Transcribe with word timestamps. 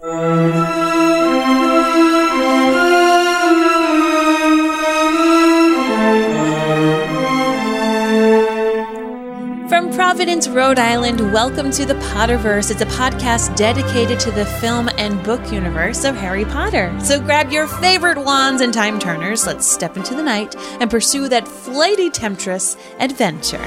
From 0.00 0.14
Providence, 9.92 10.48
Rhode 10.48 10.78
Island, 10.78 11.20
welcome 11.34 11.70
to 11.72 11.84
the 11.84 11.92
Potterverse. 11.92 12.70
It's 12.70 12.80
a 12.80 12.86
podcast 12.86 13.54
dedicated 13.56 14.18
to 14.20 14.30
the 14.30 14.46
film 14.46 14.88
and 14.96 15.22
book 15.22 15.52
universe 15.52 16.04
of 16.04 16.16
Harry 16.16 16.46
Potter. 16.46 16.98
So 17.00 17.20
grab 17.20 17.52
your 17.52 17.66
favorite 17.66 18.24
wands 18.24 18.62
and 18.62 18.72
time 18.72 18.98
turners. 18.98 19.46
Let's 19.46 19.70
step 19.70 19.98
into 19.98 20.14
the 20.14 20.22
night 20.22 20.56
and 20.80 20.90
pursue 20.90 21.28
that 21.28 21.46
flighty 21.46 22.08
temptress 22.08 22.78
adventure. 23.00 23.62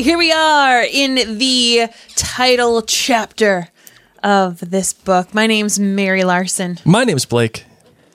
Here 0.00 0.16
we 0.16 0.32
are 0.32 0.82
in 0.82 1.36
the 1.36 1.90
title 2.16 2.80
chapter 2.80 3.68
of 4.22 4.70
this 4.70 4.94
book. 4.94 5.34
My 5.34 5.46
name's 5.46 5.78
Mary 5.78 6.24
Larson. 6.24 6.78
My 6.86 7.04
name's 7.04 7.26
Blake. 7.26 7.66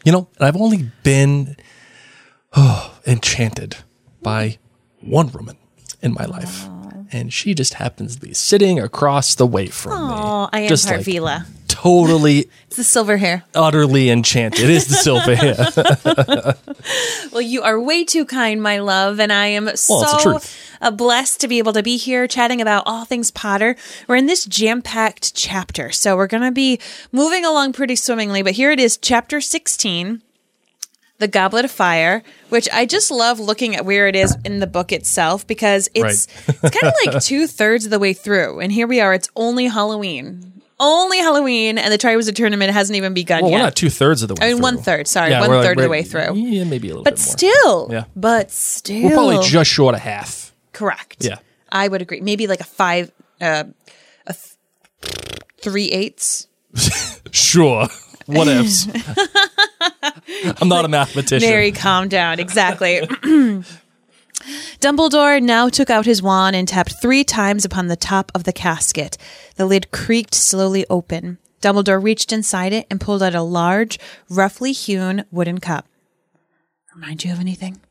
You 0.03 0.11
know, 0.11 0.27
I've 0.39 0.55
only 0.55 0.89
been 1.03 1.55
oh, 2.53 2.97
enchanted 3.05 3.77
by 4.23 4.57
one 4.99 5.31
woman 5.31 5.57
in 6.01 6.15
my 6.15 6.25
life. 6.25 6.65
And 7.11 7.31
she 7.31 7.53
just 7.53 7.75
happens 7.75 8.15
to 8.15 8.21
be 8.21 8.33
sitting 8.33 8.79
across 8.79 9.35
the 9.35 9.45
way 9.45 9.67
from 9.67 10.09
me. 10.09 10.15
Oh, 10.17 10.49
I 10.51 10.61
am 10.61 10.67
just 10.67 10.89
like 10.89 11.01
Parvila. 11.01 11.45
Totally, 11.85 12.49
It's 12.67 12.77
the 12.77 12.83
silver 12.83 13.17
hair. 13.17 13.43
utterly 13.53 14.09
enchanted. 14.09 14.63
It 14.63 14.69
is 14.69 14.87
the 14.87 14.95
silver 14.95 15.35
hair. 15.43 16.55
Well, 17.31 17.41
you 17.41 17.61
are 17.61 17.79
way 17.79 18.03
too 18.03 18.25
kind, 18.25 18.61
my 18.61 18.79
love, 18.79 19.19
and 19.19 19.31
I 19.31 19.47
am 19.47 19.65
the 19.65 19.77
so 19.77 20.39
uh, 20.81 20.91
blessed 20.91 21.41
to 21.41 21.47
be 21.47 21.57
able 21.59 21.73
to 21.73 21.83
be 21.83 21.97
here 21.97 22.27
chatting 22.27 22.61
about 22.61 22.83
all 22.85 23.05
things 23.05 23.31
Potter. 23.31 23.75
We're 24.07 24.15
in 24.17 24.25
this 24.25 24.45
jam-packed 24.45 25.35
chapter, 25.35 25.91
so 25.91 26.15
we're 26.17 26.27
going 26.27 26.43
to 26.43 26.51
be 26.51 26.79
moving 27.11 27.45
along 27.45 27.73
pretty 27.73 27.95
swimmingly. 27.95 28.41
But 28.41 28.53
here 28.53 28.71
it 28.71 28.79
is, 28.79 28.97
chapter 28.97 29.39
sixteen. 29.41 30.21
The 31.17 31.29
Goblet 31.29 31.63
of 31.63 31.71
Fire, 31.71 32.23
which 32.49 32.67
I 32.73 32.85
just 32.85 33.09
love 33.09 33.39
looking 33.39 33.73
at 33.73 33.85
where 33.85 34.09
it 34.09 34.17
is 34.17 34.35
in 34.43 34.59
the 34.59 34.67
book 34.67 34.91
itself 34.91 35.47
because 35.47 35.87
it's 35.93 36.27
it's 36.49 36.59
kind 36.59 36.83
of 36.83 36.93
like 37.05 37.23
two 37.23 37.47
thirds 37.47 37.85
of 37.85 37.91
the 37.91 37.99
way 37.99 38.11
through, 38.11 38.59
and 38.59 38.69
here 38.69 38.85
we 38.85 38.99
are. 38.99 39.13
It's 39.13 39.29
only 39.33 39.67
Halloween, 39.67 40.54
only 40.79 41.17
Halloween, 41.19 41.77
and 41.77 41.91
the 41.91 41.97
Triwizard 41.97 42.35
Tournament 42.35 42.71
hasn't 42.73 42.95
even 42.97 43.13
begun 43.13 43.41
Well, 43.43 43.51
yet. 43.51 43.57
we're 43.57 43.63
not 43.63 43.75
two 43.75 43.89
thirds 43.89 44.21
of 44.21 44.27
the 44.27 44.35
way 44.35 44.47
I 44.47 44.49
mean, 44.49 44.57
through. 44.57 44.63
one 44.63 44.77
third. 44.77 45.07
Sorry, 45.07 45.31
Yeah, 45.31 45.41
one 45.41 45.49
we're 45.49 45.61
like- 45.61 45.77
of 45.77 45.83
the 45.83 45.89
way 45.89 46.03
through. 46.03 46.35
Yeah, 46.35 46.63
maybe 46.65 46.89
a 46.89 46.91
little 46.91 47.03
But 47.03 47.15
bit 47.15 47.25
more. 47.25 47.31
still, 47.37 47.89
Yeah. 47.91 48.03
but 48.15 48.51
still, 48.51 49.03
We're 49.03 49.11
probably 49.15 49.47
just 49.47 49.69
short 49.71 49.95
of 49.95 50.01
half. 50.01 50.53
correct. 50.73 51.17
Yeah. 51.23 51.37
I 51.71 51.87
would 51.87 52.01
agree. 52.01 52.21
Maybe 52.21 52.47
like 52.47 52.59
a 52.61 52.65
five, 52.65 53.11
uh, 53.41 53.63
a 54.27 54.33
th- 54.33 55.21
three 55.61 55.89
eighths. 55.91 56.47
Sure. 57.31 57.87
What 58.27 58.47
ifs? 58.47 58.87
I'm 60.61 60.69
not 60.69 60.85
a 60.85 60.87
mathematician. 60.87 61.49
Mary, 61.49 61.71
calm 61.73 62.07
down. 62.07 62.39
Exactly. 62.39 63.01
Dumbledore 64.79 65.41
now 65.41 65.69
took 65.69 65.89
out 65.89 66.05
his 66.05 66.21
wand 66.21 66.55
and 66.55 66.67
tapped 66.67 67.01
three 67.01 67.23
times 67.23 67.65
upon 67.65 67.87
the 67.87 67.95
top 67.95 68.31
of 68.35 68.43
the 68.43 68.53
casket. 68.53 69.17
The 69.55 69.65
lid 69.65 69.91
creaked 69.91 70.35
slowly 70.35 70.85
open. 70.89 71.37
Dumbledore 71.61 72.01
reached 72.01 72.31
inside 72.31 72.73
it 72.73 72.85
and 72.91 73.01
pulled 73.01 73.23
out 73.23 73.33
a 73.33 73.41
large, 73.41 73.99
roughly 74.29 74.71
hewn 74.71 75.25
wooden 75.31 75.59
cup. 75.59 75.87
Remind 76.93 77.23
you 77.23 77.33
of 77.33 77.39
anything? 77.39 77.81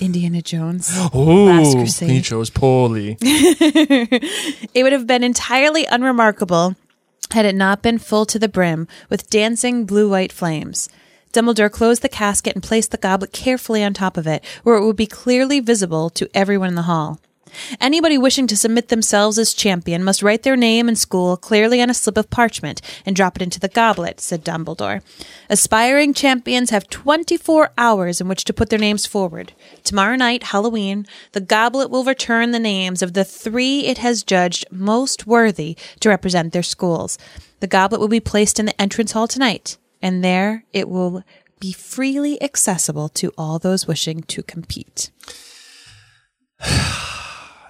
Indiana 0.00 0.42
Jones. 0.42 0.90
Crusade. 1.10 2.10
he 2.10 2.20
chose 2.22 2.50
poorly. 2.50 3.16
It 3.22 4.82
would 4.82 4.92
have 4.92 5.06
been 5.06 5.24
entirely 5.24 5.86
unremarkable 5.86 6.76
had 7.32 7.44
it 7.46 7.54
not 7.54 7.82
been 7.82 7.98
full 7.98 8.26
to 8.26 8.38
the 8.38 8.48
brim 8.48 8.86
with 9.08 9.30
dancing 9.30 9.84
blue 9.84 10.08
white 10.08 10.32
flames. 10.32 10.88
Dumbledore 11.36 11.70
closed 11.70 12.00
the 12.00 12.08
casket 12.08 12.54
and 12.54 12.62
placed 12.62 12.92
the 12.92 12.96
goblet 12.96 13.30
carefully 13.30 13.84
on 13.84 13.92
top 13.92 14.16
of 14.16 14.26
it, 14.26 14.42
where 14.62 14.76
it 14.76 14.86
would 14.86 14.96
be 14.96 15.06
clearly 15.06 15.60
visible 15.60 16.08
to 16.08 16.30
everyone 16.32 16.70
in 16.70 16.76
the 16.76 16.82
hall. 16.82 17.20
Anybody 17.78 18.16
wishing 18.16 18.46
to 18.46 18.56
submit 18.56 18.88
themselves 18.88 19.38
as 19.38 19.52
champion 19.52 20.02
must 20.02 20.22
write 20.22 20.44
their 20.44 20.56
name 20.56 20.88
and 20.88 20.98
school 20.98 21.36
clearly 21.36 21.82
on 21.82 21.90
a 21.90 21.94
slip 21.94 22.16
of 22.16 22.30
parchment 22.30 22.80
and 23.04 23.14
drop 23.14 23.36
it 23.36 23.42
into 23.42 23.60
the 23.60 23.68
goblet, 23.68 24.18
said 24.18 24.46
Dumbledore. 24.46 25.02
Aspiring 25.50 26.14
champions 26.14 26.70
have 26.70 26.88
24 26.88 27.70
hours 27.76 28.18
in 28.18 28.28
which 28.28 28.44
to 28.44 28.54
put 28.54 28.70
their 28.70 28.78
names 28.78 29.04
forward. 29.04 29.52
Tomorrow 29.84 30.16
night, 30.16 30.44
Halloween, 30.44 31.06
the 31.32 31.42
goblet 31.42 31.90
will 31.90 32.04
return 32.04 32.52
the 32.52 32.58
names 32.58 33.02
of 33.02 33.12
the 33.12 33.24
three 33.24 33.80
it 33.80 33.98
has 33.98 34.22
judged 34.22 34.64
most 34.70 35.26
worthy 35.26 35.76
to 36.00 36.08
represent 36.08 36.54
their 36.54 36.62
schools. 36.62 37.18
The 37.60 37.66
goblet 37.66 38.00
will 38.00 38.08
be 38.08 38.20
placed 38.20 38.58
in 38.58 38.64
the 38.64 38.80
entrance 38.80 39.12
hall 39.12 39.28
tonight, 39.28 39.76
and 40.06 40.22
there 40.22 40.62
it 40.72 40.88
will 40.88 41.24
be 41.58 41.72
freely 41.72 42.40
accessible 42.40 43.08
to 43.08 43.32
all 43.36 43.58
those 43.58 43.88
wishing 43.88 44.22
to 44.22 44.40
compete. 44.42 45.10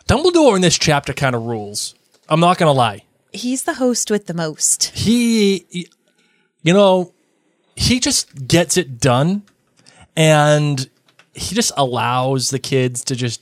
Dumbledore 0.06 0.54
in 0.56 0.60
this 0.62 0.78
chapter 0.78 1.12
kind 1.14 1.34
of 1.34 1.42
rules. 1.46 1.94
I'm 2.28 2.40
not 2.40 2.58
going 2.58 2.68
to 2.68 2.72
lie. 2.72 3.04
He's 3.32 3.64
the 3.64 3.74
host 3.74 4.10
with 4.10 4.26
the 4.26 4.34
most. 4.34 4.84
he, 4.96 5.66
he- 5.70 5.88
you 6.62 6.72
know, 6.72 7.12
he 7.76 8.00
just 8.00 8.46
gets 8.48 8.76
it 8.76 9.00
done 9.00 9.42
and 10.16 10.90
he 11.32 11.54
just 11.54 11.72
allows 11.76 12.50
the 12.50 12.58
kids 12.58 13.04
to 13.04 13.14
just 13.16 13.40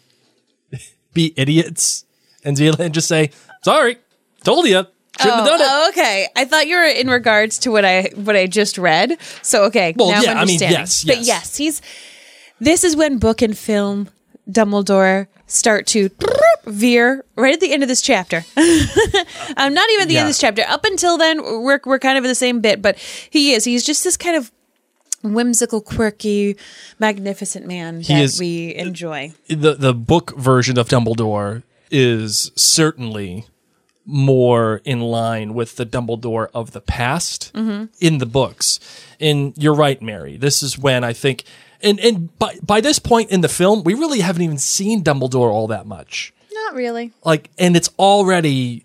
be 1.14 1.32
idiots 1.36 2.04
and 2.44 2.56
just 2.56 3.08
say, 3.08 3.30
sorry, 3.62 3.96
told 4.44 4.66
you, 4.66 4.86
shouldn't 5.20 5.36
have 5.40 5.46
done 5.46 5.60
it. 5.60 5.66
Oh, 5.68 5.88
okay. 5.90 6.28
I 6.36 6.44
thought 6.44 6.66
you 6.66 6.76
were 6.76 6.84
in 6.84 7.08
regards 7.08 7.58
to 7.60 7.70
what 7.70 7.84
I 7.84 8.10
what 8.14 8.36
I 8.36 8.46
just 8.46 8.78
read. 8.78 9.18
So 9.42 9.64
okay, 9.64 9.94
Well, 9.96 10.10
now 10.10 10.22
yeah, 10.22 10.30
I'm 10.32 10.38
I 10.38 10.44
mean, 10.44 10.62
understanding. 10.62 10.78
yes, 10.80 11.04
But 11.04 11.16
yes. 11.18 11.26
yes, 11.26 11.56
he's 11.56 11.82
this 12.60 12.84
is 12.84 12.96
when 12.96 13.18
book 13.18 13.42
and 13.42 13.56
film 13.56 14.08
Dumbledore 14.50 15.26
start 15.46 15.86
to 15.88 16.10
veer 16.66 17.24
right 17.36 17.54
at 17.54 17.60
the 17.60 17.72
end 17.72 17.82
of 17.82 17.88
this 17.88 18.00
chapter. 18.02 18.44
um, 19.56 19.74
not 19.74 19.88
even 19.90 20.08
the 20.08 20.16
end 20.16 20.24
of 20.24 20.28
this 20.30 20.38
chapter. 20.40 20.62
Up 20.68 20.84
until 20.84 21.16
then, 21.18 21.42
we're 21.42 21.80
we're 21.84 21.98
kind 21.98 22.18
of 22.18 22.24
in 22.24 22.28
the 22.28 22.34
same 22.34 22.60
bit, 22.60 22.80
but 22.82 22.96
he 23.30 23.52
is. 23.52 23.64
He's 23.64 23.84
just 23.84 24.04
this 24.04 24.16
kind 24.16 24.36
of 24.36 24.50
whimsical, 25.22 25.80
quirky, 25.80 26.56
magnificent 26.98 27.66
man 27.66 28.02
that 28.02 28.10
is- 28.22 28.38
we 28.38 28.74
enjoy. 28.74 29.32
the 29.48 29.74
the 29.74 29.94
book 29.94 30.36
version 30.36 30.78
of 30.78 30.88
Dumbledore 30.88 31.62
is 31.90 32.50
certainly 32.56 33.46
more 34.06 34.80
in 34.84 35.00
line 35.00 35.54
with 35.54 35.76
the 35.76 35.86
Dumbledore 35.86 36.48
of 36.54 36.72
the 36.72 36.80
past 36.80 37.52
in 38.00 38.18
the 38.18 38.26
books. 38.26 38.78
And 39.20 39.54
you're 39.56 39.74
right, 39.74 40.00
Mary. 40.02 40.36
This 40.36 40.62
is 40.62 40.78
when 40.78 41.04
I 41.04 41.12
think 41.12 41.44
and 41.82 42.00
and 42.00 42.36
by 42.38 42.56
by 42.62 42.80
this 42.80 42.98
point 42.98 43.30
in 43.30 43.40
the 43.40 43.48
film, 43.48 43.84
we 43.84 43.94
really 43.94 44.20
haven't 44.20 44.42
even 44.42 44.58
seen 44.58 45.02
Dumbledore 45.02 45.50
all 45.52 45.68
that 45.68 45.86
much. 45.86 46.32
Not 46.52 46.74
really. 46.74 47.12
Like 47.24 47.50
and 47.58 47.76
it's 47.76 47.90
already 47.98 48.84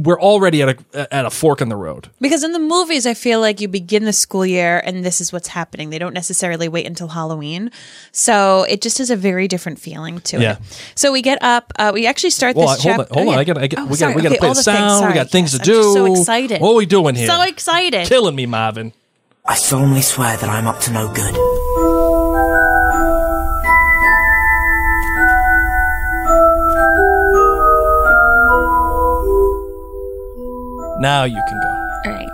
we're 0.00 0.20
already 0.20 0.62
at 0.62 0.68
a 0.94 1.14
at 1.14 1.24
a 1.24 1.30
fork 1.30 1.60
in 1.60 1.68
the 1.68 1.76
road. 1.76 2.08
Because 2.20 2.42
in 2.42 2.52
the 2.52 2.58
movies, 2.58 3.06
I 3.06 3.14
feel 3.14 3.40
like 3.40 3.60
you 3.60 3.68
begin 3.68 4.04
the 4.04 4.12
school 4.12 4.44
year 4.44 4.82
and 4.84 5.04
this 5.04 5.20
is 5.20 5.32
what's 5.32 5.48
happening. 5.48 5.90
They 5.90 5.98
don't 5.98 6.14
necessarily 6.14 6.68
wait 6.68 6.86
until 6.86 7.08
Halloween. 7.08 7.70
So 8.10 8.64
it 8.68 8.82
just 8.82 8.98
has 8.98 9.10
a 9.10 9.16
very 9.16 9.46
different 9.48 9.78
feeling 9.78 10.20
to 10.22 10.40
Yeah. 10.40 10.52
it. 10.52 10.58
So 10.96 11.12
we 11.12 11.22
get 11.22 11.38
up, 11.42 11.72
uh, 11.78 11.92
we 11.94 12.06
actually 12.06 12.30
start 12.30 12.56
Well, 12.56 12.68
this 12.68 12.84
I- 12.84 12.88
hold 12.90 12.92
on, 12.92 12.98
chapter. 13.06 13.14
hold 13.14 13.26
oh, 13.26 13.30
on. 13.30 13.34
yeah. 13.36 13.40
I 13.40 13.44
got, 13.44 13.58
I 13.58 13.66
got, 13.68 13.80
Oh, 13.80 13.86
we 13.86 13.96
got, 13.98 14.14
we 14.16 14.22
got 14.22 14.28
to 14.30 14.34
Okay, 14.34 14.38
play 14.38 14.48
the 14.48 14.54
the 14.54 14.62
things. 14.62 14.64
sound. 14.64 15.06
We 15.08 15.14
got 15.14 15.30
things 15.30 15.52
Yes, 15.54 15.62
to 15.66 15.72
I'm 15.72 15.76
do. 15.76 15.82
just 15.82 15.94
so 15.94 16.12
excited. 16.20 16.60
What 16.60 16.70
are 16.72 16.74
we 16.76 16.86
doing 16.86 17.14
here? 17.14 17.28
So 17.28 17.42
excited. 17.42 18.08
Killing 18.08 18.34
me, 18.34 18.46
Marvin. 18.46 18.92
I 19.44 19.54
solemnly 19.56 20.02
swear 20.02 20.36
that 20.36 20.48
I'm 20.48 20.66
up 20.66 20.80
to 20.80 20.92
no 20.92 21.12
good. 21.12 21.61
Now 31.02 31.24
you 31.24 31.42
can 31.48 31.60
go. 31.60 31.68
All 32.06 32.12
right. 32.12 32.28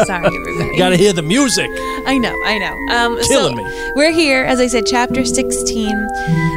Sorry, 0.06 0.26
everybody. 0.26 0.72
You 0.72 0.76
got 0.76 0.90
to 0.90 0.96
hear 0.98 1.14
the 1.14 1.22
music. 1.22 1.70
I 2.06 2.18
know, 2.18 2.36
I 2.44 2.58
know. 2.58 2.72
Um, 2.90 3.20
Killing 3.22 3.56
so 3.56 3.62
me. 3.62 3.92
We're 3.94 4.12
here, 4.12 4.44
as 4.44 4.60
I 4.60 4.66
said, 4.66 4.86
chapter 4.86 5.24
16. 5.24 5.88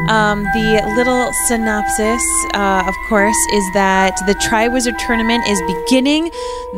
Um, 0.10 0.44
the 0.54 0.81
little 0.95 1.31
synopsis, 1.48 2.24
uh, 2.54 2.84
of 2.88 2.95
course, 3.07 3.36
is 3.54 3.63
that 3.74 4.16
the 4.28 4.34
Triwizard 4.36 4.98
Tournament 4.98 5.48
is 5.48 5.62
beginning. 5.62 6.30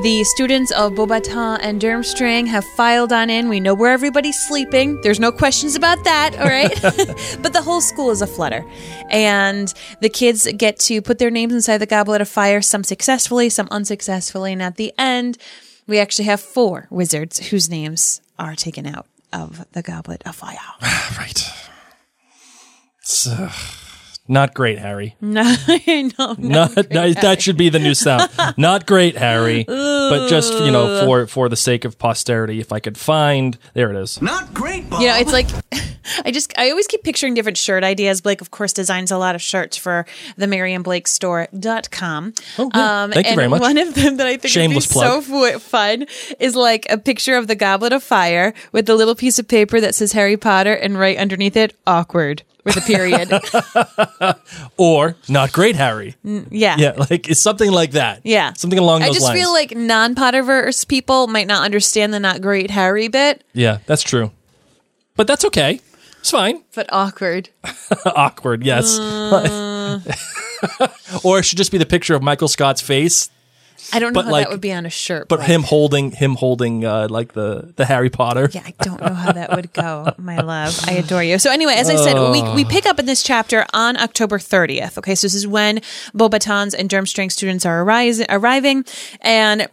The 0.02 0.24
students 0.36 0.72
of 0.72 0.94
Beaubaton 0.94 1.60
and 1.62 1.82
Durmstrang 1.82 2.48
have 2.48 2.64
filed 2.76 3.12
on 3.12 3.30
in. 3.30 3.50
We 3.50 3.60
know 3.60 3.74
where 3.74 3.92
everybody's 3.92 4.40
sleeping. 4.48 5.00
There's 5.02 5.20
no 5.20 5.32
questions 5.32 5.76
about 5.76 6.04
that, 6.04 6.38
all 6.40 6.48
right? 6.48 6.72
but 7.42 7.54
the 7.54 7.62
whole 7.64 7.82
school 7.82 8.12
is 8.12 8.22
aflutter. 8.22 8.66
And 9.10 9.74
the 10.02 10.10
kids 10.10 10.48
get 10.58 10.80
to 10.82 11.02
put 11.02 11.18
their 11.20 11.32
names 11.32 11.54
inside 11.54 11.80
the 11.80 11.86
Goblet 11.86 12.22
of 12.22 12.30
Fire, 12.30 12.62
some 12.62 12.84
successfully, 12.84 13.50
some 13.50 13.68
unsuccessfully. 13.72 14.54
And 14.54 14.62
at 14.62 14.78
the 14.78 14.94
end, 14.98 15.38
We 15.88 16.00
actually 16.00 16.26
have 16.26 16.42
four 16.42 16.88
wizards 16.90 17.50
whose 17.50 17.70
names 17.70 18.22
are 18.40 18.56
taken 18.56 18.86
out 18.88 19.08
of 19.32 19.66
the 19.74 19.82
Goblet 19.82 20.24
of 20.26 20.36
Fire. 20.36 20.58
Right. 21.18 21.44
Uh, 23.28 23.52
not 24.28 24.54
great, 24.54 24.80
Harry. 24.80 25.16
no, 25.22 25.44
I 25.46 26.12
know. 26.18 26.36
Not, 26.38 26.76
that, 26.76 27.18
that 27.22 27.42
should 27.42 27.58
be 27.58 27.70
the 27.70 27.80
new 27.80 27.94
sound. 27.94 28.30
Not 28.58 28.88
great, 28.88 29.18
Harry. 29.18 29.64
but 29.66 30.28
just 30.30 30.54
you 30.54 30.72
know, 30.72 31.06
for 31.06 31.28
for 31.28 31.48
the 31.50 31.56
sake 31.56 31.86
of 31.86 32.00
posterity, 32.00 32.60
if 32.60 32.72
I 32.72 32.80
could 32.80 32.98
find, 32.98 33.58
there 33.74 33.92
it 33.92 33.96
is. 33.96 34.22
Not 34.22 34.54
great, 34.54 34.90
Bob. 34.90 35.02
You 35.02 35.08
know, 35.08 35.18
it's 35.18 35.32
like 35.32 35.48
I 36.26 36.32
just 36.32 36.58
I 36.58 36.70
always 36.72 36.88
keep 36.88 37.04
picturing 37.04 37.36
different 37.36 37.58
shirt 37.58 37.84
ideas. 37.84 38.22
Blake, 38.22 38.42
of 38.42 38.50
course, 38.52 38.74
designs 38.74 39.12
a 39.12 39.18
lot 39.18 39.36
of 39.36 39.42
shirts 39.42 39.78
for 39.78 40.06
the 40.38 40.48
MarianBlakeStore.com. 40.48 42.34
Oh, 42.58 42.72
yeah. 42.74 43.04
Um, 43.04 43.12
Thank 43.12 43.26
you 43.26 43.30
and 43.30 43.36
very 43.36 43.48
much. 43.48 43.62
One 43.62 43.78
of 43.78 43.94
them 43.94 44.18
that 44.18 44.28
I 44.28 44.38
think 44.38 44.52
Shameless 44.52 44.88
would 44.94 45.02
be 45.02 45.08
so 45.08 45.22
fu- 45.22 45.60
fun 45.60 46.06
is 46.40 46.56
like 46.56 46.88
a 46.90 46.98
picture 46.98 47.38
of 47.38 47.48
the 47.48 47.56
Goblet 47.56 47.94
of 47.94 48.04
Fire 48.04 48.54
with 48.72 48.86
the 48.88 48.96
little 48.96 49.16
piece 49.16 49.40
of 49.40 49.48
paper 49.48 49.80
that 49.80 49.96
says 49.96 50.14
Harry 50.14 50.38
Potter, 50.38 50.74
and 50.74 50.98
right 50.98 51.18
underneath 51.18 51.56
it, 51.56 51.76
awkward 51.86 52.44
with 52.66 52.78
a 52.78 52.82
period. 52.82 53.32
Or 54.78 55.16
not 55.30 55.52
great, 55.54 55.76
Harry. 55.76 56.16
yeah. 56.24 56.76
Yeah, 56.78 56.92
like 57.10 57.30
it's 57.30 57.40
something 57.40 57.72
like 57.72 57.92
that. 57.92 58.22
Yeah. 58.24 58.54
something 58.54 58.80
along 58.80 59.04
I 59.04 59.08
those 59.08 59.16
just 59.16 59.28
lines. 59.28 59.40
feel 59.40 59.54
like 59.54 59.76
non 59.76 60.16
Potterverse 60.16 60.88
people 60.88 61.28
might 61.28 61.48
not 61.48 61.64
understand 61.64 62.14
the 62.14 62.20
not 62.20 62.42
great 62.42 62.72
Harry 62.72 63.08
bit, 63.08 63.44
yeah, 63.54 63.78
that's 63.86 64.04
true. 64.04 64.32
But 65.16 65.28
that's 65.28 65.46
okay. 65.46 65.80
It's 66.20 66.32
fine. 66.32 66.64
but 66.76 66.88
awkward. 66.92 67.50
Awkward, 68.06 68.66
yes. 68.66 68.98
Uh. 69.00 70.02
or 71.24 71.40
it 71.40 71.44
should 71.44 71.58
just 71.58 71.72
be 71.72 71.78
the 71.78 71.86
picture 71.86 72.16
of 72.16 72.24
Michael 72.24 72.48
Scott's 72.48 72.82
face, 72.82 73.30
I 73.94 74.00
don't 74.00 74.14
know 74.14 74.20
But 74.20 74.26
how 74.26 74.32
like- 74.32 74.46
that 74.46 74.52
would 74.52 74.62
be 74.62 74.74
on 74.74 74.86
a 74.86 74.90
shirt. 74.90 75.28
but 75.28 75.38
Blake. 75.38 75.50
him 75.50 75.64
holding 75.64 76.12
him 76.12 76.36
holding 76.36 76.84
uh, 76.86 77.08
like 77.10 77.34
the 77.34 77.74
the 77.76 77.86
Harry 77.86 78.10
Potter. 78.10 78.50
Yeah, 78.52 78.64
I 78.66 78.74
don't 78.84 79.00
know 79.02 79.14
how 79.14 79.32
that 79.32 79.52
would 79.56 79.72
go, 79.74 80.14
my 80.18 80.40
love. 80.42 80.80
I 80.88 80.94
adore 80.94 81.24
you. 81.24 81.38
So 81.40 81.52
anyway, 81.52 81.74
as 81.76 81.90
I 81.90 81.96
said, 81.96 82.16
we, 82.32 82.42
we 82.56 82.66
pick 82.66 82.86
up 82.86 83.00
in 83.00 83.06
this 83.06 83.22
chapter 83.24 83.66
on 83.74 83.98
October 83.98 84.38
30th. 84.40 84.98
Okay, 84.98 85.16
so 85.16 85.26
this 85.26 85.34
is 85.36 85.48
when 85.48 85.80
Beauxbatons 86.14 86.74
and 86.78 86.90
Durmstrang 86.90 87.32
students 87.32 87.66
are 87.66 87.82
arise, 87.84 88.22
arriving, 88.30 88.86
and 89.22 89.68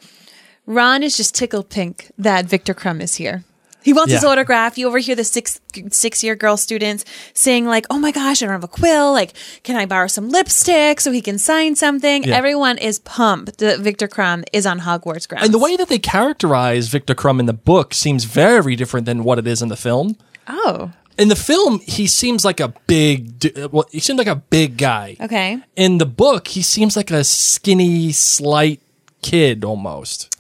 Ron 0.67 1.03
is 1.03 1.17
just 1.17 1.35
tickled 1.35 1.69
pink 1.71 2.11
that 2.19 2.47
Viktor 2.47 2.75
Krum 2.75 3.01
is 3.01 3.17
here. 3.17 3.45
He 3.83 3.93
wants 3.93 4.13
his 4.13 4.25
autograph. 4.25 4.79
You 4.79 4.89
overhear 4.89 5.15
the 5.15 5.25
six 5.25 5.61
six 5.91 6.23
year 6.23 6.35
girl 6.37 6.57
students 6.57 7.05
saying 7.35 7.67
like, 7.67 7.87
"Oh 7.91 7.99
my 7.99 8.13
gosh, 8.13 8.43
I 8.43 8.47
don't 8.47 8.53
have 8.53 8.65
a 8.65 8.69
quill. 8.69 9.13
Like, 9.13 9.33
can 9.63 9.77
I 9.77 9.87
borrow 9.87 10.07
some 10.07 10.29
lipstick 10.29 11.01
so 11.01 11.13
he 11.13 11.21
can 11.21 11.39
sign 11.39 11.77
something?" 11.77 12.25
Yeah. 12.25 12.37
Everyone 12.37 12.79
is 12.79 12.99
pumped 13.01 13.59
that 13.59 13.81
Viktor 13.81 14.09
Krum 14.09 14.45
is 14.53 14.67
on 14.67 14.81
Hogwarts 14.81 15.29
grounds. 15.29 15.45
And 15.47 15.55
the 15.55 15.59
way 15.59 15.77
that 15.77 15.89
they 15.89 15.99
characterize 15.99 16.89
Viktor 16.89 17.15
Krum 17.15 17.41
in 17.41 17.47
the 17.47 17.53
book 17.53 17.95
seems 17.95 18.25
very 18.25 18.77
different 18.77 19.07
than 19.07 19.25
what 19.25 19.39
it 19.39 19.47
is 19.47 19.63
in 19.63 19.69
the 19.69 19.77
film. 19.77 20.17
oh, 20.49 20.91
In 21.19 21.29
the 21.29 21.37
film, 21.37 21.81
he 21.87 22.07
seems 22.07 22.45
like 22.45 22.59
a 22.61 22.73
big, 22.87 23.53
well, 23.71 23.85
he 23.93 24.01
seems 24.01 24.19
like 24.19 24.27
a 24.27 24.37
big 24.37 24.77
guy. 24.79 25.17
okay. 25.21 25.59
In 25.77 25.99
the 25.99 26.07
book, 26.07 26.49
he 26.49 26.63
seems 26.63 26.97
like 26.97 27.11
a 27.11 27.23
skinny, 27.25 28.13
slight 28.13 28.81
kid 29.23 29.65
almost. 29.65 30.35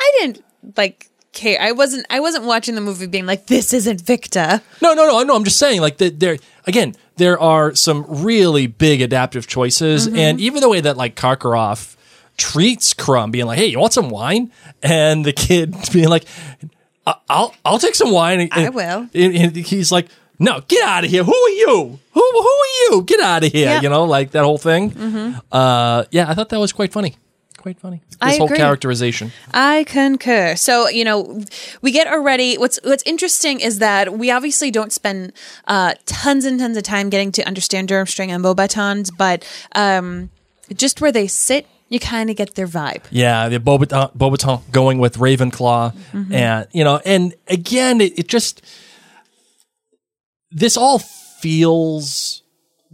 I 0.00 0.12
didn't 0.20 0.44
like 0.76 1.10
care. 1.32 1.60
I 1.60 1.72
wasn't. 1.72 2.06
I 2.10 2.20
wasn't 2.20 2.44
watching 2.44 2.74
the 2.74 2.80
movie 2.80 3.06
being 3.06 3.26
like, 3.26 3.46
"This 3.46 3.72
isn't 3.72 4.00
Viktor." 4.00 4.60
No, 4.82 4.94
no, 4.94 5.06
no, 5.06 5.22
no. 5.22 5.36
I'm 5.36 5.44
just 5.44 5.58
saying, 5.58 5.80
like, 5.80 5.98
that 5.98 6.20
there 6.20 6.36
again, 6.66 6.94
there 7.16 7.38
are 7.40 7.74
some 7.74 8.04
really 8.08 8.66
big 8.66 9.00
adaptive 9.02 9.46
choices, 9.46 10.06
and 10.06 10.40
even 10.40 10.60
the 10.60 10.68
way 10.68 10.80
that 10.80 10.96
like 10.96 11.14
Karkaroff 11.16 11.96
treats 12.36 12.94
Krum, 12.94 13.30
being 13.30 13.46
like, 13.46 13.58
"Hey, 13.58 13.66
you 13.66 13.78
want 13.78 13.92
some 13.92 14.10
wine?" 14.10 14.52
and 14.82 15.24
the 15.24 15.32
kid 15.32 15.74
being 15.92 16.08
like, 16.08 16.24
"I- 17.06 17.16
"I'll, 17.28 17.54
I'll 17.64 17.78
take 17.78 17.94
some 17.94 18.10
wine." 18.12 18.40
And, 18.40 18.52
I 18.52 18.68
will. 18.70 19.08
And, 19.14 19.34
and 19.36 19.56
he's 19.56 19.90
like, 19.90 20.06
"No, 20.38 20.60
get 20.68 20.84
out 20.86 21.04
of 21.04 21.10
here! 21.10 21.24
Who 21.24 21.34
are 21.34 21.50
you? 21.50 21.98
Who, 22.12 22.20
who 22.32 22.48
are 22.48 22.90
you? 22.90 23.02
Get 23.02 23.20
out 23.20 23.44
of 23.44 23.52
here!" 23.52 23.66
Yep. 23.70 23.82
You 23.82 23.88
know, 23.88 24.04
like 24.04 24.30
that 24.32 24.44
whole 24.44 24.58
thing. 24.58 24.92
Uh, 25.50 26.04
yeah, 26.10 26.28
I 26.30 26.34
thought 26.34 26.48
that 26.50 26.60
was 26.60 26.72
quite 26.72 26.92
funny. 26.92 27.16
Quite 27.68 27.80
funny. 27.80 28.00
This 28.08 28.16
I 28.22 28.36
whole 28.38 28.46
agree. 28.46 28.56
characterization. 28.56 29.30
I 29.52 29.84
concur. 29.84 30.56
So 30.56 30.88
you 30.88 31.04
know, 31.04 31.44
we 31.82 31.90
get 31.92 32.06
already. 32.06 32.56
What's 32.56 32.80
What's 32.82 33.02
interesting 33.04 33.60
is 33.60 33.78
that 33.78 34.16
we 34.16 34.30
obviously 34.30 34.70
don't 34.70 34.90
spend 34.90 35.34
uh, 35.66 35.92
tons 36.06 36.46
and 36.46 36.58
tons 36.58 36.78
of 36.78 36.82
time 36.82 37.10
getting 37.10 37.30
to 37.32 37.42
understand 37.46 37.90
Durmstrang 37.90 38.30
and 38.30 38.42
Beauxbatons, 38.42 39.10
but 39.14 39.44
um, 39.74 40.30
just 40.74 41.02
where 41.02 41.12
they 41.12 41.26
sit, 41.26 41.66
you 41.90 42.00
kind 42.00 42.30
of 42.30 42.36
get 42.36 42.54
their 42.54 42.66
vibe. 42.66 43.02
Yeah, 43.10 43.50
the 43.50 43.60
Bobaton, 43.60 44.16
Bobaton 44.16 44.62
going 44.72 44.98
with 44.98 45.18
Ravenclaw, 45.18 45.94
and 46.32 46.66
you 46.72 46.84
know, 46.84 47.02
and 47.04 47.34
again, 47.48 48.00
it, 48.00 48.18
it 48.18 48.28
just 48.28 48.62
this 50.50 50.78
all 50.78 51.00
feels 51.00 52.42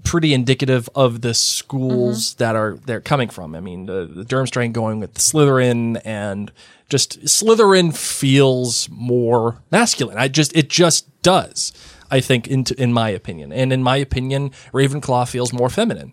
pretty 0.05 0.33
indicative 0.33 0.89
of 0.95 1.23
the 1.23 1.35
schools 1.35 2.35
that 2.35 2.55
are 2.55 2.79
they're 2.87 3.01
coming 3.01 3.29
from. 3.29 3.55
I 3.55 3.61
mean, 3.61 3.87
the, 3.87 4.07
the 4.07 4.25
Durmstrang 4.25 4.73
going 4.73 5.01
with 5.01 5.15
Slytherin, 5.15 6.01
and 6.05 6.53
just 6.89 7.21
Slytherin 7.23 7.97
feels 7.97 8.89
more 8.91 9.63
masculine. 9.73 10.19
I 10.19 10.29
just 10.29 10.55
it 10.57 10.69
just 10.69 11.09
does. 11.23 11.73
I 12.11 12.21
think, 12.21 12.47
in 12.47 12.65
in 12.79 12.93
my 12.93 13.09
opinion, 13.09 13.53
and 13.53 13.73
in 13.73 13.83
my 13.83 13.97
opinion, 13.97 14.51
Ravenclaw 14.73 15.29
feels 15.29 15.53
more 15.53 15.69
feminine. 15.71 16.13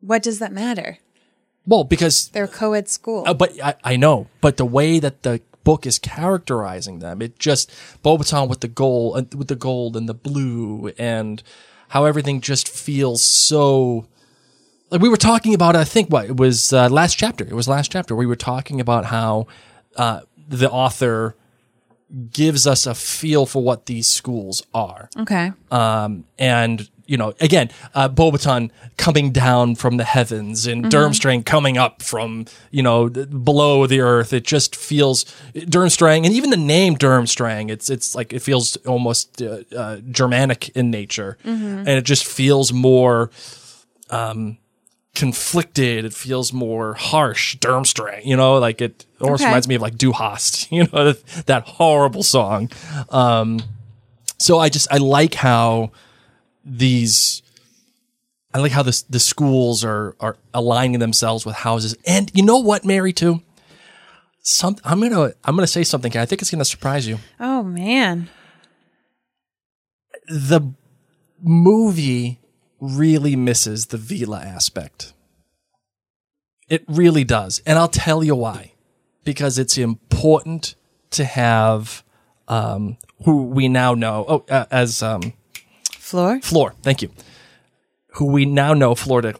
What 0.00 0.22
does 0.22 0.40
that 0.40 0.52
matter? 0.52 0.98
Well, 1.64 1.84
because 1.84 2.28
They're 2.28 2.48
co-ed 2.48 2.88
school. 2.88 3.22
Uh, 3.24 3.34
but 3.34 3.58
I, 3.62 3.76
I 3.84 3.96
know, 3.96 4.26
but 4.40 4.56
the 4.56 4.66
way 4.66 4.98
that 4.98 5.22
the 5.22 5.40
book 5.62 5.86
is 5.86 6.00
characterizing 6.00 6.98
them, 6.98 7.22
it 7.22 7.38
just 7.38 7.70
Bobaton 8.04 8.48
with 8.48 8.60
the 8.60 8.68
gold, 8.68 9.16
uh, 9.16 9.36
with 9.36 9.46
the 9.46 9.54
gold 9.54 9.96
and 9.96 10.08
the 10.08 10.14
blue, 10.14 10.92
and 10.98 11.40
how 11.92 12.06
everything 12.06 12.40
just 12.40 12.70
feels 12.70 13.22
so. 13.22 14.06
Like 14.90 15.02
we 15.02 15.10
were 15.10 15.18
talking 15.18 15.52
about, 15.52 15.76
I 15.76 15.84
think 15.84 16.08
what 16.08 16.24
it 16.24 16.38
was 16.38 16.72
uh, 16.72 16.88
last 16.88 17.18
chapter. 17.18 17.44
It 17.44 17.52
was 17.52 17.68
last 17.68 17.92
chapter. 17.92 18.16
We 18.16 18.24
were 18.24 18.34
talking 18.34 18.80
about 18.80 19.04
how 19.04 19.46
uh, 19.96 20.20
the 20.48 20.70
author 20.70 21.36
gives 22.30 22.66
us 22.66 22.86
a 22.86 22.94
feel 22.94 23.44
for 23.44 23.62
what 23.62 23.86
these 23.86 24.06
schools 24.06 24.62
are 24.74 25.08
okay. 25.18 25.52
um, 25.70 26.24
and 26.38 26.90
you 27.12 27.18
know, 27.18 27.34
again, 27.40 27.68
uh, 27.94 28.08
Bobaton 28.08 28.70
coming 28.96 29.32
down 29.32 29.74
from 29.76 29.98
the 29.98 30.04
heavens 30.04 30.66
and 30.66 30.86
Durmstrang 30.86 31.44
coming 31.44 31.76
up 31.76 32.02
from 32.02 32.46
you 32.70 32.82
know 32.82 33.08
below 33.10 33.86
the 33.86 34.00
earth. 34.00 34.32
It 34.32 34.44
just 34.44 34.74
feels 34.74 35.24
Durmstrang, 35.54 36.24
and 36.24 36.32
even 36.34 36.48
the 36.50 36.56
name 36.76 36.96
Durmstrang, 36.96 37.70
it's 37.70 37.90
it's 37.90 38.14
like 38.14 38.32
it 38.32 38.40
feels 38.40 38.76
almost 38.86 39.42
uh, 39.42 39.58
uh, 39.76 39.96
Germanic 40.10 40.70
in 40.70 40.90
nature, 40.90 41.36
and 41.44 41.88
it 41.88 42.04
just 42.04 42.24
feels 42.24 42.72
more. 42.72 43.30
Um, 44.10 44.58
conflicted 45.14 46.06
it 46.06 46.14
feels 46.14 46.54
more 46.54 46.94
harsh 46.94 47.56
Durmstrang 47.58 48.24
you 48.24 48.34
know 48.34 48.56
like 48.56 48.80
it 48.80 49.04
almost 49.20 49.42
Okay. 49.42 49.50
reminds 49.50 49.68
me 49.68 49.74
of 49.74 49.82
like 49.82 49.98
Du 49.98 50.10
Hast 50.12 50.72
you 50.76 50.84
know 50.90 51.12
that, 51.12 51.22
that 51.46 51.62
horrible 51.68 52.22
song 52.22 52.70
um 53.10 53.60
so 54.38 54.58
I 54.58 54.70
just 54.70 54.88
I 54.90 54.96
like 54.96 55.34
how 55.34 55.92
these 56.64 57.42
I 58.54 58.58
like 58.58 58.72
how 58.72 58.82
this 58.82 59.02
the 59.02 59.20
schools 59.20 59.84
are 59.84 60.14
are 60.20 60.36
aligning 60.52 60.98
themselves 60.98 61.46
with 61.46 61.56
houses. 61.56 61.96
And 62.06 62.30
you 62.34 62.42
know 62.44 62.58
what, 62.58 62.84
Mary 62.84 63.12
too? 63.12 63.42
Some 64.40 64.76
I'm 64.84 65.00
gonna 65.00 65.32
I'm 65.44 65.56
gonna 65.56 65.66
say 65.66 65.84
something. 65.84 66.16
I 66.16 66.26
think 66.26 66.42
it's 66.42 66.50
gonna 66.50 66.64
surprise 66.64 67.06
you. 67.06 67.18
Oh 67.40 67.62
man. 67.62 68.28
The 70.28 70.72
movie 71.40 72.38
really 72.80 73.36
misses 73.36 73.86
the 73.86 73.96
Veela 73.96 74.44
aspect. 74.44 75.12
It 76.68 76.84
really 76.86 77.24
does. 77.24 77.62
And 77.66 77.78
I'll 77.78 77.88
tell 77.88 78.22
you 78.22 78.34
why. 78.34 78.72
Because 79.24 79.58
it's 79.58 79.78
important 79.78 80.74
to 81.10 81.24
have 81.24 82.02
um 82.48 82.98
who 83.24 83.44
we 83.44 83.68
now 83.68 83.94
know 83.94 84.24
oh 84.28 84.44
uh, 84.50 84.66
as 84.70 85.02
um 85.02 85.32
Floor. 86.12 86.40
Floor, 86.42 86.74
thank 86.82 87.00
you. 87.00 87.10
Who 88.16 88.26
we 88.26 88.44
now 88.44 88.74
know 88.74 88.94
Florida 88.94 89.34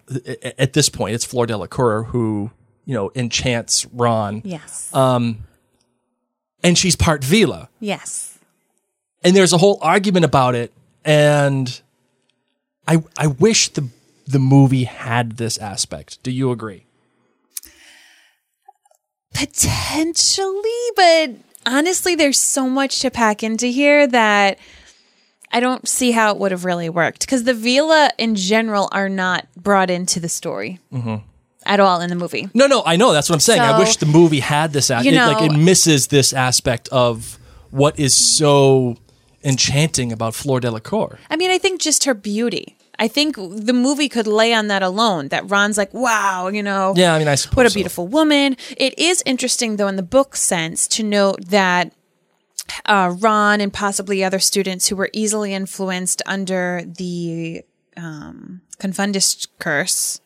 at 0.59 0.73
this 0.73 0.89
point, 0.89 1.15
it's 1.15 1.27
Fleur 1.27 1.45
Delacour 1.45 2.05
who, 2.05 2.51
you 2.87 2.95
know, 2.95 3.11
enchants 3.15 3.85
Ron. 3.93 4.41
Yes. 4.43 4.89
Um, 4.95 5.45
and 6.65 6.79
she's 6.79 6.97
part 6.97 7.21
Veela. 7.21 7.69
yes. 7.79 8.39
And 9.23 9.37
there's 9.37 9.53
a 9.53 9.59
whole 9.59 9.79
argument 9.83 10.25
about 10.25 10.55
it. 10.55 10.73
And 11.05 11.81
I 12.89 13.03
I 13.19 13.27
wish 13.27 13.69
the 13.69 13.89
the 14.27 14.39
movie 14.39 14.85
had 14.85 15.33
this 15.33 15.59
aspect. 15.59 16.23
Do 16.23 16.31
you 16.31 16.51
agree? 16.51 16.87
Potentially, 19.35 20.63
but 20.97 21.31
honestly, 21.67 22.15
there's 22.15 22.39
so 22.41 22.69
much 22.69 23.01
to 23.01 23.11
pack 23.11 23.43
into 23.43 23.67
here 23.67 24.07
that 24.07 24.59
I 25.53 25.61
don't 25.61 25.87
see 25.87 26.11
how 26.13 26.33
it 26.33 26.39
would 26.39 26.51
have 26.51 26.65
really 26.65 26.89
worked 26.89 27.21
because 27.21 27.45
the 27.45 27.53
Veela 27.53 28.11
in 28.19 28.35
general 28.35 28.89
are 28.93 29.09
not 29.09 29.47
brought 29.57 29.91
into 29.91 30.19
the 30.21 30.29
story. 30.29 30.81
Mm-hmm. 30.93 31.17
at 31.65 31.79
all 31.79 32.01
in 32.01 32.09
the 32.11 32.17
movie. 32.17 32.49
No, 32.55 32.67
no, 32.67 32.83
I 32.85 32.97
know. 32.97 33.13
That's 33.13 33.29
what 33.29 33.37
I'm 33.37 33.41
saying. 33.41 33.61
I 33.61 33.79
wish 33.79 33.97
the 33.99 34.07
movie 34.07 34.41
had 34.41 34.73
this. 34.73 34.91
As- 34.91 35.05
you 35.05 35.13
it, 35.13 35.17
like 35.17 35.43
it 35.51 35.55
misses 35.57 36.09
this 36.09 36.33
aspect 36.33 36.89
of 36.91 37.39
what 37.71 37.99
is 38.01 38.15
so 38.17 38.97
enchanting 39.45 40.11
about 40.13 40.35
Fleur 40.35 40.61
Delacour. 40.61 41.19
I 41.31 41.37
mean, 41.37 41.51
I 41.51 41.59
think 41.59 41.81
just 41.81 42.05
her 42.05 42.15
beauty. 42.15 42.77
I 42.99 43.09
think 43.09 43.37
the 43.37 43.73
movie 43.73 44.09
could 44.09 44.27
lay 44.27 44.53
on 44.55 44.69
that 44.69 44.83
alone. 44.83 45.29
That 45.29 45.49
Ron's 45.51 45.79
like, 45.79 45.93
wow, 45.95 46.49
you 46.49 46.63
know, 46.63 46.95
Yeah, 46.97 47.15
I 47.15 47.19
mean, 47.19 47.27
I 47.29 47.35
suppose 47.37 47.57
what 47.57 47.67
a 47.67 47.71
so. 47.71 47.75
beautiful 47.75 48.07
woman. 48.07 48.57
It 48.77 48.97
is 48.99 49.23
interesting, 49.27 49.77
though, 49.77 49.89
in 49.89 49.97
the 49.97 50.03
book 50.03 50.37
sense, 50.37 50.87
to 50.89 51.03
note 51.03 51.47
that 51.47 51.93
uh, 52.87 53.15
Ron 53.19 53.61
and 53.61 53.73
possibly 53.73 54.23
other 54.23 54.39
students 54.39 54.89
who 54.89 54.97
were 54.97 55.11
easily 55.13 55.55
influenced 55.55 56.23
under 56.27 56.83
the 56.87 57.63
um, 57.97 58.63
Confundus 58.79 59.47
curse 59.59 60.21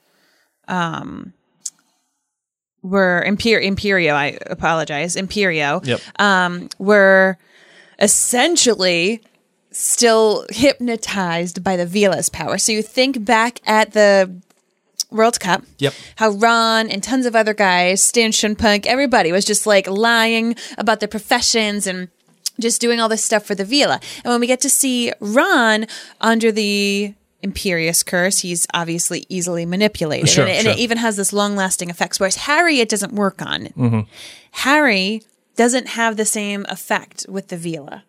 um, 0.69 1.33
were 2.83 3.25
Imper- 3.27 3.63
Imperio. 3.63 4.15
I 4.15 4.39
apologize, 4.47 5.17
Imperio. 5.17 5.81
Yep. 5.85 6.01
Um, 6.19 6.69
were 6.79 7.39
essentially 7.99 9.23
still 9.71 10.47
hypnotized 10.51 11.63
by 11.63 11.77
the 11.77 11.87
Veela's 11.87 12.29
power. 12.29 12.59
So 12.59 12.73
you 12.73 12.83
think 12.83 13.25
back 13.25 13.61
at 13.67 13.93
the 13.93 14.41
World 15.11 15.39
Cup. 15.39 15.63
Yep. 15.79 15.95
How 16.17 16.31
Ron 16.31 16.89
and 16.91 17.03
tons 17.03 17.27
of 17.27 17.37
other 17.37 17.55
guys, 17.55 18.03
Stan 18.03 18.33
Shunpike, 18.33 18.87
everybody 18.87 19.33
was 19.33 19.45
just 19.45 19.67
like 19.67 19.87
lying 19.89 20.57
about 20.79 21.01
their 21.01 21.09
professions 21.09 21.87
and 21.87 22.09
just 22.61 22.81
doing 22.81 23.01
all 23.01 23.09
this 23.09 23.25
stuff 23.25 23.45
for 23.45 23.55
the 23.55 23.65
Veela. 23.65 24.03
And 24.25 24.33
when 24.33 24.41
we 24.41 24.47
get 24.47 24.61
to 24.61 24.71
see 24.71 25.13
Ron 25.21 25.87
under 26.21 26.51
the 26.51 27.15
Imperius 27.43 28.05
curse, 28.05 28.41
he's 28.41 28.67
obviously 28.75 29.27
easily 29.29 29.67
manipulated. 29.67 30.29
Sure, 30.29 30.45
and, 30.45 30.53
it, 30.53 30.57
and 30.57 30.65
sure. 30.65 30.73
it 30.73 30.79
even 30.79 30.99
has 30.99 31.17
this 31.17 31.33
long 31.33 31.57
lasting 31.57 31.91
effects. 31.91 32.19
Whereas 32.19 32.37
Harry, 32.37 32.81
it 32.81 32.89
doesn't 32.89 33.13
work 33.13 33.43
on. 33.43 33.67
Mm-hmm. 33.67 34.01
Harry 34.53 35.23
doesn't 35.55 35.89
have 35.89 36.17
the 36.17 36.25
same 36.25 36.67
effect 36.69 37.27
with 37.29 37.49
the 37.49 37.57
Veela. 37.57 38.03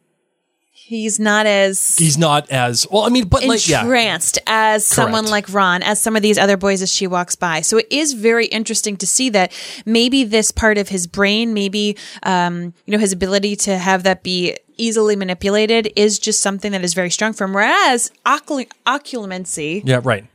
He's 0.79 1.19
not 1.19 1.47
as 1.47 1.97
He's 1.97 2.17
not 2.17 2.49
as 2.51 2.85
well. 2.89 3.01
I 3.01 3.09
mean, 3.09 3.27
but 3.27 3.43
like, 3.43 3.67
yeah, 3.67 3.81
entranced 3.81 4.39
as 4.45 4.85
someone 4.85 5.23
Correct. 5.23 5.31
like 5.31 5.53
Ron, 5.53 5.81
as 5.81 5.99
some 5.99 6.15
of 6.15 6.21
these 6.21 6.37
other 6.37 6.55
boys 6.55 6.81
as 6.81 6.93
she 6.93 7.07
walks 7.07 7.35
by. 7.35 7.61
So 7.61 7.77
it 7.77 7.87
is 7.89 8.13
very 8.13 8.45
interesting 8.45 8.95
to 8.97 9.07
see 9.07 9.29
that 9.31 9.51
maybe 9.85 10.23
this 10.23 10.51
part 10.51 10.77
of 10.77 10.89
his 10.89 11.07
brain, 11.07 11.53
maybe 11.53 11.97
um, 12.23 12.75
you 12.85 12.93
know 12.93 12.99
his 12.99 13.11
ability 13.11 13.55
to 13.57 13.77
have 13.77 14.03
that 14.03 14.21
be 14.21 14.55
easily 14.77 15.15
manipulated, 15.15 15.91
is 15.95 16.19
just 16.19 16.41
something 16.41 16.71
that 16.71 16.83
is 16.83 16.93
very 16.93 17.09
strong 17.09 17.33
for 17.33 17.45
him. 17.45 17.53
Whereas 17.53 18.11
ocul- 18.25 18.71
occlumency, 18.85 19.81
yeah, 19.83 19.99
right. 20.03 20.25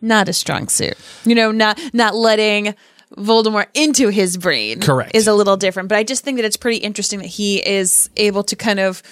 not 0.00 0.28
a 0.28 0.32
strong 0.32 0.68
suit. 0.68 0.96
You 1.24 1.34
know, 1.34 1.52
not 1.52 1.78
not 1.92 2.16
letting. 2.16 2.74
Voldemort 3.16 3.66
into 3.74 4.08
his 4.08 4.36
brain 4.36 4.80
Correct. 4.80 5.16
is 5.16 5.26
a 5.26 5.34
little 5.34 5.56
different, 5.56 5.88
but 5.88 5.98
I 5.98 6.04
just 6.04 6.22
think 6.22 6.36
that 6.36 6.44
it's 6.44 6.56
pretty 6.56 6.76
interesting 6.76 7.18
that 7.18 7.26
he 7.26 7.58
is 7.58 8.08
able 8.16 8.44
to 8.44 8.54
kind 8.54 8.78
of 8.78 9.02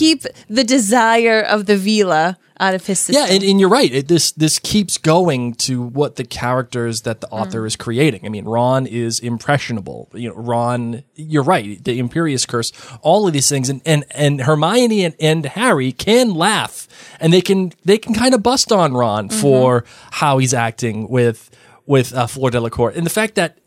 keep 0.00 0.20
the 0.48 0.64
desire 0.64 1.40
of 1.54 1.66
the 1.66 1.74
Veela 1.86 2.36
out 2.60 2.74
of 2.74 2.86
his 2.86 3.00
system. 3.00 3.24
Yeah, 3.26 3.34
and, 3.34 3.42
and 3.42 3.58
you're 3.60 3.68
right. 3.80 3.92
It, 3.92 4.06
this 4.08 4.30
this 4.32 4.58
keeps 4.60 4.96
going 4.98 5.54
to 5.66 5.82
what 5.82 6.14
the 6.16 6.24
characters 6.24 7.02
that 7.02 7.20
the 7.20 7.28
author 7.28 7.62
Mm. 7.62 7.66
is 7.66 7.76
creating. 7.76 8.22
I 8.24 8.28
mean, 8.28 8.44
Ron 8.44 8.86
is 8.86 9.18
impressionable. 9.20 10.08
You 10.14 10.28
know, 10.28 10.36
Ron. 10.36 11.02
You're 11.16 11.42
right. 11.42 11.82
The 11.82 11.98
Imperius 12.00 12.46
Curse. 12.46 12.70
All 13.02 13.26
of 13.26 13.32
these 13.32 13.48
things, 13.48 13.68
and 13.68 13.80
and 13.84 14.04
and 14.10 14.40
Hermione 14.42 15.04
and, 15.04 15.14
and 15.20 15.44
Harry 15.46 15.90
can 15.92 16.34
laugh, 16.34 16.86
and 17.20 17.32
they 17.32 17.40
can 17.40 17.72
they 17.84 17.98
can 17.98 18.14
kind 18.14 18.34
of 18.34 18.42
bust 18.42 18.70
on 18.72 18.94
Ron 18.94 19.28
Mm-hmm. 19.28 19.40
for 19.40 19.84
how 20.22 20.38
he's 20.38 20.54
acting 20.54 21.08
with 21.08 21.50
with 21.86 22.14
uh, 22.14 22.26
Fleur 22.26 22.50
Delacour, 22.50 22.90
and 22.96 23.04
the 23.06 23.10
fact 23.20 23.34
that. 23.36 23.58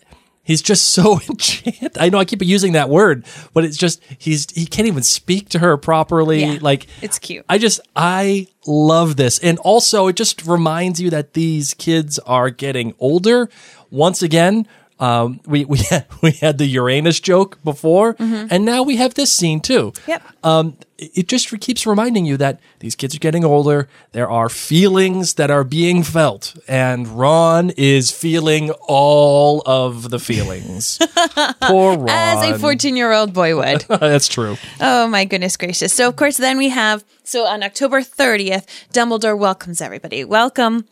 He's 0.47 0.61
just 0.61 0.93
so 0.93 1.19
enchanted. 1.29 1.97
I 1.97 2.07
know 2.07 2.19
I 2.19 2.25
keep 2.25 2.41
using 2.41 2.71
that 2.71 2.89
word, 2.89 3.25
but 3.53 3.65
it's 3.65 3.75
just 3.75 4.01
he's 4.17 4.49
he 4.51 4.65
can't 4.65 4.87
even 4.87 5.03
speak 5.03 5.49
to 5.49 5.59
her 5.59 5.75
properly. 5.75 6.41
Yeah, 6.45 6.59
like 6.61 6.87
it's 7.01 7.19
cute. 7.19 7.45
I 7.49 7.57
just 7.57 7.81
I 7.97 8.47
love 8.65 9.17
this. 9.17 9.39
And 9.39 9.59
also 9.59 10.07
it 10.07 10.15
just 10.15 10.45
reminds 10.47 11.01
you 11.01 11.09
that 11.09 11.33
these 11.33 11.73
kids 11.73 12.17
are 12.19 12.49
getting 12.49 12.95
older. 12.97 13.49
Once 13.91 14.21
again, 14.21 14.67
um, 14.99 15.39
we 15.45 15.65
we 15.65 15.79
had, 15.79 16.05
we 16.21 16.31
had 16.31 16.57
the 16.57 16.65
Uranus 16.65 17.19
joke 17.19 17.61
before, 17.63 18.15
and 18.19 18.65
now 18.65 18.83
we 18.83 18.97
have 18.97 19.13
this 19.13 19.31
scene 19.31 19.59
too. 19.59 19.91
Mm-hmm. 19.91 20.11
Yep. 20.11 20.23
Um, 20.43 20.77
it 20.97 21.11
it 21.13 21.27
just 21.27 21.59
keeps 21.59 21.85
reminding 21.85 22.25
you 22.25 22.37
that 22.37 22.59
these 22.79 22.95
kids 22.95 23.13
are 23.15 23.19
getting 23.19 23.43
older. 23.43 23.87
There 24.13 24.29
are 24.29 24.49
feelings 24.49 25.35
that 25.35 25.51
are 25.51 25.63
being 25.63 26.03
felt, 26.03 26.55
and 26.67 27.07
Ron 27.07 27.71
is 27.71 28.11
feeling 28.11 28.71
all 28.87 29.61
of 29.65 30.09
the 30.09 30.19
feelings. 30.19 30.97
Poor 31.61 31.97
Ron. 31.97 32.09
as 32.09 32.43
a 32.55 32.57
14 32.57 32.95
year 32.95 33.11
old 33.11 33.33
boy 33.33 33.55
would. 33.55 33.81
That's 33.89 34.27
true. 34.27 34.57
oh 34.79 35.07
my 35.07 35.25
goodness 35.25 35.57
gracious. 35.57 35.93
So, 35.93 36.07
of 36.07 36.15
course, 36.15 36.37
then 36.37 36.57
we 36.57 36.69
have, 36.69 37.03
so 37.23 37.45
on 37.45 37.61
October 37.61 38.01
30th, 38.01 38.65
Dumbledore 38.93 39.37
welcomes 39.37 39.81
everybody. 39.81 40.23
Welcome. 40.23 40.85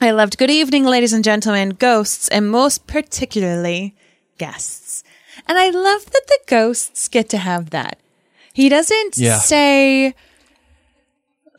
I 0.00 0.10
loved 0.10 0.38
good 0.38 0.50
evening, 0.50 0.84
ladies 0.84 1.12
and 1.12 1.24
gentlemen, 1.24 1.70
ghosts, 1.70 2.28
and 2.28 2.50
most 2.50 2.86
particularly 2.86 3.94
guests. 4.38 5.02
And 5.48 5.56
I 5.58 5.70
love 5.70 6.06
that 6.10 6.26
the 6.26 6.38
ghosts 6.46 7.08
get 7.08 7.28
to 7.30 7.38
have 7.38 7.70
that. 7.70 7.98
He 8.52 8.68
doesn't 8.68 9.16
Yeah. 9.16 9.38
say, 9.38 10.14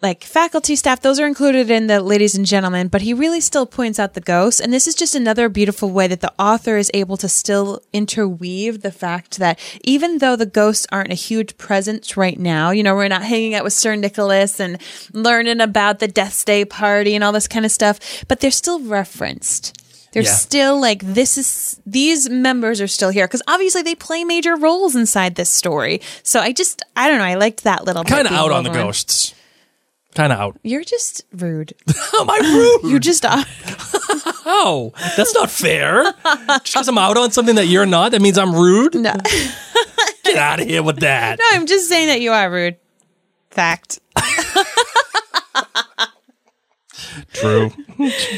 like 0.01 0.23
faculty 0.23 0.75
staff, 0.75 1.01
those 1.01 1.19
are 1.19 1.25
included 1.27 1.69
in 1.71 1.87
the 1.87 1.99
ladies 2.01 2.35
and 2.35 2.45
gentlemen, 2.45 2.87
but 2.87 3.01
he 3.01 3.13
really 3.13 3.41
still 3.41 3.65
points 3.65 3.99
out 3.99 4.13
the 4.13 4.21
ghosts. 4.21 4.59
And 4.61 4.71
this 4.71 4.87
is 4.87 4.95
just 4.95 5.15
another 5.15 5.49
beautiful 5.49 5.89
way 5.89 6.07
that 6.07 6.21
the 6.21 6.33
author 6.37 6.77
is 6.77 6.91
able 6.93 7.17
to 7.17 7.27
still 7.27 7.81
interweave 7.93 8.81
the 8.81 8.91
fact 8.91 9.37
that 9.39 9.59
even 9.83 10.19
though 10.19 10.35
the 10.35 10.45
ghosts 10.45 10.85
aren't 10.91 11.11
a 11.11 11.15
huge 11.15 11.57
presence 11.57 12.15
right 12.17 12.39
now, 12.39 12.71
you 12.71 12.83
know, 12.83 12.95
we're 12.95 13.07
not 13.07 13.23
hanging 13.23 13.55
out 13.55 13.63
with 13.63 13.73
Sir 13.73 13.95
Nicholas 13.95 14.59
and 14.59 14.79
learning 15.13 15.61
about 15.61 15.99
the 15.99 16.07
Death's 16.07 16.43
Day 16.43 16.65
party 16.65 17.15
and 17.15 17.23
all 17.23 17.31
this 17.31 17.47
kind 17.47 17.65
of 17.65 17.71
stuff, 17.71 17.99
but 18.27 18.39
they're 18.39 18.51
still 18.51 18.79
referenced. 18.81 19.81
They're 20.13 20.23
Yeah. 20.23 20.31
still 20.33 20.79
like 20.79 21.01
this 21.03 21.37
is 21.37 21.79
these 21.85 22.29
members 22.29 22.81
are 22.81 22.87
still 22.87 23.09
here 23.09 23.27
because 23.27 23.43
obviously 23.47 23.81
they 23.83 23.93
play 23.93 24.23
major 24.23 24.55
roles 24.55 24.95
inside 24.95 25.35
this 25.35 25.49
story. 25.49 26.01
So 26.23 26.39
I 26.39 26.53
just 26.53 26.81
I 26.95 27.07
don't 27.09 27.17
know 27.19 27.25
I 27.25 27.35
liked 27.35 27.63
that 27.65 27.85
little 27.85 28.03
bit 28.03 28.09
Kind 28.13 28.27
of 28.27 28.33
out 28.33 28.51
on 28.51 28.63
the 28.63 28.69
ghosts. 28.71 29.33
Kind 30.17 30.33
of 30.33 30.39
out. 30.39 30.59
You're 30.63 30.83
just 30.83 31.25
rude. 31.31 31.73
Am 32.19 32.27
I 32.27 32.39
rude? 32.81 32.91
You 32.91 32.99
just 32.99 33.23
are. 33.23 33.45
Oh, 34.49 34.93
that's 35.17 35.33
not 35.35 35.51
fair. 35.51 36.05
Just 36.23 36.73
because 36.73 36.87
I'm 36.87 36.97
out 36.97 37.17
on 37.17 37.31
something 37.31 37.55
that 37.55 37.65
you're 37.65 37.85
not, 37.85 38.13
that 38.13 38.21
means 38.21 38.37
I'm 38.37 38.55
rude. 38.55 38.95
No. 38.95 39.13
Get 40.23 40.37
out 40.37 40.61
of 40.61 40.67
here 40.67 40.81
with 40.81 41.01
that. 41.01 41.37
no, 41.37 41.45
I'm 41.51 41.65
just 41.67 41.89
saying 41.89 42.07
that 42.07 42.21
you 42.21 42.31
are 42.31 42.49
rude. 42.49 42.77
Fact. 43.51 43.99
True. 47.33 47.71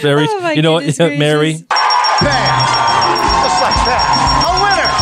Very. 0.02 0.26
Oh, 0.28 0.42
my 0.42 0.54
you 0.54 0.64
know 0.64 0.74
what, 0.74 0.98
Mary? 1.00 1.64
gracious. 2.20 2.99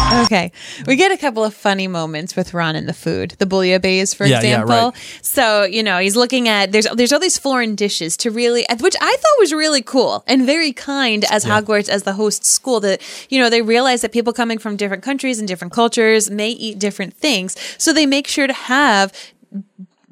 Okay. 0.27 0.51
We 0.87 0.95
get 0.95 1.11
a 1.11 1.17
couple 1.17 1.43
of 1.43 1.53
funny 1.53 1.87
moments 1.87 2.35
with 2.35 2.53
Ron 2.53 2.75
and 2.75 2.87
the 2.87 2.93
food. 2.93 3.35
The 3.39 3.45
bouillabaisse, 3.45 4.15
for 4.15 4.25
Yeah, 4.25 4.41
yeah, 4.41 4.61
example. 4.61 4.91
right. 4.91 5.19
So, 5.21 5.63
you 5.63 5.83
know, 5.83 5.99
he's 5.99 6.15
looking 6.15 6.47
at 6.47 6.71
there's 6.71 6.87
there's 6.95 7.11
all 7.13 7.19
these 7.19 7.37
foreign 7.37 7.75
dishes 7.75 8.15
to 8.17 8.31
really 8.31 8.65
which 8.79 8.95
I 8.99 9.11
thought 9.15 9.39
was 9.39 9.53
really 9.53 9.81
cool 9.81 10.23
and 10.27 10.45
very 10.45 10.73
kind 10.73 11.25
as 11.29 11.45
Hogwarts 11.45 11.89
as 11.89 12.03
the 12.03 12.13
host 12.13 12.45
school 12.45 12.79
that, 12.81 13.01
you 13.29 13.39
know, 13.39 13.49
they 13.49 13.61
realize 13.61 14.01
that 14.01 14.11
people 14.11 14.33
coming 14.33 14.57
from 14.57 14.75
different 14.77 15.03
countries 15.03 15.39
and 15.39 15.47
different 15.47 15.73
cultures 15.73 16.29
may 16.29 16.49
eat 16.49 16.79
different 16.79 17.13
things. 17.13 17.55
So 17.77 17.93
they 17.93 18.05
make 18.05 18.27
sure 18.27 18.47
to 18.47 18.53
have 18.53 19.13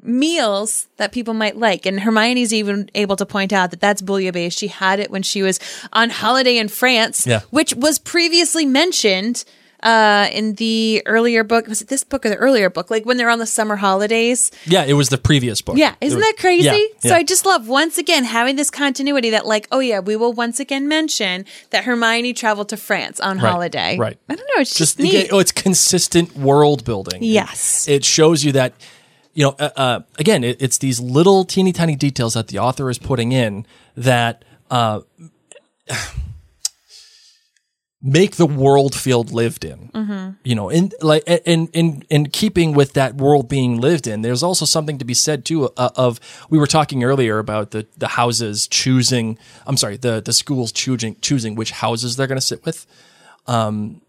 meals 0.02 0.86
that 0.98 1.10
people 1.12 1.34
might 1.34 1.56
like. 1.56 1.84
And 1.86 2.00
Hermione's 2.00 2.52
even 2.54 2.90
able 2.94 3.16
to 3.16 3.26
point 3.26 3.52
out 3.52 3.70
that 3.70 3.80
that's 3.80 4.02
bouillabaisse. 4.02 4.56
She 4.56 4.68
had 4.68 5.00
it 5.00 5.10
when 5.10 5.22
she 5.22 5.42
was 5.42 5.58
on 5.92 6.10
holiday 6.10 6.58
in 6.58 6.68
France, 6.68 7.26
Yeah. 7.26 7.40
which 7.50 7.74
was 7.74 7.98
previously 7.98 8.64
mentioned 8.66 9.44
uh, 9.82 10.28
in 10.32 10.54
the 10.54 11.02
earlier 11.06 11.44
book. 11.44 11.66
Was 11.68 11.80
it 11.82 11.88
this 11.88 12.04
book 12.04 12.24
or 12.26 12.28
the 12.30 12.36
earlier 12.36 12.70
book? 12.70 12.90
Like 12.90 13.04
when 13.06 13.16
they're 13.16 13.30
on 13.30 13.38
the 13.38 13.46
summer 13.46 13.76
holidays. 13.76 14.50
Yeah, 14.64 14.84
it 14.84 14.94
was 14.94 15.08
the 15.08 15.18
previous 15.18 15.60
book. 15.62 15.76
Yeah, 15.76 15.94
isn't 16.00 16.18
was- 16.18 16.26
that 16.26 16.36
crazy? 16.38 16.64
Yeah, 16.66 16.78
So 17.00 17.08
yeah. 17.08 17.14
I 17.16 17.22
just 17.22 17.46
love 17.46 17.68
once 17.68 17.98
again 17.98 18.24
having 18.24 18.56
this 18.56 18.70
continuity 18.70 19.30
that, 19.30 19.46
like, 19.46 19.68
oh 19.70 19.80
yeah, 19.80 20.00
we 20.00 20.16
will 20.16 20.32
once 20.32 20.58
again 20.60 20.88
mention 20.88 21.44
that 21.70 21.84
Hermione 21.84 22.32
traveled 22.32 22.68
to 22.70 22.76
France 22.76 23.20
on 23.20 23.38
Right, 23.38 23.50
holiday. 23.50 23.96
right. 23.98 24.18
I 24.28 24.34
don't 24.34 24.48
know. 24.56 24.60
It's 24.60 24.74
just, 24.74 24.98
just 24.98 25.12
neat. 25.12 25.28
oh, 25.32 25.38
it's 25.38 25.52
consistent 25.52 26.36
world 26.36 26.84
building. 26.84 27.22
Yes. 27.22 27.88
it 27.88 28.04
shows 28.04 28.44
you 28.44 28.52
that 28.52 28.72
you 29.34 29.44
know. 29.44 29.54
Uh, 29.58 29.70
uh, 29.76 30.00
again, 30.18 30.42
it, 30.44 30.56
it's 30.62 30.78
these 30.78 30.98
little 30.98 31.44
teeny 31.44 31.72
tiny 31.72 31.94
details 31.94 32.34
that 32.34 32.48
the 32.48 32.58
author 32.58 32.88
is 32.88 32.98
putting 32.98 33.32
in 33.32 33.66
that 33.96 34.44
uh, 34.70 35.00
make 38.06 38.36
the 38.36 38.46
world 38.46 38.94
feel 38.94 39.24
lived 39.24 39.64
in. 39.64 40.36
You 40.44 40.54
know, 40.54 40.68
in 40.68 40.92
like 41.02 41.24
in 41.26 41.66
in 41.72 42.04
in 42.08 42.28
keeping 42.28 42.72
with 42.72 42.92
that 42.92 43.16
world 43.16 43.48
being 43.48 43.80
lived 43.80 44.06
in, 44.06 44.22
there's 44.22 44.42
also 44.44 44.64
something 44.64 44.98
to 44.98 45.04
be 45.04 45.14
said 45.14 45.44
too 45.44 45.70
uh, 45.76 45.90
of 45.96 46.20
we 46.48 46.58
were 46.58 46.68
talking 46.68 47.02
earlier 47.02 47.38
about 47.38 47.72
the 47.72 47.86
the 47.98 48.08
houses 48.08 48.68
choosing. 48.68 49.38
I'm 49.66 49.76
sorry, 49.76 49.96
the 49.96 50.22
the 50.22 50.32
schools 50.32 50.70
choosing 50.72 51.16
choosing 51.20 51.56
which 51.56 51.72
houses 51.72 52.16
they're 52.16 52.28
going 52.28 52.40
to 52.40 52.46
sit 52.46 52.64
with. 52.64 52.86
Um, 53.46 54.00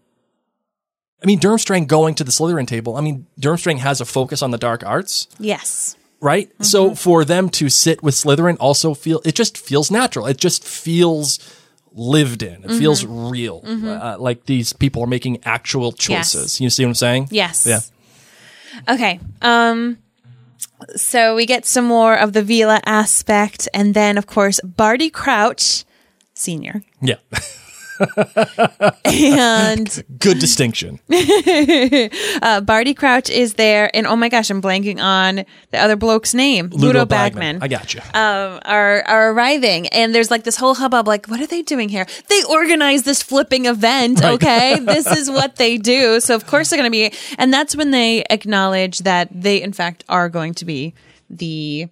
I 1.22 1.26
mean, 1.26 1.40
Durmstrang 1.40 1.88
going 1.88 2.14
to 2.16 2.24
the 2.24 2.30
Slytherin 2.30 2.66
table. 2.68 2.96
I 2.96 3.00
mean, 3.00 3.26
Durmstrang 3.40 3.78
has 3.78 4.00
a 4.00 4.04
focus 4.04 4.40
on 4.42 4.52
the 4.52 4.58
dark 4.58 4.84
arts 4.86 5.26
Yes. 5.40 5.96
right? 6.20 6.48
So 6.64 6.94
for 6.94 7.24
them 7.24 7.48
to 7.50 7.68
sit 7.68 8.02
with 8.04 8.14
Slytherin 8.14 8.56
also 8.60 8.94
feel 8.94 9.20
it 9.24 9.34
just 9.34 9.58
feels 9.58 9.90
natural. 9.90 10.26
It 10.26 10.36
just 10.36 10.64
feels 10.64 11.38
lived 11.98 12.42
in. 12.42 12.64
It 12.64 12.78
feels 12.78 13.04
real. 13.04 13.62
Uh, 13.66 14.16
like 14.18 14.46
these 14.46 14.72
people 14.72 15.02
are 15.02 15.06
making 15.08 15.40
actual 15.44 15.92
choices. 15.92 16.60
You 16.60 16.70
see 16.70 16.84
what 16.84 16.90
I'm 16.90 16.94
saying? 16.94 17.28
Yes. 17.30 17.66
Yeah. 17.66 17.80
Okay. 18.88 19.20
Um 19.42 19.98
so 20.94 21.34
we 21.34 21.44
get 21.44 21.66
some 21.66 21.84
more 21.84 22.14
of 22.14 22.32
the 22.32 22.42
Veela 22.42 22.80
aspect 22.86 23.68
and 23.74 23.94
then 23.94 24.16
of 24.16 24.26
course 24.26 24.60
Barty 24.62 25.10
Crouch 25.10 25.84
senior 26.34 26.82
Yeah. 27.02 27.16
and 29.04 30.04
Good 30.18 30.38
distinction. 30.38 31.00
uh, 32.42 32.60
Barty 32.60 32.94
Crouch 32.94 33.30
is 33.30 33.54
there 33.54 33.90
and 33.94 34.06
oh 34.06 34.16
my 34.16 34.28
gosh 34.28 34.50
I'm 34.50 34.62
blanking 34.62 35.02
on 35.02 35.44
the 35.70 35.78
other 35.78 35.96
bloke's 35.96 36.34
name 36.34 36.70
Ludo, 36.70 37.04
Bagman. 37.04 37.62
I 37.62 37.68
got 37.68 37.94
you. 37.94 38.00
um, 38.14 38.60
are 38.64 39.02
are 39.02 39.32
arriving, 39.32 39.88
and 39.88 40.14
there's 40.14 40.30
like 40.30 40.44
this 40.44 40.56
whole 40.56 40.74
hubbub. 40.74 41.06
Like, 41.06 41.26
what 41.26 41.40
are 41.40 41.46
they 41.46 41.62
doing 41.62 41.88
here? 41.88 42.06
They 42.28 42.42
organize 42.44 43.02
this 43.02 43.22
flipping 43.22 43.66
event. 43.66 44.20
Right. 44.20 44.34
Okay, 44.34 44.78
this 44.82 45.06
is 45.06 45.30
what 45.30 45.56
they 45.56 45.76
do. 45.76 46.20
So 46.20 46.34
of 46.34 46.46
course 46.46 46.70
they're 46.70 46.78
going 46.78 46.90
to 46.90 46.90
be, 46.90 47.12
and 47.38 47.52
that's 47.52 47.76
when 47.76 47.90
they 47.90 48.24
acknowledge 48.30 49.00
that 49.00 49.28
they 49.32 49.60
in 49.62 49.72
fact 49.72 50.04
are 50.08 50.28
going 50.28 50.54
to 50.54 50.64
be 50.64 50.94
the 51.28 51.88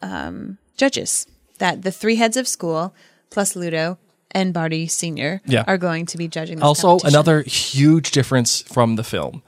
um, 0.00 0.58
judges. 0.76 1.26
That 1.58 1.82
the 1.82 1.92
three 1.92 2.16
heads 2.16 2.36
of 2.36 2.48
school 2.48 2.94
plus 3.30 3.54
Ludo 3.54 3.98
and 4.32 4.52
Barty 4.52 4.86
Senior 4.88 5.40
Yeah. 5.46 5.64
are 5.66 5.78
going 5.78 6.06
to 6.06 6.16
be 6.18 6.28
judging. 6.28 6.56
This 6.56 6.64
also, 6.64 6.98
another 7.06 7.42
huge 7.42 8.10
difference 8.10 8.62
from 8.62 8.96
the 8.96 9.04
film. 9.04 9.42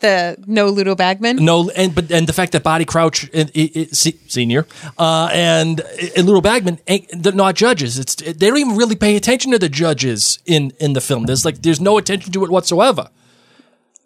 the 0.00 0.36
no 0.46 0.66
Ludo 0.68 0.94
Bagman. 0.94 1.36
No, 1.44 1.70
and 1.70 1.92
but 1.92 2.08
and 2.12 2.26
the 2.28 2.32
fact 2.32 2.52
that 2.52 2.62
Barty 2.62 2.84
Crouch 2.84 3.28
and, 3.34 3.50
i- 3.56 3.70
i- 3.74 3.88
se- 3.90 4.14
senior 4.28 4.64
uh, 4.96 5.28
and 5.32 5.80
and 6.16 6.24
Ludo 6.26 6.40
Bagman 6.40 6.78
ain't 6.86 7.06
they're 7.22 7.32
not 7.32 7.56
judges. 7.56 7.98
It's 7.98 8.14
they 8.14 8.32
don't 8.32 8.58
even 8.58 8.76
really 8.76 8.94
pay 8.94 9.16
attention 9.16 9.50
to 9.50 9.58
the 9.58 9.68
judges 9.68 10.38
in 10.46 10.70
in 10.78 10.92
the 10.92 11.00
film. 11.00 11.26
There's 11.26 11.44
like 11.44 11.62
there's 11.62 11.80
no 11.80 11.98
attention 11.98 12.30
to 12.32 12.44
it 12.44 12.50
whatsoever. 12.50 13.08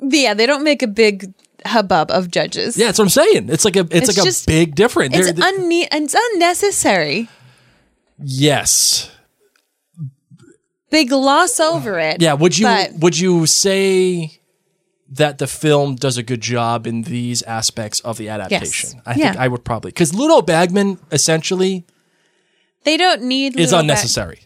Yeah, 0.01 0.33
they 0.35 0.47
don't 0.47 0.65
make 0.65 0.83
a 0.83 0.89
big 0.89 1.35
hubbub 1.67 2.11
of 2.11 2.31
judges. 2.31 2.77
Yeah, 2.79 2.87
that's 2.87 2.99
what 2.99 3.05
I'm 3.05 3.11
saying. 3.11 3.51
It's 3.51 3.65
like 3.67 3.77
a 3.77 3.81
it's, 3.91 4.09
It's 4.09 4.17
like 4.17 4.25
just- 4.27 4.45
a 4.49 4.51
big 4.51 4.75
difference. 4.75 5.15
It's, 5.15 5.39
unne- 5.39 5.89
it's 5.93 6.17
unnecessary. 6.33 7.29
yes. 8.19 9.11
They 10.93 11.05
gloss 11.05 11.59
over 11.59 11.99
it. 11.99 12.23
Yeah. 12.23 12.35
Would 12.35 12.57
you 12.59 12.67
but- 12.67 12.93
would 13.01 13.19
you 13.19 13.47
say 13.47 14.39
that 15.11 15.39
the 15.39 15.47
film 15.47 15.97
does 15.97 16.17
a 16.17 16.23
good 16.23 16.41
job 16.41 16.87
in 16.87 17.03
these 17.03 17.43
aspects 17.43 18.01
of 18.01 18.17
the 18.19 18.29
adaptation? 18.29 19.03
I 19.05 19.15
think 19.15 19.25
Yeah. 19.25 19.35
I 19.39 19.49
would 19.49 19.65
probably 19.65 19.91
because 19.91 20.15
Ludo 20.15 20.41
Bagman 20.43 20.99
essentially 21.11 21.85
They 22.85 22.97
don't 22.97 23.23
need 23.23 23.59
is 23.59 23.73
unnecessary. 23.73 24.41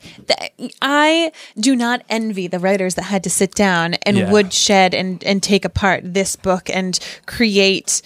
I 0.82 1.32
do 1.58 1.74
not 1.74 2.02
envy 2.08 2.46
the 2.48 2.58
writers 2.58 2.94
that 2.96 3.04
had 3.04 3.22
to 3.24 3.30
sit 3.30 3.54
down 3.54 3.94
and 4.04 4.16
Yeah. 4.16 4.30
woodshed 4.30 4.94
and 4.94 5.22
and 5.24 5.42
take 5.42 5.64
apart 5.64 6.02
this 6.14 6.36
book 6.36 6.68
and 6.70 6.98
create 7.26 8.02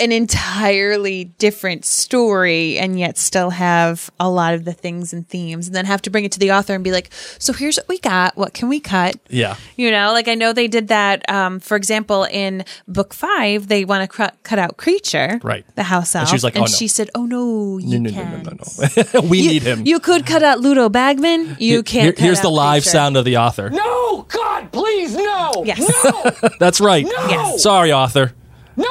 an 0.00 0.12
entirely 0.12 1.24
different 1.38 1.84
story 1.84 2.78
and 2.78 2.98
yet 2.98 3.18
still 3.18 3.50
have 3.50 4.10
a 4.18 4.28
lot 4.28 4.54
of 4.54 4.64
the 4.64 4.72
things 4.72 5.12
and 5.12 5.28
themes 5.28 5.66
and 5.66 5.76
then 5.76 5.84
have 5.84 6.02
to 6.02 6.10
bring 6.10 6.24
it 6.24 6.32
to 6.32 6.38
the 6.38 6.50
author 6.52 6.74
and 6.74 6.82
be 6.82 6.90
like 6.90 7.10
so 7.38 7.52
here's 7.52 7.76
what 7.76 7.86
we 7.88 7.98
got 7.98 8.36
what 8.36 8.54
can 8.54 8.68
we 8.68 8.80
cut 8.80 9.16
Yeah. 9.28 9.56
you 9.76 9.90
know 9.90 10.12
like 10.12 10.26
i 10.28 10.34
know 10.34 10.52
they 10.52 10.68
did 10.68 10.88
that 10.88 11.28
um, 11.30 11.60
for 11.60 11.76
example 11.76 12.24
in 12.24 12.64
book 12.88 13.12
five 13.14 13.68
they 13.68 13.84
want 13.84 14.02
to 14.02 14.08
cr- 14.08 14.34
cut 14.42 14.58
out 14.58 14.76
Kreacher 14.76 15.42
Right. 15.44 15.64
the 15.76 15.82
house 15.84 16.14
elf 16.14 16.28
she 16.28 16.34
was 16.34 16.44
like, 16.44 16.56
"Oh, 16.56 16.60
no." 16.60 16.66
she 16.66 16.88
said 16.88 17.10
oh 17.14 17.26
no 17.26 17.78
you 17.78 17.98
No, 17.98 18.10
no, 18.10 18.10
no, 18.10 18.14
can't 18.16 18.44
no, 18.44 18.50
no, 19.12 19.20
no. 19.22 19.28
we 19.28 19.42
need 19.46 19.62
him. 19.62 19.86
you 19.86 20.00
could 20.00 20.24
cut 20.26 20.42
out 20.42 20.60
Ludo 20.60 20.88
Bagman. 20.88 21.56
You 21.58 21.74
Here- 21.76 21.82
can't. 21.82 22.16
cut 22.16 22.24
here's 22.24 22.38
out 22.38 22.42
the 22.42 22.50
live 22.50 22.82
Kreacher. 22.84 22.86
sound 22.92 23.16
of 23.16 23.24
the 23.24 23.36
author. 23.36 23.70
No, 23.70 24.22
God, 24.28 24.72
please, 24.72 25.14
no. 25.14 25.62
Yes. 25.64 25.80
No. 26.04 26.48
That's 26.58 26.80
right. 26.80 27.04
Yes. 27.06 27.62
Sorry, 27.62 27.92
author. 27.92 28.32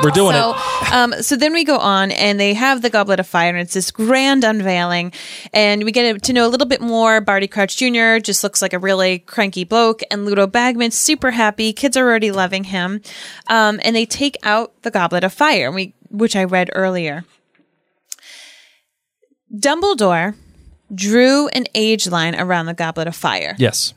We're 0.04 0.12
doing 0.12 0.34
So, 0.34 0.56
it. 0.56 0.93
um, 0.93 1.13
so 1.21 1.36
then 1.36 1.54
we 1.54 1.63
go 1.63 1.78
on, 1.78 2.12
and 2.12 2.39
they 2.39 2.54
have 2.54 2.82
the 2.82 2.89
Goblet 2.89 3.19
of 3.19 3.28
Fire, 3.28 3.49
and 3.49 3.60
it's 3.60 3.73
this 3.73 3.91
grand 3.91 4.43
unveiling, 4.43 5.12
and 5.54 5.84
we 5.84 5.91
get 5.91 6.21
to 6.23 6.34
know 6.34 6.45
a 6.45 6.49
little 6.49 6.67
bit 6.67 6.82
more. 6.82 7.21
Barty 7.21 7.47
Crouch 7.47 7.78
Jr. 7.78 8.17
just 8.19 8.43
looks 8.43 8.62
like 8.62 8.73
a 8.73 8.80
really 8.80 9.19
cranky 9.19 9.63
bloke, 9.63 10.02
and 10.12 10.25
Ludo 10.25 10.47
Bagman's 10.47 10.95
super 10.95 11.32
happy. 11.32 11.73
Kids 11.73 11.95
are 11.97 12.06
already 12.08 12.32
loving 12.32 12.65
him, 12.65 13.02
um, 13.47 13.80
and 13.84 13.95
they 13.95 14.06
take 14.06 14.38
out 14.43 14.82
the 14.84 14.91
Goblet 14.91 15.23
of 15.23 15.34
Fire, 15.34 15.71
we, 15.71 15.93
which 16.10 16.36
I 16.36 16.43
read 16.43 16.69
earlier. 16.73 17.25
Dumbledore 19.54 20.36
drew 20.93 21.47
an 21.49 21.65
age 21.75 22.08
line 22.08 22.36
around 22.39 22.65
the 22.67 22.73
Goblet 22.73 23.08
of 23.08 23.15
Fire. 23.15 23.56
Yes. 23.58 23.93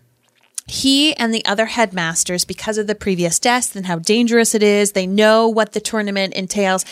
He 0.73 1.15
and 1.17 1.35
the 1.35 1.45
other 1.45 1.67
headmasters, 1.67 2.45
because 2.47 2.79
of 2.79 2.87
the 2.87 2.95
previous 2.95 3.39
deaths 3.39 3.77
and 3.77 3.87
how 3.87 3.99
dangerous 3.99 4.55
it 4.55 4.63
is, 4.63 4.93
they 4.93 5.07
know 5.07 5.47
what 5.47 5.73
the 5.73 5.81
tournament 5.81 6.33
entails. 6.35 6.85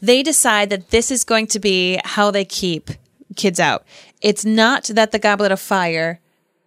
They 0.00 0.22
decide 0.22 0.70
that 0.70 0.90
this 0.90 1.10
is 1.10 1.24
going 1.24 1.48
to 1.48 1.58
be 1.58 1.98
how 2.04 2.30
they 2.30 2.44
keep 2.44 2.90
kids 3.34 3.58
out. 3.58 3.84
It's 4.22 4.44
not 4.44 4.84
that 4.84 5.10
the 5.10 5.18
Goblet 5.18 5.50
of 5.50 5.58
Fire 5.60 6.20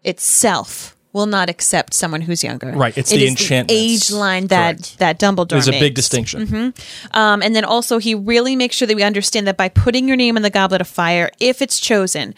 itself 0.03 0.95
will 1.13 1.25
not 1.25 1.49
accept 1.49 1.93
someone 1.93 2.21
who's 2.21 2.43
younger. 2.43 2.71
Right, 2.71 2.95
it's 2.97 3.11
It 3.11 3.17
the 3.17 3.27
enchantment 3.27 3.71
age 3.71 4.11
line 4.11 4.47
that 4.47 4.75
Correct. 4.75 4.99
that 4.99 5.19
Dumbledore 5.19 5.49
There's 5.49 5.67
a 5.67 5.71
makes. 5.71 5.81
big 5.81 5.95
distinction. 5.95 6.73
Um, 7.11 7.41
and 7.41 7.55
then 7.55 7.63
also, 7.63 7.97
he 7.97 8.13
really 8.13 8.55
makes 8.55 8.75
sure 8.75 8.87
that 8.87 8.95
we 8.95 9.03
understand 9.03 9.47
that 9.47 9.57
by 9.57 9.69
putting 9.69 10.07
your 10.07 10.17
name 10.17 10.35
in 10.37 10.43
the 10.43 10.49
Goblet 10.49 10.81
of 10.81 10.87
Fire, 10.87 11.31
if 11.39 11.61
it's 11.61 11.79
chosen, 11.79 12.35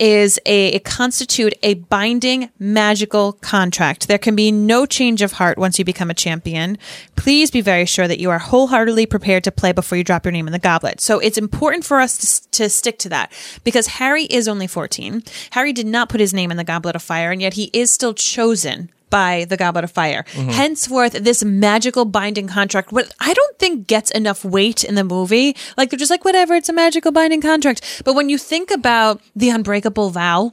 is 0.00 0.40
a 0.46 0.78
constitute 0.80 1.54
a 1.62 1.74
binding 1.74 2.50
magical 2.58 3.32
contract. 3.34 4.08
There 4.08 4.18
can 4.18 4.34
be 4.34 4.50
no 4.50 4.86
change 4.86 5.22
of 5.22 5.32
heart 5.32 5.58
once 5.58 5.78
you 5.78 5.84
become 5.84 6.10
a 6.10 6.14
champion. 6.14 6.78
Please 7.16 7.50
be 7.50 7.60
very 7.60 7.86
sure 7.86 8.08
that 8.08 8.18
you 8.18 8.30
are 8.30 8.38
wholeheartedly 8.38 9.06
prepared 9.06 9.44
to 9.44 9.52
play 9.52 9.72
before 9.72 9.96
you 9.96 10.04
drop 10.04 10.24
your 10.24 10.32
name 10.32 10.46
in 10.46 10.52
the 10.52 10.58
goblet. 10.58 11.00
So 11.00 11.18
it's 11.18 11.38
important 11.38 11.84
for 11.84 12.00
us 12.00 12.40
to, 12.46 12.50
to 12.58 12.70
stick 12.70 12.98
to 13.00 13.08
that 13.10 13.32
because 13.62 13.86
Harry 13.86 14.24
is 14.24 14.48
only 14.48 14.66
14. 14.66 15.22
Harry 15.50 15.72
did 15.72 15.86
not 15.86 16.08
put 16.08 16.20
his 16.20 16.34
name 16.34 16.50
in 16.50 16.56
the 16.56 16.64
Goblet 16.64 16.96
of 16.96 17.02
Fire, 17.02 17.30
and 17.30 17.40
yet 17.40 17.54
he 17.54 17.70
is 17.72 17.92
still 17.92 18.14
chosen 18.14 18.90
by 19.14 19.44
the 19.44 19.56
Goblet 19.56 19.84
of 19.84 19.92
Fire. 19.92 20.24
Henceforth, 20.26 21.12
this 21.12 21.44
magical 21.44 22.04
binding 22.04 22.48
contract, 22.48 22.90
what 22.90 23.14
I 23.20 23.32
don't 23.32 23.58
think 23.60 23.86
gets 23.86 24.10
enough 24.10 24.44
weight 24.44 24.82
in 24.82 24.96
the 24.96 25.04
movie. 25.04 25.54
Like 25.76 25.90
they're 25.90 25.98
just 26.00 26.10
like, 26.10 26.24
whatever, 26.24 26.54
it's 26.56 26.68
a 26.68 26.72
magical 26.72 27.12
binding 27.12 27.40
contract. 27.40 28.02
But 28.04 28.14
when 28.14 28.28
you 28.28 28.38
think 28.38 28.72
about 28.72 29.20
the 29.36 29.50
unbreakable 29.50 30.10
vow, 30.10 30.52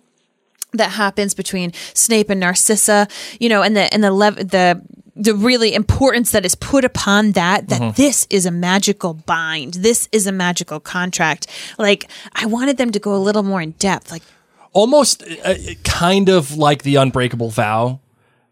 that 0.74 0.91
happens 0.91 1.34
between 1.34 1.74
Snape 1.95 2.30
and 2.30 2.39
Narcissa, 2.39 3.08
you 3.39 3.50
know, 3.50 3.63
and 3.63 3.76
the 3.76 3.91
and 3.91 4.04
the 4.04 4.12
lev- 4.12 4.36
the 4.36 4.80
the 5.15 5.34
really 5.34 5.74
importance 5.74 6.30
that 6.32 6.45
is 6.45 6.54
put 6.54 6.86
upon 6.86 7.32
that 7.32 7.67
that 7.69 7.95
this 7.95 8.28
is 8.30 8.45
a 8.45 8.52
magical 8.52 9.15
bind, 9.15 9.74
this 9.74 10.08
is 10.12 10.28
a 10.28 10.32
magical 10.32 10.80
contract. 10.80 11.47
Like 11.80 12.08
I 12.36 12.45
wanted 12.45 12.78
them 12.78 12.91
to 12.91 13.00
go 13.00 13.15
a 13.15 13.21
little 13.28 13.43
more 13.43 13.60
in 13.60 13.71
depth, 13.71 14.12
like 14.12 14.24
Almost 14.74 15.24
uh, 15.43 15.56
kind 15.84 16.30
of 16.30 16.56
like 16.56 16.84
the 16.84 16.95
unbreakable 16.95 17.50
vow. 17.50 18.00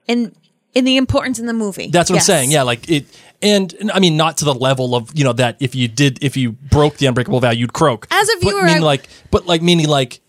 In 0.09 0.35
in 0.73 0.85
the 0.85 0.97
importance 0.97 1.39
in 1.39 1.45
the 1.45 1.53
movie. 1.53 1.87
That's 1.89 2.09
what 2.09 2.17
Yes. 2.17 2.29
I'm 2.29 2.35
saying. 2.35 2.51
Yeah, 2.51 2.63
like 2.63 2.89
it 2.89 3.05
and 3.41 3.73
and 3.79 3.91
I 3.91 3.99
mean 3.99 4.17
not 4.17 4.37
to 4.37 4.45
the 4.45 4.53
level 4.53 4.95
of, 4.95 5.11
you 5.17 5.23
know, 5.23 5.33
that 5.33 5.55
if 5.59 5.73
you 5.75 5.87
did 5.87 6.21
if 6.23 6.35
you 6.35 6.51
broke 6.51 6.97
the 6.97 7.05
unbreakable 7.05 7.39
vow, 7.39 7.51
you'd 7.51 7.73
croak. 7.73 8.07
As 8.11 8.27
a 8.27 8.33
But 8.41 8.49
viewer, 8.49 8.63
meaning 8.63 8.83
I- 8.83 8.85
like 8.85 9.07
but 9.31 9.45
like 9.45 9.61
meaning 9.61 9.87
like 9.87 10.19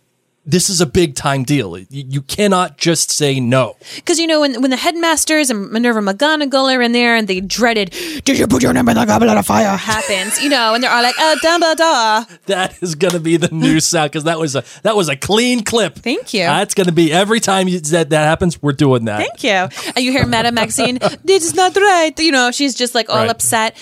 this 0.51 0.69
is 0.69 0.81
a 0.81 0.87
big 0.87 1.15
time 1.15 1.45
deal. 1.45 1.79
You, 1.79 1.87
you 1.91 2.23
cannot 2.23 2.77
just 2.77 3.11
say 3.11 3.39
no. 3.41 3.77
Because 3.97 4.19
you 4.19 4.27
know 4.27 4.41
when 4.41 4.61
when 4.61 4.71
the 4.71 4.77
headmasters 4.77 5.51
and 5.51 5.71
Minerva 5.71 6.01
McGonagall 6.01 6.75
are 6.77 6.83
in 6.83 6.93
there 6.93 7.15
and 7.17 7.29
the 7.29 7.41
dreaded 7.41 7.91
"Did 8.25 8.39
you 8.39 8.47
put 8.47 8.63
your 8.63 8.73
name 8.73 8.89
in 8.89 8.97
the 8.97 9.05
goblet 9.05 9.37
of 9.37 9.47
fire?" 9.47 9.77
happens, 9.77 10.43
you 10.43 10.49
know, 10.49 10.75
and 10.75 10.83
they're 10.83 10.91
all 10.91 11.03
like, 11.03 11.15
"Oh, 11.19 11.37
Dumbledore." 11.43 12.45
That 12.47 12.83
is 12.83 12.95
going 12.95 13.13
to 13.13 13.21
be 13.21 13.37
the 13.37 13.49
new 13.55 13.81
sound 13.91 14.11
because 14.11 14.25
that 14.25 14.39
was 14.39 14.57
a 14.57 14.65
that 14.83 14.97
was 14.97 15.09
a 15.09 15.17
clean 15.17 15.63
clip. 15.63 15.95
Thank 15.97 16.35
you. 16.35 16.41
That's 16.41 16.75
going 16.75 16.87
to 16.89 16.93
be 16.93 17.13
every 17.13 17.41
time 17.41 17.69
you, 17.69 17.81
that 17.81 18.11
that 18.11 18.25
happens, 18.25 18.61
we're 18.63 18.73
doing 18.73 19.05
that. 19.07 19.19
Thank 19.19 19.45
you. 19.45 19.91
And 19.95 20.05
you 20.05 20.13
hear 20.13 20.27
Madame 20.27 20.55
Maxime, 20.55 20.99
"This 21.25 21.45
is 21.45 21.55
not 21.55 21.77
right." 21.77 22.13
You 22.19 22.33
know, 22.33 22.51
she's 22.51 22.75
just 22.75 22.95
like 22.95 23.09
all 23.09 23.17
Right. 23.17 23.31
upset, 23.31 23.77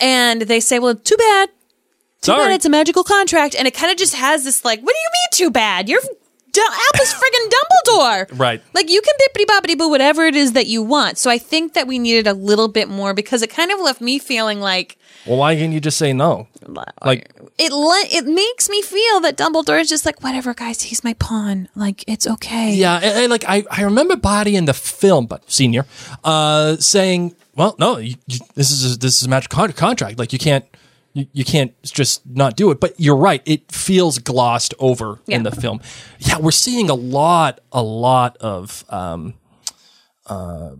and 0.00 0.42
they 0.42 0.60
say, 0.60 0.78
"Well, 0.78 0.94
too 0.94 1.16
bad." 1.16 1.48
Too 2.22 2.26
Sorry. 2.32 2.44
bad 2.46 2.52
it's 2.54 2.64
a 2.64 2.70
magical 2.70 3.04
contract, 3.04 3.54
and 3.56 3.66
it 3.68 3.74
kind 3.74 3.90
of 3.90 3.98
just 3.98 4.14
has 4.14 4.44
this 4.44 4.64
like, 4.64 4.80
"What 4.80 4.92
do 4.92 4.98
you 4.98 5.10
mean 5.12 5.28
too 5.32 5.50
bad? 5.50 5.88
You're 5.88 6.00
Du- 6.52 6.60
Albus 6.60 7.14
friggin' 7.14 7.50
Dumbledore. 7.50 8.38
Right. 8.38 8.62
Like 8.74 8.90
you 8.90 9.00
can 9.00 9.14
bippity 9.20 9.46
boppity 9.46 9.78
boo 9.78 9.88
whatever 9.88 10.26
it 10.26 10.36
is 10.36 10.52
that 10.52 10.66
you 10.66 10.82
want. 10.82 11.16
So 11.18 11.30
I 11.30 11.38
think 11.38 11.72
that 11.74 11.86
we 11.86 11.98
needed 11.98 12.26
a 12.26 12.34
little 12.34 12.68
bit 12.68 12.88
more 12.88 13.14
because 13.14 13.42
it 13.42 13.48
kind 13.50 13.72
of 13.72 13.80
left 13.80 14.00
me 14.02 14.18
feeling 14.18 14.60
like 14.60 14.98
Well, 15.26 15.38
why 15.38 15.56
can't 15.56 15.72
you 15.72 15.80
just 15.80 15.96
say 15.96 16.12
no? 16.12 16.48
Like, 17.02 17.32
it 17.58 17.72
le- 17.72 18.08
it 18.10 18.26
makes 18.26 18.68
me 18.68 18.82
feel 18.82 19.20
that 19.20 19.36
Dumbledore 19.38 19.80
is 19.80 19.88
just 19.88 20.04
like 20.04 20.22
whatever, 20.22 20.52
guys. 20.54 20.82
He's 20.82 21.02
my 21.02 21.14
pawn. 21.14 21.68
Like 21.74 22.04
it's 22.06 22.26
okay. 22.26 22.74
yeah, 22.74 22.96
and, 22.96 23.18
and, 23.18 23.30
like 23.30 23.44
I, 23.48 23.64
I 23.70 23.82
remember 23.82 24.16
Barty 24.16 24.54
in 24.54 24.66
the 24.66 24.74
film, 24.74 25.26
but 25.26 25.50
senior, 25.50 25.86
uh, 26.22 26.76
saying, 26.76 27.34
"Well, 27.56 27.74
no, 27.78 27.96
you, 27.96 28.16
you, 28.26 28.38
this 28.54 28.70
is 28.70 28.94
a, 28.94 28.98
this 28.98 29.20
is 29.20 29.26
a 29.26 29.28
magic 29.30 29.50
con- 29.50 29.72
contract. 29.72 30.18
Like 30.18 30.32
you 30.34 30.38
can't." 30.38 30.64
You, 31.14 31.26
you 31.32 31.44
can't 31.44 31.74
just 31.82 32.22
not 32.26 32.56
do 32.56 32.70
it, 32.70 32.80
but 32.80 32.98
you're 32.98 33.16
right. 33.16 33.42
It 33.44 33.70
feels 33.70 34.18
glossed 34.18 34.72
over 34.78 35.20
in 35.26 35.42
the 35.42 35.50
film. 35.50 35.80
Yeah, 36.18 36.38
we're 36.38 36.50
seeing 36.52 36.88
a 36.88 36.94
lot, 36.94 37.60
a 37.70 37.82
lot 37.82 38.36
of 38.38 38.84
um, 38.88 39.34
uh, 40.26 40.70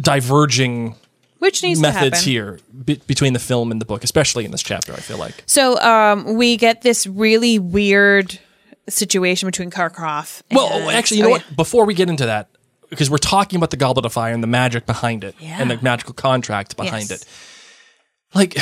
diverging 0.00 0.96
which 1.38 1.62
needs 1.62 1.80
methods 1.80 2.22
here 2.22 2.58
be- 2.84 3.00
between 3.06 3.32
the 3.32 3.38
film 3.38 3.70
and 3.70 3.80
the 3.80 3.84
book, 3.84 4.02
especially 4.02 4.44
in 4.44 4.50
this 4.50 4.62
chapter. 4.62 4.92
I 4.92 4.96
feel 4.96 5.18
like 5.18 5.44
So 5.46 5.78
um, 5.80 6.34
we 6.34 6.56
get 6.56 6.82
this 6.82 7.06
really 7.06 7.60
weird 7.60 8.40
situation 8.88 9.46
between 9.46 9.70
Karkaroff. 9.70 10.42
And, 10.50 10.56
Well, 10.56 10.90
actually, 10.90 11.18
you 11.18 11.22
know 11.22 11.28
oh, 11.28 11.32
what? 11.32 11.56
Before 11.56 11.84
we 11.84 11.94
get 11.94 12.08
into 12.10 12.26
that, 12.26 12.48
because 12.90 13.08
we're 13.08 13.18
talking 13.18 13.56
about 13.56 13.70
the 13.70 13.76
Goblet 13.76 14.04
of 14.04 14.12
Fire 14.12 14.32
and 14.32 14.42
the 14.42 14.48
magic 14.48 14.84
behind 14.84 15.22
it 15.22 15.36
Yeah. 15.38 15.58
and 15.60 15.70
the 15.70 15.78
magical 15.80 16.12
contract 16.14 16.76
behind 16.76 17.08
Yes. 17.10 17.22
it. 17.22 17.28
Like 18.34 18.56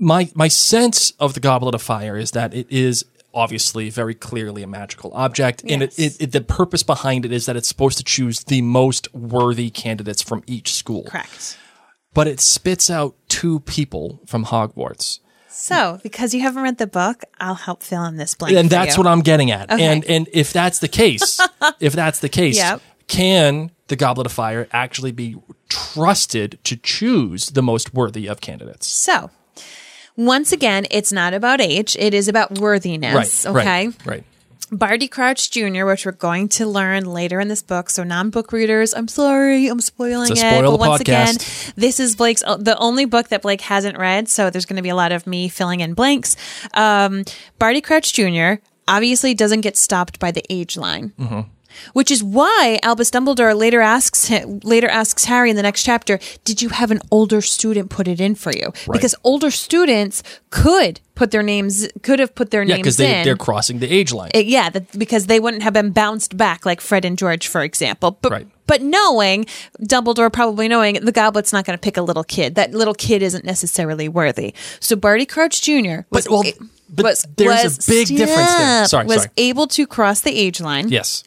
my 0.00 0.28
my 0.34 0.48
sense 0.48 1.12
of 1.20 1.34
the 1.34 1.40
Goblet 1.40 1.74
of 1.74 1.82
Fire 1.82 2.16
is 2.16 2.32
that 2.32 2.52
it 2.54 2.66
is 2.70 3.04
obviously 3.32 3.90
very 3.90 4.14
clearly 4.14 4.64
a 4.64 4.66
magical 4.66 5.12
object 5.14 5.62
and 5.68 5.84
it, 5.84 5.96
it, 5.96 6.20
it 6.20 6.32
the 6.32 6.40
purpose 6.40 6.82
behind 6.82 7.24
it 7.24 7.30
is 7.30 7.46
that 7.46 7.54
it's 7.54 7.68
supposed 7.68 7.96
to 7.98 8.02
choose 8.02 8.42
the 8.44 8.60
most 8.62 9.06
worthy 9.14 9.70
candidates 9.70 10.20
from 10.20 10.42
each 10.48 10.72
school 10.74 11.04
Correct. 11.04 11.56
but 12.12 12.26
it 12.26 12.40
spits 12.40 12.90
out 12.90 13.14
two 13.28 13.60
people 13.60 14.20
from 14.26 14.46
Hogwarts 14.46 15.20
So, 15.48 16.00
because 16.02 16.34
you 16.34 16.40
haven't 16.40 16.62
read 16.64 16.78
the 16.78 16.88
book, 16.88 17.22
I'll 17.38 17.54
help 17.54 17.84
fill 17.84 18.04
in 18.06 18.16
this 18.16 18.34
blank. 18.34 18.56
and 18.56 18.68
that's 18.68 18.96
you. 18.96 19.02
what 19.04 19.08
I'm 19.08 19.20
getting 19.20 19.50
at. 19.52 19.70
Okay. 19.70 19.84
And 19.84 20.04
and 20.06 20.28
if 20.32 20.52
that's 20.52 20.78
the 20.80 20.88
case, 20.88 21.38
if 21.80 21.92
that's 21.92 22.18
the 22.18 22.28
case, 22.30 22.56
Yep. 22.56 22.80
can 23.06 23.70
the 23.88 23.96
Goblet 23.96 24.26
of 24.26 24.32
Fire 24.32 24.66
actually 24.72 25.12
be 25.12 25.36
trusted 25.68 26.58
to 26.64 26.76
choose 26.76 27.50
the 27.50 27.62
most 27.62 27.94
worthy 27.94 28.26
of 28.28 28.40
candidates? 28.40 28.86
So, 28.88 29.30
once 30.26 30.52
again, 30.52 30.86
it's 30.90 31.12
not 31.12 31.34
about 31.34 31.60
age; 31.60 31.96
it 31.98 32.14
is 32.14 32.28
about 32.28 32.58
worthiness. 32.58 33.46
Right. 33.46 33.56
okay. 33.56 33.86
Right. 33.86 34.06
Right. 34.06 34.24
Barty 34.72 35.08
Crouch 35.08 35.50
Jr., 35.50 35.84
which 35.84 36.06
we're 36.06 36.12
going 36.12 36.48
to 36.50 36.66
learn 36.66 37.04
later 37.04 37.40
in 37.40 37.48
this 37.48 37.62
book. 37.62 37.90
So, 37.90 38.04
non-book 38.04 38.52
readers, 38.52 38.94
I'm 38.94 39.08
sorry, 39.08 39.66
I'm 39.66 39.80
spoiling 39.80 40.30
it. 40.30 40.38
spoil 40.38 40.62
but 40.62 40.70
the 40.70 40.76
once 40.76 41.00
again, 41.00 41.34
podcast. 41.34 41.74
this 41.74 41.98
is 41.98 42.14
Blake's 42.14 42.42
the 42.42 42.76
only 42.78 43.04
book 43.04 43.28
that 43.28 43.42
Blake 43.42 43.62
hasn't 43.62 43.98
read. 43.98 44.28
So, 44.28 44.48
there's 44.48 44.66
going 44.66 44.76
to 44.76 44.82
be 44.82 44.88
a 44.88 44.94
lot 44.94 45.10
of 45.12 45.26
me 45.26 45.48
filling 45.48 45.80
in 45.80 45.94
blanks. 45.94 46.36
Um, 46.74 47.24
Barty 47.58 47.80
Crouch 47.80 48.12
Jr. 48.12 48.62
obviously 48.86 49.34
doesn't 49.34 49.62
get 49.62 49.76
stopped 49.76 50.20
by 50.20 50.30
the 50.30 50.44
age 50.48 50.76
line. 50.76 51.12
Mm-hmm. 51.18 51.40
Which 51.92 52.10
is 52.10 52.22
why 52.22 52.78
Albus 52.82 53.10
Dumbledore 53.10 53.56
later 53.56 53.80
asks 53.80 54.26
him, 54.26 54.60
later 54.62 54.88
asks 54.88 55.24
Harry 55.26 55.50
in 55.50 55.56
the 55.56 55.62
next 55.62 55.82
chapter, 55.82 56.18
"Did 56.44 56.62
you 56.62 56.68
have 56.70 56.90
an 56.90 57.00
older 57.10 57.40
student 57.40 57.90
put 57.90 58.08
it 58.08 58.20
in 58.20 58.34
for 58.34 58.52
you?" 58.52 58.72
Because 58.92 59.14
older 59.24 59.50
students 59.50 60.22
could 60.50 61.00
put 61.14 61.30
their 61.30 61.42
names, 61.42 61.86
could 62.02 62.18
have 62.18 62.34
put 62.34 62.50
their 62.50 62.62
Yeah, 62.62 62.76
names 62.76 62.82
because 62.84 62.96
they 62.96 63.18
in. 63.18 63.24
they're 63.24 63.36
crossing 63.36 63.78
the 63.78 63.92
age 63.92 64.12
line. 64.12 64.30
Uh, 64.34 64.38
yeah, 64.38 64.70
that, 64.70 64.98
because 64.98 65.26
they 65.26 65.38
wouldn't 65.38 65.62
have 65.62 65.72
been 65.74 65.90
bounced 65.90 66.36
back 66.36 66.64
like 66.64 66.80
Fred 66.80 67.04
and 67.04 67.18
George, 67.18 67.46
for 67.46 67.62
example. 67.62 68.18
But 68.22 68.32
Right. 68.32 68.46
but 68.66 68.80
knowing 68.82 69.44
Dumbledore 69.82 70.32
probably 70.32 70.66
knowing 70.68 70.94
the 71.04 71.12
Goblet's 71.12 71.52
not 71.52 71.66
going 71.66 71.76
to 71.76 71.80
pick 71.80 71.96
a 71.98 72.02
little 72.02 72.24
kid. 72.24 72.54
That 72.54 72.72
little 72.72 72.94
kid 72.94 73.22
isn't 73.22 73.44
necessarily 73.44 74.08
worthy. 74.08 74.54
So 74.80 74.96
Barty 74.96 75.26
Crouch 75.26 75.60
Jr. 75.60 76.02
was 76.10 76.24
But, 76.24 76.28
well, 76.30 76.42
but 76.88 77.04
was, 77.04 77.26
there's 77.36 77.60
a 77.60 77.64
was- 77.64 77.86
big 77.86 78.08
difference 78.08 78.50
there. 78.54 78.84
Sorry, 78.86 79.06
was 79.06 79.16
sorry. 79.22 79.28
able 79.36 79.66
to 79.68 79.86
cross 79.86 80.20
the 80.20 80.34
age 80.34 80.60
line. 80.60 80.88
yes. 80.88 81.22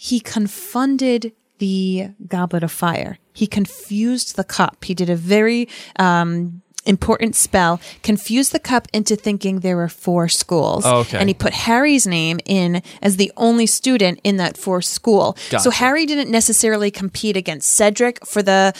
He 0.00 0.20
confunded 0.20 1.32
the 1.58 2.10
Goblet 2.28 2.62
of 2.62 2.70
Fire. 2.70 3.18
He 3.32 3.48
confused 3.48 4.36
the 4.36 4.44
cup. 4.44 4.84
He 4.84 4.94
did 4.94 5.10
a 5.10 5.16
very 5.16 5.68
um, 5.98 6.62
important 6.86 7.34
spell, 7.34 7.80
confused 8.04 8.52
the 8.52 8.60
cup 8.60 8.86
into 8.92 9.16
thinking 9.16 9.58
there 9.58 9.76
were 9.76 9.88
four 9.88 10.28
schools. 10.28 10.84
Oh, 10.86 10.98
okay. 10.98 11.18
And 11.18 11.28
he 11.28 11.34
put 11.34 11.52
Harry's 11.52 12.06
name 12.06 12.38
in 12.44 12.80
as 13.02 13.16
the 13.16 13.32
only 13.36 13.66
student 13.66 14.20
in 14.22 14.36
that 14.36 14.56
fourth 14.56 14.84
school. 14.84 15.36
So 15.58 15.70
Harry 15.70 16.06
didn't 16.06 16.30
necessarily 16.30 16.92
compete 16.92 17.36
against 17.36 17.68
Cedric 17.70 18.24
for 18.24 18.40
the 18.40 18.74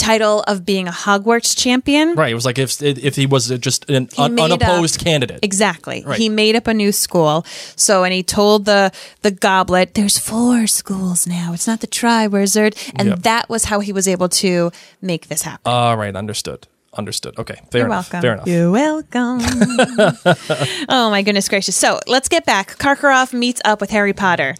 title 0.00 0.42
of 0.46 0.64
being 0.64 0.88
a 0.88 0.90
Hogwarts 0.90 1.56
champion. 1.56 2.14
Right. 2.14 2.30
It 2.32 2.34
was 2.34 2.44
like 2.46 2.58
if 2.58 2.80
if 2.82 3.14
he 3.16 3.26
was 3.26 3.48
just 3.58 3.88
an 3.90 4.08
un- 4.18 4.34
made 4.34 4.50
up- 4.52 4.62
unopposed 4.62 4.98
candidate. 4.98 5.40
Exactly. 5.42 6.02
Right. 6.06 6.18
He 6.18 6.28
made 6.28 6.56
up 6.56 6.66
a 6.66 6.74
new 6.74 6.92
school. 6.92 7.44
So, 7.76 8.04
and 8.04 8.12
he 8.14 8.22
told 8.22 8.64
the 8.64 8.90
the 9.22 9.30
goblet, 9.30 9.94
"There's 9.94 10.18
four 10.18 10.66
schools 10.66 11.26
now. 11.26 11.52
It's 11.52 11.66
not 11.66 11.80
the 11.80 11.86
Triwizard." 11.86 12.72
And 12.96 13.08
Yep. 13.08 13.22
that 13.22 13.48
was 13.48 13.64
how 13.66 13.80
he 13.80 13.92
was 13.92 14.06
able 14.08 14.28
to 14.42 14.70
make 15.02 15.28
this 15.28 15.42
happen. 15.42 15.60
All 15.70 15.96
right. 15.96 16.14
Understood. 16.16 16.66
Understood. 16.94 17.38
Okay. 17.38 17.54
Fair 17.70 17.82
You're 17.82 17.86
enough. 17.86 18.12
welcome. 18.12 18.20
Fair 18.22 18.32
enough. 18.34 18.48
You're 18.48 18.70
welcome. 18.70 19.38
oh 20.88 21.10
my 21.10 21.22
goodness 21.22 21.48
gracious! 21.48 21.76
So 21.76 22.00
let's 22.06 22.28
get 22.28 22.44
back. 22.44 22.76
Karkaroff 22.78 23.32
meets 23.32 23.60
up 23.64 23.80
with 23.80 23.90
Harry 23.90 24.12
Potter. 24.12 24.54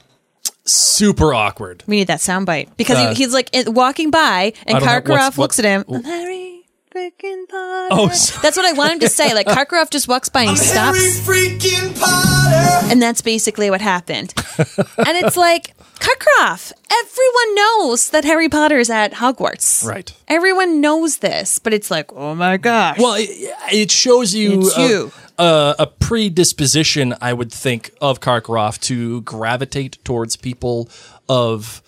Super 0.65 1.33
awkward. 1.35 1.83
We 1.87 1.97
need 1.97 2.07
that 2.09 2.19
soundbite 2.21 2.77
because 2.77 2.97
Uh, 2.99 3.09
he, 3.11 3.15
he's 3.25 3.33
like 3.33 3.49
in- 3.53 3.73
walking 3.75 4.11
by, 4.11 4.53
and 4.67 4.77
I 4.77 4.81
don't 4.81 4.87
know. 4.87 4.95
What's- 4.95 5.07
Karkaroff 5.09 5.39
what- 5.39 5.43
looks 5.45 5.59
at 5.59 5.65
him. 5.65 5.85
I'm 5.89 6.05
Harry 6.05 6.65
freaking 6.95 7.49
Potter. 7.49 7.89
Oh, 7.93 8.09
so- 8.11 8.39
that's 8.43 8.57
what 8.57 8.67
I 8.67 8.73
want 8.73 8.93
him 8.95 9.01
to 9.01 9.09
say. 9.09 9.33
Like 9.35 9.47
Karkaroff 9.47 9.91
just 9.91 10.07
walks 10.09 10.29
by 10.29 10.43
and 10.43 10.51
he 10.51 10.57
stops. 10.57 10.99
freaking 11.21 11.99
Potter! 11.99 12.87
And 12.91 13.01
that's 13.01 13.23
basically 13.23 13.71
what 13.71 13.81
happened. 13.81 14.35
and 14.59 15.17
it's 15.19 15.37
like, 15.37 15.75
Karkaroff, 15.99 16.73
everyone 16.93 17.55
knows 17.55 18.11
that 18.11 18.25
Harry 18.25 18.49
Potter 18.49 18.79
is 18.79 18.91
at 18.91 19.13
Hogwarts. 19.15 19.85
Right. 19.87 20.13
Everyone 20.29 20.81
knows 20.81 21.19
this, 21.19 21.59
but 21.59 21.73
it's 21.73 21.91
like, 21.91 22.13
oh 22.13 22.35
my 22.35 22.57
gosh. 22.57 22.99
Well, 22.99 23.15
it, 23.19 23.29
it 23.73 23.91
shows 23.91 24.35
you, 24.35 24.61
It's 24.63 24.77
a, 24.77 24.81
you. 24.89 25.13
A, 25.41 25.75
a 25.79 25.87
predisposition, 25.87 27.15
I 27.21 27.33
would 27.33 27.51
think, 27.51 27.93
of 28.01 28.21
Karkaroff 28.21 28.79
to 28.83 29.23
gravitate 29.23 29.99
towards 30.05 30.37
people 30.37 30.89
of 31.29 31.83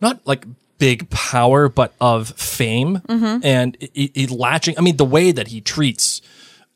not 0.00 0.20
like 0.26 0.44
big 0.78 1.08
power, 1.10 1.68
but 1.68 1.94
of 2.00 2.30
fame 2.30 2.98
Mm-hmm. 3.06 3.44
and 3.44 3.76
he, 3.94 4.10
he 4.14 4.26
latching. 4.26 4.74
I 4.78 4.80
mean, 4.80 4.96
the 4.96 5.04
way 5.04 5.30
that 5.30 5.48
he 5.48 5.60
treats, 5.60 6.20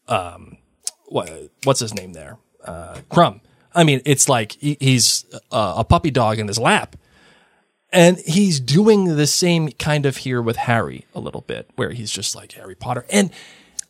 um, 0.09 0.59
what, 1.07 1.51
what's 1.65 1.81
his 1.81 1.95
name 1.95 2.13
there, 2.13 2.37
uh, 2.65 2.99
Krum. 3.11 3.41
I 3.75 3.83
mean, 3.83 4.01
it's 4.05 4.29
like 4.29 4.53
he, 4.53 4.77
he's 4.79 5.25
a, 5.51 5.75
a 5.79 5.85
puppy 5.85 6.11
dog 6.11 6.39
in 6.39 6.47
his 6.49 6.59
lap. 6.59 6.97
And 7.93 8.19
he's 8.27 8.59
doing 8.61 9.17
the 9.17 9.27
same 9.27 9.71
kind 9.73 10.05
of 10.07 10.19
here 10.19 10.43
with 10.43 10.57
Harry 10.57 11.07
a 11.15 11.21
little 11.21 11.43
bit, 11.43 11.71
where 11.77 11.91
he's 11.91 12.11
just 12.11 12.35
like 12.37 12.53
Harry 12.53 12.75
Potter. 12.75 13.05
And 13.09 13.31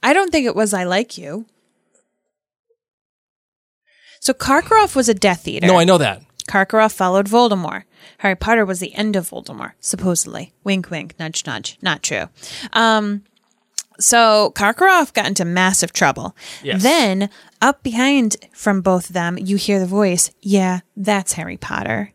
I 0.02 0.12
don't 0.12 0.30
think 0.30 0.46
it 0.46 0.54
was 0.54 0.72
I 0.74 0.84
like 0.84 1.16
you. 1.18 1.46
So 4.24 4.32
Karkaroff 4.32 4.96
was 4.96 5.10
a 5.10 5.14
Death 5.14 5.46
Eater. 5.46 5.66
no, 5.66 5.78
I 5.78 5.84
know 5.84 5.98
that. 5.98 6.22
Karkaroff 6.48 6.92
followed 6.92 7.26
Voldemort. 7.26 7.82
Harry 8.18 8.34
Potter 8.34 8.64
was 8.64 8.80
the 8.80 8.94
end 8.94 9.16
of 9.16 9.28
Voldemort, 9.28 9.72
supposedly. 9.80 10.54
Wink, 10.64 10.90
wink, 10.90 11.14
nudge, 11.18 11.44
nudge. 11.44 11.76
Not 11.82 12.02
true. 12.02 12.30
Um, 12.72 13.24
so 14.00 14.50
Karkaroff 14.56 15.12
got 15.12 15.26
into 15.26 15.44
massive 15.44 15.92
trouble. 15.92 16.34
Yes. 16.62 16.82
Then, 16.82 17.28
up 17.60 17.82
behind 17.82 18.36
from 18.54 18.80
both 18.80 19.10
of 19.10 19.12
them, 19.12 19.36
you 19.36 19.56
hear 19.56 19.78
the 19.78 19.86
voice, 19.86 20.30
yeah, 20.40 20.80
that's 20.96 21.34
Harry 21.34 21.58
Potter. 21.58 22.14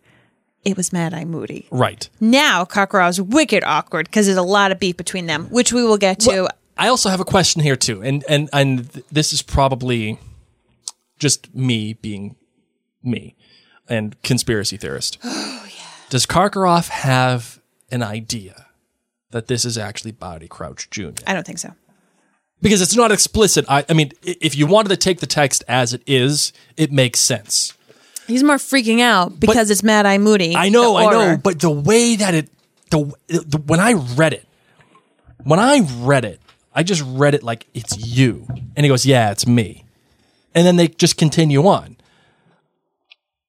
It 0.66 0.76
was 0.76 0.92
Mad 0.92 1.14
Eye 1.14 1.26
Moody. 1.26 1.68
Right. 1.70 2.10
Now 2.20 2.66
Karkaroff's 2.66 3.22
wicked 3.22 3.64
awkward 3.64 4.08
because 4.08 4.26
there's 4.26 4.36
a 4.36 4.42
lot 4.42 4.72
of 4.72 4.80
beef 4.80 4.98
between 4.98 5.28
them, 5.28 5.46
which 5.52 5.72
we 5.72 5.84
will 5.84 5.98
get 5.98 6.20
to. 6.22 6.50
I 6.76 6.88
also 6.88 7.10
have 7.10 7.20
a 7.20 7.26
question 7.26 7.62
here 7.62 7.76
too, 7.76 8.02
and 8.02 8.24
and 8.28 8.50
and 8.52 8.80
this 9.12 9.32
is 9.32 9.42
probably 9.42 10.18
just 11.20 11.54
me 11.54 11.94
being 11.94 12.36
me 13.04 13.36
and 13.88 14.22
conspiracy 14.24 14.78
theorist. 14.78 15.18
Oh 15.62 15.66
yeah. 15.66 15.86
Does 16.10 16.26
Karkaroff 16.26 16.90
have 16.90 17.60
an 17.92 18.02
idea 18.02 18.68
that 19.32 19.48
this 19.48 19.66
is 19.66 19.78
actually 19.78 20.12
Barty 20.12 20.48
Crouch 20.48 20.90
Jr.? 20.90 21.12
I 21.28 21.34
don't 21.34 21.46
think 21.46 21.60
so. 21.60 21.74
Because 22.62 22.82
it's 22.82 22.96
not 22.96 23.12
explicit. 23.12 23.66
I, 23.70 23.86
I 23.88 23.94
mean, 23.94 24.12
if 24.24 24.58
you 24.58 24.66
wanted 24.68 24.90
to 24.90 24.98
take 24.98 25.20
the 25.20 25.28
text 25.28 25.64
as 25.68 25.94
it 25.94 26.02
is, 26.08 26.52
it 26.78 26.92
makes 26.92 27.20
sense. 27.20 27.74
He's 28.28 28.44
more 28.44 28.58
freaking 28.58 29.02
out 29.02 29.40
because 29.40 29.70
it's 29.72 29.84
Mad 29.84 30.06
Eye 30.06 30.18
Moody. 30.18 30.56
I 30.56 30.70
know, 30.70 30.96
I 30.96 31.12
know, 31.12 31.38
but 31.38 31.60
the 31.60 31.70
way 31.70 32.16
that 32.16 32.34
it, 32.34 32.50
the, 32.92 33.12
the 33.28 33.62
when 33.66 33.80
I 33.80 33.94
read 33.94 34.34
it, 34.34 34.48
when 35.44 35.60
I 35.60 35.82
read 36.00 36.26
it, 36.26 36.40
I 36.74 36.84
just 36.84 37.04
read 37.06 37.34
it 37.34 37.44
like 37.44 37.66
it's 37.74 37.98
you, 37.98 38.46
and 38.76 38.86
he 38.86 38.88
goes, 38.88 39.06
"Yeah, 39.06 39.32
it's 39.32 39.48
me." 39.48 39.86
And 40.54 40.66
then 40.66 40.76
they 40.76 40.88
just 40.88 41.18
continue 41.18 41.66
on. 41.68 41.98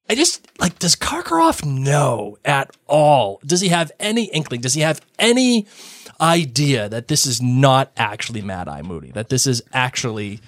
I 0.08 0.16
just 0.16 0.44
like 0.58 0.78
does 0.80 0.96
Karkaroff 0.96 1.64
know 1.64 2.36
at 2.44 2.76
all? 2.88 3.40
Does 3.46 3.60
he 3.60 3.68
have 3.68 3.92
any 4.00 4.24
inkling? 4.24 4.60
Does 4.60 4.74
he 4.74 4.80
have 4.80 5.00
any 5.20 5.68
idea 6.20 6.88
that 6.88 7.06
this 7.06 7.24
is 7.26 7.40
not 7.40 7.92
actually 7.96 8.42
Mad 8.42 8.68
Eye 8.68 8.82
Moody? 8.82 9.12
That 9.12 9.28
this 9.28 9.46
is 9.46 9.62
actually 9.72 10.40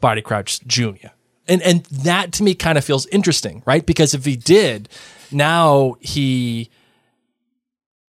Barty 0.00 0.20
Crouch 0.20 0.60
Jr. 0.66 1.08
And 1.48 1.62
and 1.62 1.84
that 1.86 2.32
to 2.32 2.42
me 2.42 2.54
kind 2.54 2.76
of 2.76 2.84
feels 2.84 3.06
interesting, 3.06 3.62
right? 3.64 3.86
Because 3.86 4.12
if 4.12 4.26
he 4.26 4.36
did, 4.36 4.90
now 5.32 5.96
he 6.00 6.68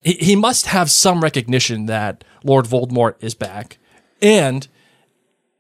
he, 0.03 0.15
he 0.15 0.37
must 0.37 0.67
have 0.67 0.91
some 0.91 1.23
recognition 1.23 1.87
that 1.87 2.25
Lord 2.43 2.67
Voldemort 2.67 3.15
is 3.21 3.35
back. 3.35 3.79
And 4.21 4.67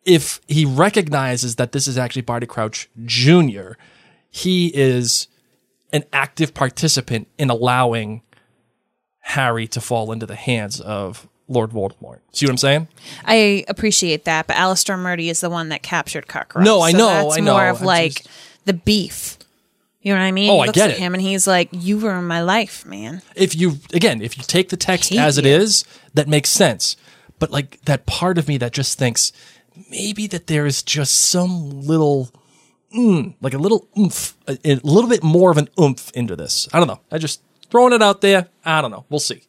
if 0.06 0.40
he 0.48 0.64
recognizes 0.64 1.56
that 1.56 1.72
this 1.72 1.86
is 1.86 1.98
actually 1.98 2.22
Barty 2.22 2.46
Crouch 2.46 2.88
Jr., 3.04 3.72
he 4.30 4.68
is 4.74 5.28
an 5.92 6.04
active 6.12 6.54
participant 6.54 7.28
in 7.38 7.50
allowing 7.50 8.22
Harry 9.20 9.66
to 9.68 9.80
fall 9.80 10.12
into 10.12 10.26
the 10.26 10.34
hands 10.36 10.80
of 10.80 11.28
Lord 11.48 11.70
Voldemort. 11.70 12.20
See 12.32 12.46
what 12.46 12.50
I'm 12.50 12.56
saying? 12.58 12.88
I 13.24 13.64
appreciate 13.68 14.24
that, 14.24 14.46
but 14.46 14.56
Alastor 14.56 14.98
Moody 14.98 15.28
is 15.28 15.40
the 15.40 15.50
one 15.50 15.68
that 15.70 15.82
captured 15.82 16.26
Karkaroff. 16.26 16.64
No, 16.64 16.80
I 16.80 16.92
So 16.92 16.98
know, 16.98 17.06
That's 17.24 17.36
I 17.38 17.40
know. 17.40 17.52
more 17.54 17.68
of 17.68 17.80
I'm 17.80 17.86
like 17.86 18.14
just- 18.14 18.28
the 18.64 18.72
beef. 18.74 19.38
You 20.02 20.12
know 20.14 20.20
what 20.20 20.26
I 20.26 20.32
mean? 20.32 20.50
Oh, 20.50 20.54
he 20.56 20.62
I 20.62 20.66
looks 20.66 20.76
get 20.78 20.90
at 20.90 20.96
it. 20.96 21.00
him 21.00 21.14
and 21.14 21.20
he's 21.22 21.48
like, 21.48 21.68
"You 21.72 21.98
ruined 21.98 22.28
my 22.28 22.40
life, 22.40 22.86
man." 22.86 23.22
if 23.34 23.56
you 23.56 23.78
again 23.92 24.22
if 24.22 24.38
you 24.38 24.44
take 24.44 24.68
the 24.68 24.76
text 24.76 25.12
as 25.12 25.36
it 25.38 25.44
you. 25.44 25.50
is 25.50 25.84
that 26.14 26.28
makes 26.28 26.48
sense 26.50 26.96
but 27.40 27.50
like 27.50 27.80
that 27.86 28.06
part 28.06 28.38
of 28.38 28.46
me 28.46 28.56
that 28.58 28.72
just 28.72 28.96
thinks 28.98 29.32
maybe 29.90 30.26
that 30.28 30.46
there 30.46 30.66
is 30.66 30.82
just 30.82 31.14
some 31.14 31.82
little 31.82 32.30
mm, 32.94 33.34
like 33.40 33.54
a 33.54 33.58
little 33.58 33.88
oomph 33.98 34.36
a, 34.46 34.58
a 34.64 34.74
little 34.76 35.08
bit 35.10 35.22
more 35.22 35.50
of 35.50 35.58
an 35.58 35.68
oomph 35.80 36.10
into 36.12 36.36
this. 36.36 36.68
I 36.72 36.78
don't 36.78 36.88
know. 36.88 37.00
I 37.10 37.18
just 37.18 37.42
throwing 37.70 37.92
it 37.92 38.02
out 38.02 38.20
there. 38.20 38.48
I 38.64 38.80
don't 38.80 38.90
know. 38.90 39.04
We'll 39.08 39.20
see. 39.20 39.42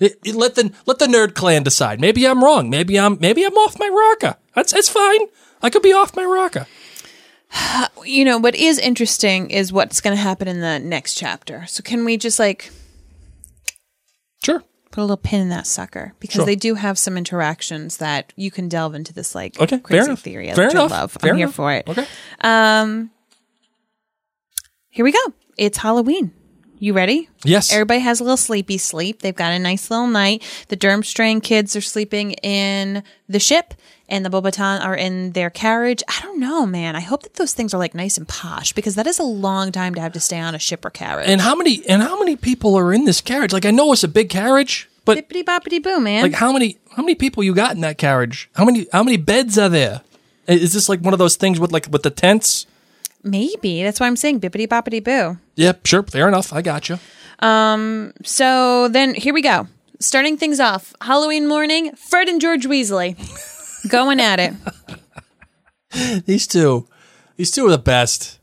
It, 0.00 0.18
it- 0.24 0.34
let 0.34 0.54
the 0.56 0.72
let 0.86 0.98
the 0.98 1.06
nerd 1.06 1.34
clan 1.34 1.62
decide. 1.62 2.00
Maybe 2.00 2.26
i'm 2.26 2.42
wrong. 2.42 2.68
Maybe 2.70 2.98
i'm 2.98 3.18
maybe 3.20 3.44
i'm 3.44 3.54
off 3.54 3.78
my 3.78 3.88
rocker. 3.88 4.36
That's 4.54 4.72
that's 4.72 4.88
fine. 4.88 5.26
I 5.62 5.70
could 5.70 5.82
be 5.82 5.92
off 5.92 6.16
my 6.16 6.24
rocker. 6.24 6.66
You 8.04 8.24
know, 8.24 8.38
what 8.38 8.56
is 8.56 8.78
interesting 8.80 9.50
is 9.50 9.72
what's 9.72 10.00
going 10.00 10.16
to 10.16 10.20
happen 10.20 10.48
in 10.48 10.58
the 10.60 10.80
next 10.80 11.14
chapter. 11.14 11.64
So, 11.68 11.80
can 11.84 12.04
we 12.04 12.16
just 12.16 12.40
like 12.40 12.72
sure 14.44 14.64
put 14.92 15.00
a 15.00 15.02
little 15.02 15.16
pin 15.16 15.40
in 15.40 15.48
that 15.48 15.66
sucker 15.66 16.12
because 16.20 16.36
Sure. 16.36 16.44
they 16.46 16.54
do 16.54 16.74
have 16.76 16.96
some 16.98 17.16
interactions 17.16 17.96
that 17.96 18.32
you 18.36 18.50
can 18.52 18.68
delve 18.68 18.94
into 18.94 19.12
this 19.12 19.34
like 19.34 19.58
okay 19.58 19.78
crazy 19.80 19.98
fair 19.98 20.04
enough 20.04 20.20
theory. 20.20 20.52
fair 20.54 20.68
enough 20.70 20.90
love. 20.90 21.12
fair 21.20 21.30
I'm 21.32 21.36
here 21.38 21.46
enough. 21.46 21.54
for 21.54 21.72
it. 21.72 21.88
okay 21.88 22.06
um, 22.42 23.10
Here 24.90 25.04
we 25.04 25.12
go. 25.12 25.32
It's 25.56 25.78
Halloween. 25.78 26.32
You 26.78 26.92
ready? 26.94 27.28
yes 27.44 27.72
Everybody 27.72 28.00
has 28.00 28.20
a 28.20 28.24
little 28.24 28.36
sleepy 28.36 28.76
sleep. 28.78 29.22
They've 29.22 29.34
got 29.34 29.52
a 29.52 29.58
nice 29.58 29.90
little 29.90 30.06
night. 30.08 30.42
The 30.68 30.76
Durmstrang 30.76 31.42
kids 31.42 31.76
are 31.76 31.80
sleeping 31.80 32.32
in 32.42 33.02
the 33.28 33.38
ship, 33.38 33.74
and 34.08 34.24
the 34.24 34.30
Bobaton 34.30 34.84
are 34.84 34.94
in 34.96 35.32
their 35.32 35.48
carriage. 35.50 36.02
I 36.08 36.20
don't 36.22 36.38
know, 36.40 36.66
man. 36.66 36.96
I 36.96 37.00
hope 37.00 37.22
that 37.22 37.34
those 37.34 37.54
things 37.54 37.72
are 37.72 37.78
like 37.78 37.94
nice 37.94 38.18
and 38.18 38.28
posh 38.28 38.72
because 38.72 38.94
that 38.96 39.06
is 39.06 39.18
a 39.18 39.22
long 39.24 39.72
time 39.72 39.94
to 39.94 40.00
have 40.00 40.12
to 40.12 40.20
stay 40.20 40.38
on 40.38 40.54
a 40.54 40.58
ship 40.58 40.84
or 40.84 40.90
carriage. 40.90 41.28
And 41.28 41.40
how 41.40 41.54
many 41.54 41.82
and 41.88 42.02
how 42.02 42.18
many 42.18 42.36
people 42.36 42.74
are 42.76 42.92
in 42.92 43.04
this 43.04 43.20
carriage? 43.20 43.52
Like 43.52 43.64
I 43.66 43.70
know 43.70 43.92
it's 43.92 44.04
a 44.04 44.08
big 44.08 44.28
carriage, 44.28 44.88
but 45.04 45.18
Bippity 45.18 45.44
boppity 45.44 45.82
boo, 45.82 46.00
man. 46.00 46.22
like 46.22 46.34
how 46.34 46.52
many 46.52 46.76
how 46.96 47.02
many 47.02 47.14
people 47.14 47.42
you 47.42 47.54
got 47.54 47.74
in 47.74 47.80
that 47.82 47.98
carriage? 47.98 48.50
How 48.54 48.64
many 48.64 48.86
how 48.92 49.02
many 49.02 49.16
beds 49.16 49.56
are 49.58 49.68
there? 49.68 50.02
Is 50.46 50.72
this 50.72 50.88
like 50.88 51.00
one 51.00 51.12
of 51.12 51.18
those 51.18 51.36
things 51.36 51.58
with 51.60 51.72
like 51.72 51.86
with 51.90 52.02
the 52.02 52.10
tents? 52.10 52.66
Maybe 53.24 53.82
that's 53.84 54.00
why 54.00 54.08
I'm 54.08 54.16
saying 54.16 54.40
bippity 54.40 54.66
boppity 54.66 55.02
boo. 55.02 55.38
Yep, 55.54 55.86
sure, 55.86 56.02
fair 56.02 56.26
enough. 56.28 56.52
I 56.52 56.60
got 56.62 56.88
you. 56.88 56.98
Um, 57.38 58.12
So 58.24 58.88
then 58.88 59.14
here 59.14 59.32
we 59.34 59.42
go. 59.42 59.68
Starting 60.00 60.36
things 60.36 60.58
off, 60.58 60.92
Halloween 61.00 61.46
morning, 61.46 61.94
Fred 61.94 62.28
and 62.28 62.40
George 62.40 62.66
Weasley 62.66 63.16
going 63.88 64.20
at 64.20 64.40
it. 64.40 64.54
These 66.26 66.46
two, 66.46 66.88
these 67.36 67.50
two 67.50 67.66
are 67.66 67.70
the 67.70 67.76
best. 67.76 68.38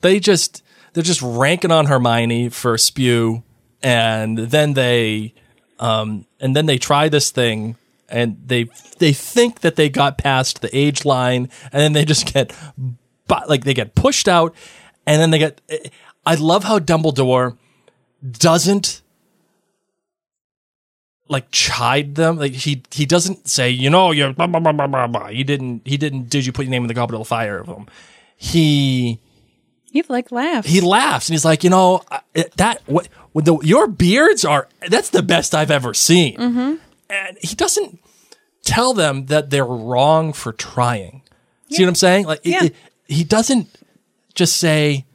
They 0.00 0.18
just 0.18 0.62
they're 0.92 1.02
just 1.02 1.20
ranking 1.20 1.70
on 1.70 1.86
Hermione 1.86 2.48
for 2.48 2.78
spew, 2.78 3.42
and 3.82 4.38
then 4.38 4.72
they 4.72 5.34
um 5.78 6.26
and 6.40 6.56
then 6.56 6.64
they 6.64 6.78
try 6.78 7.10
this 7.10 7.30
thing 7.30 7.76
and 8.08 8.36
they 8.46 8.68
they 8.98 9.12
think 9.12 9.60
that 9.60 9.76
they 9.76 9.88
got 9.88 10.18
past 10.18 10.60
the 10.62 10.76
age 10.76 11.04
line 11.04 11.48
and 11.72 11.80
then 11.82 11.92
they 11.92 12.04
just 12.04 12.32
get 12.32 12.54
but 13.26 13.48
like 13.48 13.64
they 13.64 13.74
get 13.74 13.94
pushed 13.94 14.28
out 14.28 14.54
and 15.06 15.20
then 15.20 15.30
they 15.30 15.38
get 15.38 15.60
I 16.26 16.34
love 16.34 16.64
how 16.64 16.78
Dumbledore 16.78 17.56
doesn't 18.28 19.02
like 21.30 21.50
chide 21.50 22.16
them 22.16 22.36
like 22.36 22.52
he 22.52 22.82
he 22.90 23.06
doesn't 23.06 23.48
say 23.48 23.70
you 23.70 23.88
know 23.88 24.10
you're 24.10 24.32
blah, 24.34 24.46
blah, 24.46 24.60
blah, 24.60 24.72
blah, 24.72 24.86
blah, 24.86 25.06
blah. 25.06 25.28
he 25.28 25.42
didn't 25.44 25.80
he 25.86 25.96
didn't 25.96 26.28
did 26.28 26.44
you 26.44 26.52
put 26.52 26.64
your 26.66 26.70
name 26.70 26.82
in 26.82 26.88
the 26.88 26.94
goblet 26.94 27.20
of 27.20 27.26
fire 27.28 27.58
of 27.60 27.66
him 27.68 27.86
he 28.36 29.20
You've 29.92 30.08
like 30.10 30.30
laughed. 30.30 30.68
he 30.68 30.80
laughs 30.80 31.28
and 31.28 31.34
he's 31.34 31.44
like, 31.44 31.64
you 31.64 31.70
know, 31.70 32.02
that 32.56 32.80
what 32.86 33.08
with 33.32 33.44
the 33.44 33.58
your 33.64 33.88
beards 33.88 34.44
are 34.44 34.68
that's 34.88 35.10
the 35.10 35.22
best 35.22 35.52
I've 35.52 35.70
ever 35.72 35.94
seen. 35.94 36.36
Mm-hmm. 36.36 36.74
And 37.10 37.38
he 37.42 37.56
doesn't 37.56 37.98
tell 38.62 38.94
them 38.94 39.26
that 39.26 39.50
they're 39.50 39.64
wrong 39.64 40.32
for 40.32 40.52
trying. 40.52 41.22
See 41.70 41.82
what 41.82 41.88
I'm 41.88 41.94
saying? 41.96 42.26
Like 42.26 42.40
it- 42.44 42.62
it- 42.66 42.74
he 43.08 43.24
doesn't 43.24 43.66
just 44.36 44.56
say 44.58 45.06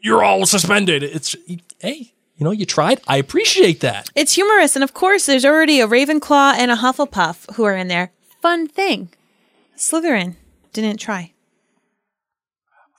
you're 0.00 0.24
all 0.24 0.46
suspended. 0.46 1.04
It's 1.04 1.36
hey, 1.78 2.12
you 2.36 2.44
know, 2.44 2.50
you 2.50 2.66
tried. 2.66 3.00
I 3.06 3.18
appreciate 3.18 3.80
that. 3.80 4.10
It's 4.14 4.34
humorous, 4.34 4.74
and 4.76 4.82
of 4.82 4.94
course, 4.94 5.26
there's 5.26 5.44
already 5.44 5.80
a 5.80 5.86
Ravenclaw 5.86 6.54
and 6.54 6.70
a 6.70 6.76
Hufflepuff 6.76 7.54
who 7.54 7.64
are 7.64 7.76
in 7.76 7.88
there. 7.88 8.10
Fun 8.40 8.66
thing, 8.66 9.10
Slytherin 9.76 10.36
didn't 10.72 10.98
try, 10.98 11.32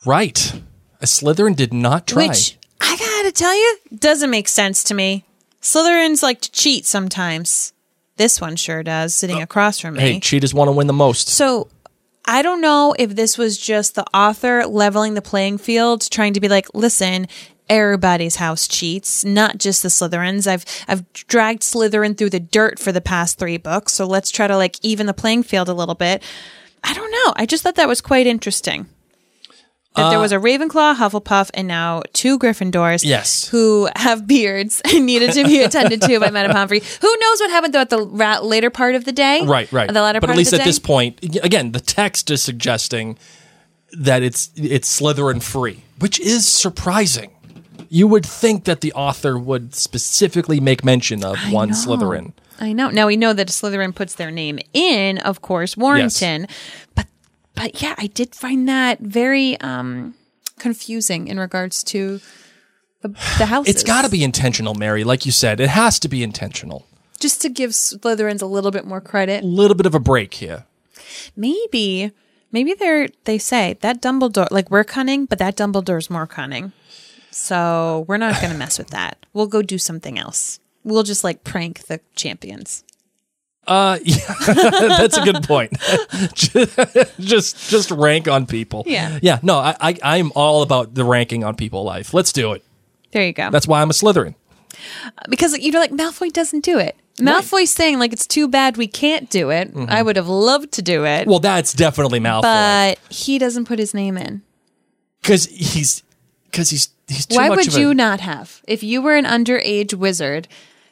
Right. 0.05 0.61
A 1.01 1.05
Slytherin 1.05 1.55
did 1.55 1.73
not 1.73 2.07
try. 2.07 2.27
which 2.27 2.57
I 2.81 2.95
gotta 2.97 3.31
tell 3.31 3.53
you 3.55 3.77
doesn't 3.97 4.29
make 4.29 4.47
sense 4.47 4.83
to 4.85 4.93
me. 4.93 5.23
Slytherins 5.61 6.21
like 6.21 6.41
to 6.41 6.51
cheat 6.51 6.85
sometimes. 6.85 7.73
This 8.17 8.39
one 8.39 8.55
sure 8.57 8.83
does, 8.83 9.15
sitting 9.15 9.39
uh, 9.39 9.43
across 9.43 9.79
from 9.79 9.95
me. 9.95 10.01
hey, 10.01 10.19
cheaters 10.19 10.53
want 10.53 10.67
to 10.67 10.71
win 10.73 10.87
the 10.87 10.93
most. 10.93 11.29
So 11.29 11.67
I 12.25 12.41
don't 12.41 12.61
know 12.61 12.95
if 12.99 13.15
this 13.15 13.37
was 13.37 13.57
just 13.57 13.95
the 13.95 14.05
author 14.13 14.65
leveling 14.65 15.13
the 15.13 15.21
playing 15.21 15.57
field, 15.57 16.09
trying 16.11 16.33
to 16.33 16.39
be 16.39 16.47
like, 16.47 16.67
listen, 16.73 17.27
everybody's 17.69 18.37
house 18.37 18.67
cheats, 18.67 19.23
not 19.23 19.57
just 19.57 19.83
the 19.83 19.89
Slytherins. 19.89 20.47
I've 20.47 20.65
I've 20.87 21.11
dragged 21.13 21.61
Slytherin 21.61 22.17
through 22.17 22.31
the 22.31 22.39
dirt 22.39 22.79
for 22.79 22.91
the 22.91 23.01
past 23.01 23.37
three 23.37 23.57
books, 23.57 23.93
so 23.93 24.05
let's 24.05 24.31
try 24.31 24.47
to 24.47 24.57
like 24.57 24.77
even 24.81 25.07
the 25.07 25.13
playing 25.13 25.43
field 25.43 25.69
a 25.69 25.73
little 25.73 25.95
bit. 25.95 26.23
I 26.83 26.93
don't 26.93 27.11
know. 27.11 27.33
I 27.35 27.45
just 27.45 27.63
thought 27.63 27.75
that 27.75 27.87
was 27.87 28.01
quite 28.01 28.27
interesting. 28.27 28.87
That 29.95 30.09
there 30.09 30.17
uh, 30.17 30.21
was 30.21 30.31
a 30.31 30.37
Ravenclaw, 30.37 30.95
Hufflepuff, 30.95 31.51
and 31.53 31.67
now 31.67 32.01
two 32.13 32.39
Gryffindors. 32.39 33.03
Yes. 33.05 33.47
Who 33.49 33.87
have 33.95 34.25
beards 34.25 34.81
and 34.85 35.05
needed 35.05 35.33
to 35.33 35.43
be 35.43 35.61
attended 35.63 36.01
to 36.01 36.19
by 36.19 36.31
Madame 36.31 36.51
Pomfrey. 36.51 36.81
Who 37.01 37.15
knows 37.19 37.39
what 37.39 37.51
happened 37.51 37.75
though 37.75 37.81
at 37.81 37.91
the 37.91 38.01
ra- 38.01 38.39
later 38.39 38.71
part 38.71 38.95
of 38.95 39.05
the 39.05 39.11
day? 39.11 39.45
Right, 39.45 39.71
right. 39.71 39.87
The 39.87 40.01
latter 40.01 40.19
but 40.19 40.27
part 40.27 40.35
at 40.35 40.37
least 40.37 40.53
at 40.53 40.57
day? 40.57 40.63
this 40.63 40.79
point, 40.79 41.19
again, 41.43 41.73
the 41.73 41.79
text 41.79 42.31
is 42.31 42.41
suggesting 42.41 43.19
that 43.91 44.23
it's 44.23 44.49
it's 44.55 44.99
Slytherin 44.99 45.43
free, 45.43 45.83
which 45.99 46.19
is 46.19 46.47
surprising. 46.47 47.32
You 47.93 48.07
would 48.07 48.25
think 48.25 48.63
that 48.65 48.81
the 48.81 48.91
author 48.93 49.37
would 49.37 49.75
specifically 49.75 50.59
make 50.59 50.83
mention 50.83 51.23
of 51.23 51.37
one 51.51 51.69
know. 51.69 51.75
Slytherin. 51.75 52.33
I 52.59 52.73
know. 52.73 52.89
Now 52.89 53.05
we 53.05 53.17
know 53.17 53.33
that 53.33 53.49
Slytherin 53.49 53.93
puts 53.93 54.15
their 54.15 54.31
name 54.31 54.57
in, 54.73 55.19
of 55.19 55.41
course, 55.41 55.77
Warrington. 55.77 56.47
But 56.95 57.05
but 57.53 57.81
yeah, 57.83 57.93
I 57.99 58.07
did 58.07 58.33
find 58.33 58.67
that 58.67 58.99
very 58.99 59.59
um 59.61 60.15
confusing 60.57 61.27
in 61.27 61.39
regards 61.39 61.83
to 61.83 62.19
the, 63.01 63.09
the 63.37 63.45
houses. 63.45 63.75
It's 63.75 63.83
got 63.83 64.03
to 64.05 64.09
be 64.09 64.23
intentional, 64.23 64.73
Mary. 64.73 65.03
Like 65.03 65.25
you 65.27 65.31
said, 65.31 65.59
it 65.59 65.69
has 65.69 65.99
to 65.99 66.07
be 66.07 66.23
intentional. 66.23 66.85
just 67.19 67.41
to 67.41 67.49
give 67.49 67.71
Slytherins 67.71 68.41
a 68.41 68.45
little 68.47 68.71
bit 68.71 68.85
more 68.85 69.01
credit. 69.01 69.43
A 69.43 69.47
little 69.47 69.75
bit 69.75 69.85
of 69.85 69.93
a 69.93 69.99
break 69.99 70.33
here. 70.35 70.65
Maybe 71.35 72.11
maybe 72.51 72.73
they're 72.73 73.09
they 73.25 73.37
say 73.37 73.77
that 73.81 74.01
Dumbledore 74.01 74.49
like 74.51 74.71
we're 74.71 74.83
cunning, 74.83 75.25
but 75.25 75.37
that 75.39 75.55
Dumbledore's 75.55 76.09
more 76.09 76.27
cunning. 76.27 76.71
So 77.33 78.05
we're 78.07 78.17
not 78.17 78.41
gonna 78.41 78.53
mess 78.57 78.77
with 78.77 78.89
that. 78.91 79.17
We'll 79.33 79.47
go 79.47 79.61
do 79.61 79.77
something 79.77 80.17
else. 80.19 80.59
We'll 80.83 81.03
just 81.03 81.23
like 81.23 81.43
prank 81.43 81.87
the 81.87 81.99
champions. 82.15 82.83
Uh, 83.65 83.97
yeah, 84.03 84.17
that's 84.45 85.17
a 85.17 85.23
good 85.23 85.43
point. 85.43 85.73
just 87.19 87.69
just 87.69 87.91
rank 87.91 88.27
on 88.27 88.45
people. 88.45 88.83
Yeah. 88.85 89.19
yeah. 89.21 89.39
No, 89.41 89.57
I, 89.57 89.75
I 89.79 89.97
I'm 90.03 90.31
all 90.35 90.61
about 90.63 90.93
the 90.93 91.03
ranking 91.05 91.43
on 91.43 91.55
people 91.55 91.83
life. 91.83 92.13
Let's 92.13 92.31
do 92.33 92.51
it. 92.53 92.63
There 93.11 93.25
you 93.25 93.33
go. 93.33 93.49
That's 93.49 93.67
why 93.67 93.81
I'm 93.81 93.89
a 93.89 93.93
Slytherin. 93.93 94.35
because 95.29 95.57
you're 95.57 95.79
like 95.79 95.91
Malfoy 95.91 96.31
doesn't 96.31 96.63
do 96.63 96.77
it. 96.77 96.95
Malfoy's 97.19 97.69
saying 97.69 97.99
like 97.99 98.11
it's 98.11 98.25
too 98.27 98.47
bad 98.47 98.75
we 98.75 98.87
can't 98.87 99.29
do 99.29 99.49
it. 99.49 99.71
I 99.87 100.01
would 100.01 100.15
have 100.17 100.27
loved 100.27 100.71
to 100.73 100.81
do 100.81 101.05
it, 101.05 101.27
Well, 101.27 101.39
that's 101.39 101.73
definitely 101.73 102.19
Malfoy 102.19 102.41
but 102.41 102.99
he 103.09 103.37
doesn't 103.37 103.65
put 103.65 103.77
his 103.79 103.93
name 103.93 104.17
in. 104.17 104.41
because 105.21 105.45
he's 105.45 106.03
because 106.45 106.71
he's 106.71 106.89
he's 107.07 107.25
too 107.25 107.35
why 107.35 107.49
much 107.49 107.57
would 107.57 107.67
of 107.67 107.75
a- 107.75 107.79
you 107.79 107.93
not 107.93 108.19
have? 108.19 108.61
If 108.67 108.83
you 108.83 109.01
were 109.01 109.15
an 109.15 109.25
underage 109.25 109.93
wizard, 109.93 110.47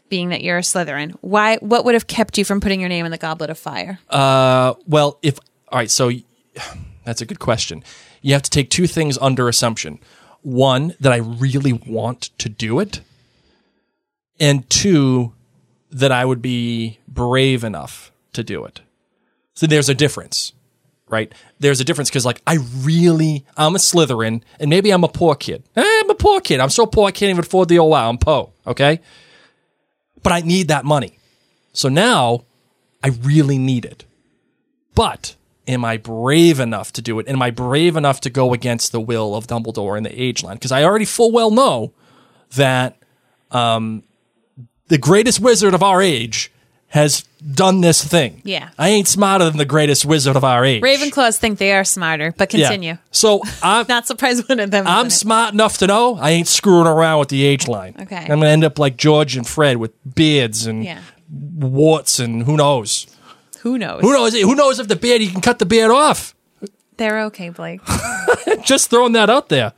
being 0.10 0.30
that 0.30 0.44
you're 0.44 0.58
a 0.58 0.62
Slytherin, 0.62 1.16
why? 1.22 1.58
What 1.58 1.86
would 1.86 1.94
have 1.96 2.08
kept 2.08 2.38
you 2.38 2.46
from 2.46 2.60
putting 2.62 2.80
your 2.80 2.90
name 2.90 3.06
in 3.06 3.12
the 3.12 3.18
Goblet 3.18 3.50
of 3.50 3.58
Fire? 3.58 4.00
Uh, 4.10 4.74
well, 4.88 5.18
if 5.22 5.40
all 5.70 5.80
right, 5.80 5.90
so 5.90 6.12
that's 7.06 7.22
a 7.22 7.26
good 7.26 7.40
question. 7.40 7.84
You 8.22 8.34
have 8.34 8.44
to 8.44 8.50
take 8.50 8.70
two 8.70 8.88
things 8.88 9.18
under 9.20 9.48
assumption: 9.48 10.00
one, 10.42 10.96
that 11.00 11.12
I 11.12 11.18
really 11.18 11.74
want 11.74 12.38
to 12.40 12.50
do 12.50 12.80
it, 12.80 13.02
and 14.40 14.70
two, 14.70 15.34
that 15.92 16.12
I 16.12 16.26
would 16.26 16.42
be 16.42 17.00
brave 17.08 17.64
enough 17.64 18.12
to 18.34 18.44
do 18.44 18.66
it. 18.66 18.82
So 19.54 19.68
there's 19.68 19.90
a 19.90 19.94
difference, 19.96 20.54
right? 21.12 21.32
There's 21.60 21.80
a 21.80 21.84
difference 21.84 22.10
because, 22.10 22.26
like, 22.26 22.42
I 22.48 22.58
really, 22.80 23.46
I'm 23.58 23.76
a 23.76 23.80
Slytherin, 23.80 24.42
and 24.60 24.70
maybe 24.70 24.92
I'm 24.92 25.04
a 25.04 25.10
poor 25.10 25.36
kid. 25.36 25.64
Eh, 25.76 26.02
I'm 26.04 26.10
a 26.10 26.16
poor 26.16 26.42
kid. 26.42 26.60
I'm 26.60 26.70
so 26.70 26.86
poor 26.86 27.08
I 27.08 27.12
can't 27.12 27.30
even 27.30 27.42
afford 27.42 27.70
the 27.70 27.80
OL. 27.80 27.94
I'm 27.94 28.18
Poe, 28.18 28.54
okay? 28.66 29.02
But 30.24 30.34
I 30.34 30.40
need 30.42 30.70
that 30.70 30.86
money. 30.86 31.18
So 31.74 31.90
now 31.90 32.46
I 33.04 33.10
really 33.10 33.58
need 33.58 33.86
it. 33.86 34.06
But 34.96 35.36
am 35.68 35.86
I 35.86 35.98
brave 35.98 36.60
enough 36.60 36.92
to 36.94 37.02
do 37.02 37.20
it? 37.20 37.28
Am 37.28 37.42
I 37.42 37.52
brave 37.52 37.96
enough 37.96 38.22
to 38.22 38.30
go 38.30 38.54
against 38.54 38.92
the 38.92 39.00
will 39.00 39.36
of 39.36 39.48
Dumbledore 39.48 39.98
and 39.98 40.06
the 40.06 40.22
age 40.22 40.44
line? 40.44 40.56
Because 40.56 40.72
I 40.72 40.84
already 40.84 41.06
full 41.06 41.32
well 41.32 41.52
know 41.52 41.94
that 42.56 42.98
um, 43.52 44.04
the 44.88 44.98
greatest 44.98 45.40
wizard 45.40 45.74
of 45.74 45.84
our 45.84 46.02
age 46.02 46.52
has 46.92 47.24
done 47.54 47.82
this 47.82 48.04
thing. 48.04 48.42
Yeah. 48.44 48.70
I 48.78 48.90
ain't 48.90 49.08
smarter 49.08 49.46
than 49.46 49.58
the 49.58 49.66
greatest 49.66 50.06
wizard 50.06 50.36
of 50.36 50.44
our 50.44 50.64
age. 50.66 50.84
Ravenclaws 50.84 51.38
think 51.38 51.58
they 51.58 51.72
are 51.74 51.84
smarter, 51.84 52.34
but 52.38 52.54
Yeah. 52.54 52.68
continue. 52.68 52.98
So 53.12 53.42
I'm 53.64 53.86
Not 53.90 54.06
surprised 54.08 54.48
one 54.50 54.60
of 54.60 54.72
them. 54.72 54.86
I'm 54.86 55.10
smart 55.10 55.54
enough 55.54 55.78
to 55.80 55.88
know 55.88 56.16
I 56.18 56.32
ain't 56.32 56.48
screwing 56.48 56.88
around 56.88 57.20
with 57.20 57.30
the 57.30 57.44
age 57.44 57.68
line. 57.68 57.96
Okay. 58.00 58.18
I'm 58.18 58.28
gonna 58.28 58.48
end 58.48 58.64
up 58.64 58.78
like 58.78 58.98
George 58.98 59.36
and 59.38 59.48
Fred 59.48 59.78
with 59.78 59.92
beards 60.16 60.66
and 60.68 60.84
Yeah. 60.84 61.00
warts 61.30 62.20
and 62.20 62.44
who 62.44 62.58
knows. 62.58 63.08
Who 63.62 63.78
knows? 63.78 64.02
Who 64.02 64.12
knows? 64.14 64.34
Who 64.40 64.56
knows 64.56 64.80
if 64.80 64.88
the 64.88 64.96
beard 64.96 65.22
you 65.22 65.30
can 65.30 65.42
cut 65.42 65.60
the 65.60 65.66
beard 65.66 65.92
off? 65.92 66.36
They're 66.98 67.22
okay, 67.26 67.50
Blake. 67.50 67.80
Just 68.66 68.90
throwing 68.90 69.14
that 69.14 69.30
out 69.30 69.50
there. 69.50 69.72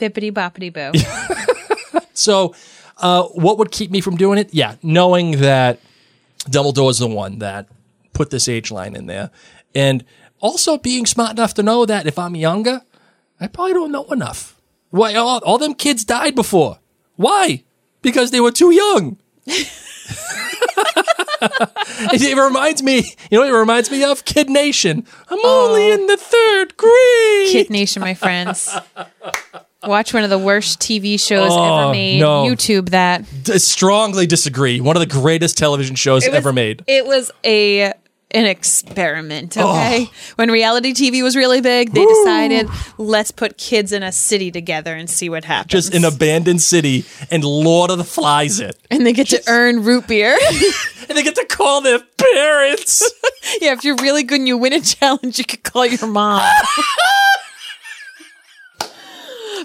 Bippity 0.00 0.32
boppity 0.32 0.72
boo. 0.72 0.98
So, 2.14 2.54
uh, 2.96 3.24
what 3.24 3.58
would 3.58 3.70
keep 3.70 3.90
me 3.90 4.00
from 4.00 4.16
doing 4.16 4.38
it? 4.38 4.52
Yeah, 4.54 4.76
knowing 4.82 5.32
that 5.40 5.80
Dumbledore's 6.50 6.98
the 6.98 7.06
one 7.06 7.38
that 7.38 7.68
put 8.12 8.30
this 8.30 8.48
age 8.48 8.70
line 8.70 8.96
in 8.96 9.06
there, 9.06 9.30
and 9.74 10.04
also 10.40 10.78
being 10.78 11.06
smart 11.06 11.32
enough 11.32 11.54
to 11.54 11.62
know 11.62 11.86
that 11.86 12.06
if 12.06 12.18
I'm 12.18 12.36
younger, 12.36 12.82
I 13.40 13.46
probably 13.46 13.74
don't 13.74 13.92
know 13.92 14.04
enough. 14.04 14.60
Why 14.90 15.14
all, 15.14 15.40
all 15.44 15.58
them 15.58 15.74
kids 15.74 16.04
died 16.04 16.34
before? 16.34 16.78
Why? 17.16 17.64
Because 18.02 18.30
they 18.30 18.40
were 18.40 18.52
too 18.52 18.70
young. 18.70 19.18
it, 19.46 19.68
it 22.22 22.36
reminds 22.36 22.82
me, 22.82 23.14
you 23.30 23.38
know, 23.38 23.40
what 23.40 23.50
it 23.50 23.56
reminds 23.56 23.90
me 23.90 24.04
of 24.04 24.24
Kid 24.24 24.48
Nation. 24.48 25.06
I'm 25.28 25.44
only 25.44 25.90
oh. 25.90 25.94
in 25.94 26.06
the 26.06 26.16
third 26.16 26.76
grade. 26.76 27.52
Kid 27.52 27.70
Nation, 27.70 28.00
my 28.00 28.14
friends. 28.14 28.74
Watch 29.86 30.12
one 30.14 30.24
of 30.24 30.30
the 30.30 30.38
worst 30.38 30.80
TV 30.80 31.18
shows 31.20 31.50
Oh, 31.52 31.82
ever 31.84 31.92
made. 31.92 32.20
no. 32.20 32.44
YouTube 32.44 32.90
that. 32.90 33.24
D- 33.44 33.58
strongly 33.58 34.26
disagree. 34.26 34.80
One 34.80 34.96
of 34.96 35.00
the 35.00 35.06
greatest 35.06 35.56
television 35.58 35.94
shows 35.96 36.24
It 36.24 36.30
was- 36.30 36.36
ever 36.38 36.52
made. 36.52 36.82
It 36.86 37.06
was 37.06 37.30
a 37.44 37.92
an 38.32 38.44
experiment, 38.44 39.56
Oh. 39.56 39.70
okay? 39.70 40.10
When 40.34 40.50
reality 40.50 40.92
TV 40.92 41.22
was 41.22 41.36
really 41.36 41.60
big, 41.60 41.94
they 41.94 42.04
decided 42.04 42.68
let's 42.98 43.30
put 43.30 43.56
kids 43.56 43.92
in 43.92 44.02
a 44.02 44.10
city 44.10 44.50
together 44.50 44.94
and 44.96 45.08
see 45.08 45.28
what 45.28 45.44
happens. 45.44 45.70
Just 45.70 45.94
an 45.94 46.04
abandoned 46.04 46.60
city, 46.60 47.04
and 47.30 47.44
Lord 47.44 47.88
of 47.92 47.98
the 47.98 48.04
Flies 48.04 48.58
it. 48.58 48.76
and 48.90 49.06
they 49.06 49.12
get 49.12 49.28
to 49.28 49.40
earn 49.46 49.84
root 49.84 50.06
beer. 50.08 50.36
And 51.08 51.16
they 51.16 51.22
get 51.22 51.36
to 51.36 51.44
call 51.44 51.82
their 51.82 52.00
parents. 52.00 53.00
yeah, 53.60 53.70
if 53.74 53.84
you're 53.84 53.94
really 53.94 54.24
good 54.24 54.40
and 54.40 54.48
you 54.48 54.58
win 54.58 54.72
a 54.72 54.80
challenge, 54.80 55.38
you 55.38 55.44
could 55.44 55.62
call 55.62 55.86
your 55.86 56.08
mom. 56.08 56.42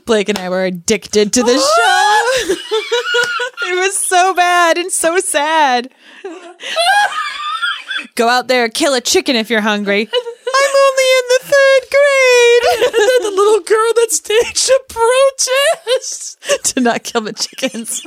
Blake 0.05 0.29
and 0.29 0.37
I 0.37 0.49
were 0.49 0.63
addicted 0.65 1.33
to 1.33 1.43
the 1.43 1.53
show. 1.57 2.55
it 3.71 3.75
was 3.79 3.97
so 3.97 4.33
bad 4.33 4.77
and 4.77 4.91
so 4.91 5.19
sad. 5.19 5.91
Go 8.15 8.27
out 8.27 8.47
there, 8.47 8.67
kill 8.69 8.93
a 8.93 9.01
chicken 9.01 9.35
if 9.35 9.49
you're 9.49 9.61
hungry. 9.61 10.09
In 11.21 11.27
the 11.27 11.39
third 11.43 11.83
grade. 11.91 12.63
and 12.85 12.93
then 12.93 13.21
the 13.23 13.35
little 13.35 13.61
girl 13.61 13.93
that 13.95 14.07
staged 14.09 14.69
a 14.69 14.93
protest. 14.93 16.37
to 16.63 16.81
not 16.81 17.03
kill 17.03 17.21
the 17.21 17.33
chickens. 17.33 18.01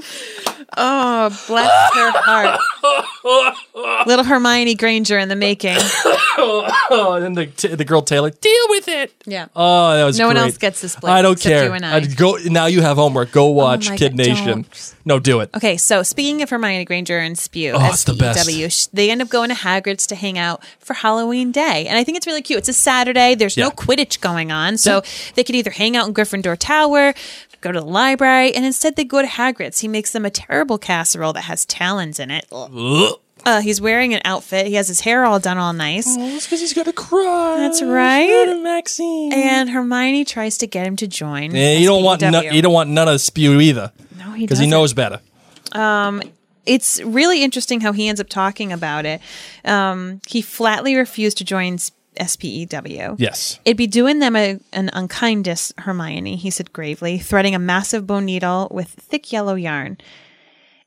Oh, 0.77 1.29
bless 1.47 1.95
her 1.95 2.11
heart. 2.15 4.07
Little 4.07 4.25
Hermione 4.25 4.75
Granger 4.75 5.19
in 5.19 5.29
the 5.29 5.37
making. 5.37 5.77
Oh, 5.79 7.13
and 7.15 7.25
then 7.25 7.35
the, 7.35 7.47
t- 7.47 7.75
the 7.75 7.85
girl 7.85 8.03
Taylor, 8.03 8.31
deal 8.31 8.65
with 8.69 8.89
it. 8.89 9.13
Yeah. 9.27 9.47
Oh, 9.55 9.97
that 9.97 10.05
was 10.05 10.19
No 10.19 10.27
one 10.27 10.37
else 10.37 10.59
gets 10.59 10.81
this, 10.81 10.97
I 11.05 11.23
don't 11.23 11.39
care. 11.39 11.65
you 11.67 11.73
and 11.73 11.87
I. 11.87 11.97
I'd 11.97 12.17
go 12.17 12.37
now. 12.47 12.67
You 12.67 12.83
have 12.83 12.97
homework. 12.97 13.31
Go 13.31 13.47
oh 13.47 13.51
watch 13.51 13.89
my 13.91 13.97
Kid 13.97 14.17
God, 14.17 14.27
Nation. 14.27 14.47
don't. 14.47 14.95
No, 15.05 15.21
do 15.21 15.41
it. 15.41 15.51
Okay, 15.55 15.77
so 15.77 16.03
speaking 16.03 16.43
of 16.43 16.51
Hermione 16.51 16.85
Granger 16.85 17.19
and 17.19 17.39
Spew, 17.39 17.73
Oh, 17.75 17.91
it's 17.93 18.05
the 18.05 18.15
best. 18.15 18.95
They 18.95 19.11
end 19.11 19.23
up 19.23 19.29
going 19.29 19.51
to 19.51 19.55
Hagrid's 19.55 20.07
to 20.09 20.15
hang 20.17 20.39
out 20.39 20.65
for 20.81 20.95
Halloween 20.95 21.53
Day. 21.53 21.87
And 21.87 21.97
I 21.99 22.05
think 22.05 22.17
it's 22.17 22.27
really 22.27 22.43
cute. 22.43 22.59
It's 22.59 22.69
a 22.69 22.73
Saturday. 22.73 23.14
There's 23.15 23.57
no 23.57 23.71
Quidditch 23.71 24.21
going 24.21 24.53
on. 24.53 24.77
So 24.77 25.03
they 25.35 25.45
could 25.45 25.55
either 25.55 25.71
hang 25.71 25.97
out 25.97 26.07
in 26.09 26.15
Gryffindor 26.15 26.57
Tower, 26.59 27.15
go 27.61 27.73
to 27.73 27.81
the 27.81 27.87
library, 27.87 28.55
and 28.55 28.65
instead 28.65 28.97
they 28.97 29.05
go 29.05 29.23
to 29.23 29.29
Hagrid's. 29.29 29.81
He 29.81 29.89
makes 29.89 30.13
them 30.13 30.25
a 30.25 30.31
terrible 30.31 30.79
casserole 30.79 31.33
that 31.33 31.43
has 31.43 31.65
talons 31.65 32.21
in 32.21 32.31
it. 32.31 32.47
Ugh. 32.53 33.19
Uh, 33.47 33.61
he's 33.61 33.81
wearing 33.81 34.15
an 34.15 34.23
outfit. 34.25 34.67
He 34.67 34.75
has 34.75 34.89
his 34.89 35.01
hair 35.01 35.25
all 35.25 35.39
done 35.39 35.59
all 35.59 35.73
nice. 35.73 36.07
Oh, 36.09 36.37
it's 36.37 36.47
because 36.47 36.61
he's 36.61 36.73
gonna 36.73 36.93
cry. 36.95 37.57
That's 37.59 37.83
right. 37.83 38.47
Not 38.47 38.57
a 38.57 38.61
Maxime. 38.61 39.33
And 39.33 39.69
Hermione 39.71 40.25
tries 40.25 40.57
to 40.59 40.67
get 40.67 40.87
him 40.87 40.97
to 40.97 41.07
join. 41.07 41.55
yeah, 41.55 41.73
you 41.77 41.87
don't 41.87 42.03
want 42.03 42.23
no, 42.23 42.41
you 42.41 42.63
don't 42.63 42.73
want 42.73 42.91
none 42.91 43.09
of 43.09 43.21
spew 43.21 43.61
either. 43.61 43.93
No, 44.19 44.33
he 44.33 44.47
because 44.47 44.59
he 44.59 44.67
knows 44.67 44.95
better. 44.95 45.21
it's 46.65 47.03
really 47.03 47.43
interesting 47.43 47.83
how 47.83 47.93
he 47.93 48.09
ends 48.09 48.21
up 48.21 48.29
talking 48.29 48.73
about 48.73 49.05
it. 49.05 49.21
Um, 49.65 50.23
he 50.27 50.41
flatly 50.41 50.95
refused 50.97 51.37
to 51.39 51.45
join 51.45 51.79
S- 52.17 52.33
SPEW. 52.33 53.17
Yes. 53.19 53.59
It'd 53.65 53.77
be 53.77 53.87
doing 53.87 54.19
them 54.19 54.37
a, 54.37 54.59
an 54.73 54.91
unkindness, 54.93 55.73
Hermione, 55.79 56.37
he 56.37 56.51
said 56.51 56.73
gravely, 56.73 57.19
threading 57.19 57.55
a 57.55 57.59
massive 57.59 58.07
bone 58.07 58.25
needle 58.27 58.69
with 58.71 58.89
thick 58.89 59.33
yellow 59.33 59.55
yarn. 59.55 59.99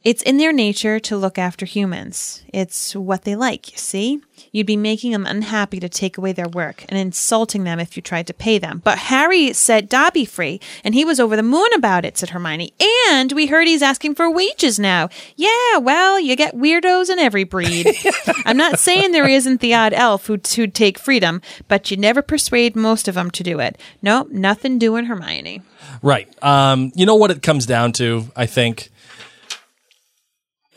It's 0.07 0.21
in 0.21 0.37
their 0.37 0.53
nature 0.53 1.01
to 1.01 1.17
look 1.17 1.37
after 1.37 1.65
humans. 1.65 2.41
It's 2.53 2.95
what 2.95 3.25
they 3.25 3.35
like, 3.35 3.73
you 3.73 3.77
see? 3.77 4.21
You'd 4.53 4.65
be 4.65 4.77
making 4.77 5.11
them 5.11 5.25
unhappy 5.25 5.81
to 5.81 5.89
take 5.89 6.17
away 6.17 6.31
their 6.31 6.47
work 6.47 6.85
and 6.87 6.97
insulting 6.97 7.65
them 7.65 7.77
if 7.77 7.97
you 7.97 8.01
tried 8.01 8.25
to 8.27 8.33
pay 8.33 8.57
them. 8.57 8.79
But 8.85 8.99
Harry 8.99 9.51
set 9.51 9.89
Dobby 9.89 10.23
free, 10.23 10.61
and 10.85 10.95
he 10.95 11.03
was 11.03 11.19
over 11.19 11.35
the 11.35 11.43
moon 11.43 11.67
about 11.75 12.05
it, 12.05 12.17
said 12.17 12.29
Hermione. 12.29 12.71
And 13.11 13.33
we 13.33 13.47
heard 13.47 13.67
he's 13.67 13.81
asking 13.81 14.15
for 14.15 14.31
wages 14.31 14.79
now. 14.79 15.09
Yeah, 15.35 15.79
well, 15.79 16.17
you 16.17 16.37
get 16.37 16.55
weirdos 16.55 17.09
in 17.09 17.19
every 17.19 17.43
breed. 17.43 17.93
I'm 18.45 18.55
not 18.55 18.79
saying 18.79 19.11
there 19.11 19.27
isn't 19.27 19.59
the 19.59 19.73
odd 19.73 19.91
elf 19.91 20.27
who'd, 20.27 20.47
who'd 20.47 20.73
take 20.73 20.97
freedom, 20.97 21.41
but 21.67 21.91
you 21.91 21.97
never 21.97 22.21
persuade 22.21 22.77
most 22.77 23.09
of 23.09 23.15
them 23.15 23.29
to 23.31 23.43
do 23.43 23.59
it. 23.59 23.77
Nope, 24.01 24.29
nothing 24.31 24.79
doing 24.79 25.07
Hermione. 25.07 25.63
Right. 26.01 26.29
Um, 26.41 26.93
you 26.95 27.05
know 27.05 27.15
what 27.15 27.31
it 27.31 27.41
comes 27.41 27.65
down 27.65 27.91
to, 27.93 28.31
I 28.37 28.45
think? 28.45 28.89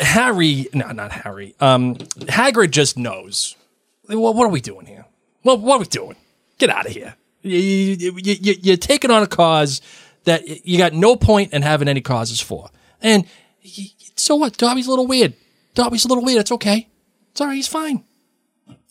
Harry, 0.00 0.66
no, 0.72 0.90
not 0.92 1.12
Harry. 1.12 1.54
Um, 1.60 1.94
Hagrid 1.96 2.70
just 2.70 2.96
knows. 2.98 3.56
What, 4.06 4.34
what 4.34 4.44
are 4.44 4.50
we 4.50 4.60
doing 4.60 4.86
here? 4.86 5.06
What, 5.42 5.60
what 5.60 5.76
are 5.76 5.80
we 5.80 5.86
doing? 5.86 6.16
Get 6.58 6.70
out 6.70 6.86
of 6.86 6.92
here. 6.92 7.14
You, 7.42 7.58
you, 7.58 8.12
you, 8.16 8.36
you, 8.40 8.54
you're 8.60 8.76
taking 8.76 9.10
on 9.10 9.22
a 9.22 9.26
cause 9.26 9.80
that 10.24 10.66
you 10.66 10.76
got 10.78 10.92
no 10.92 11.16
point 11.16 11.52
in 11.52 11.62
having 11.62 11.88
any 11.88 12.00
causes 12.00 12.40
for. 12.40 12.68
And 13.00 13.24
y- 13.64 13.86
so 14.16 14.36
what? 14.36 14.56
Dobby's 14.58 14.86
a 14.86 14.90
little 14.90 15.06
weird. 15.06 15.34
Dobby's 15.74 16.04
a 16.04 16.08
little 16.08 16.24
weird. 16.24 16.40
It's 16.40 16.52
okay. 16.52 16.88
It's 17.30 17.40
all 17.40 17.46
right. 17.46 17.54
He's 17.54 17.68
fine. 17.68 18.04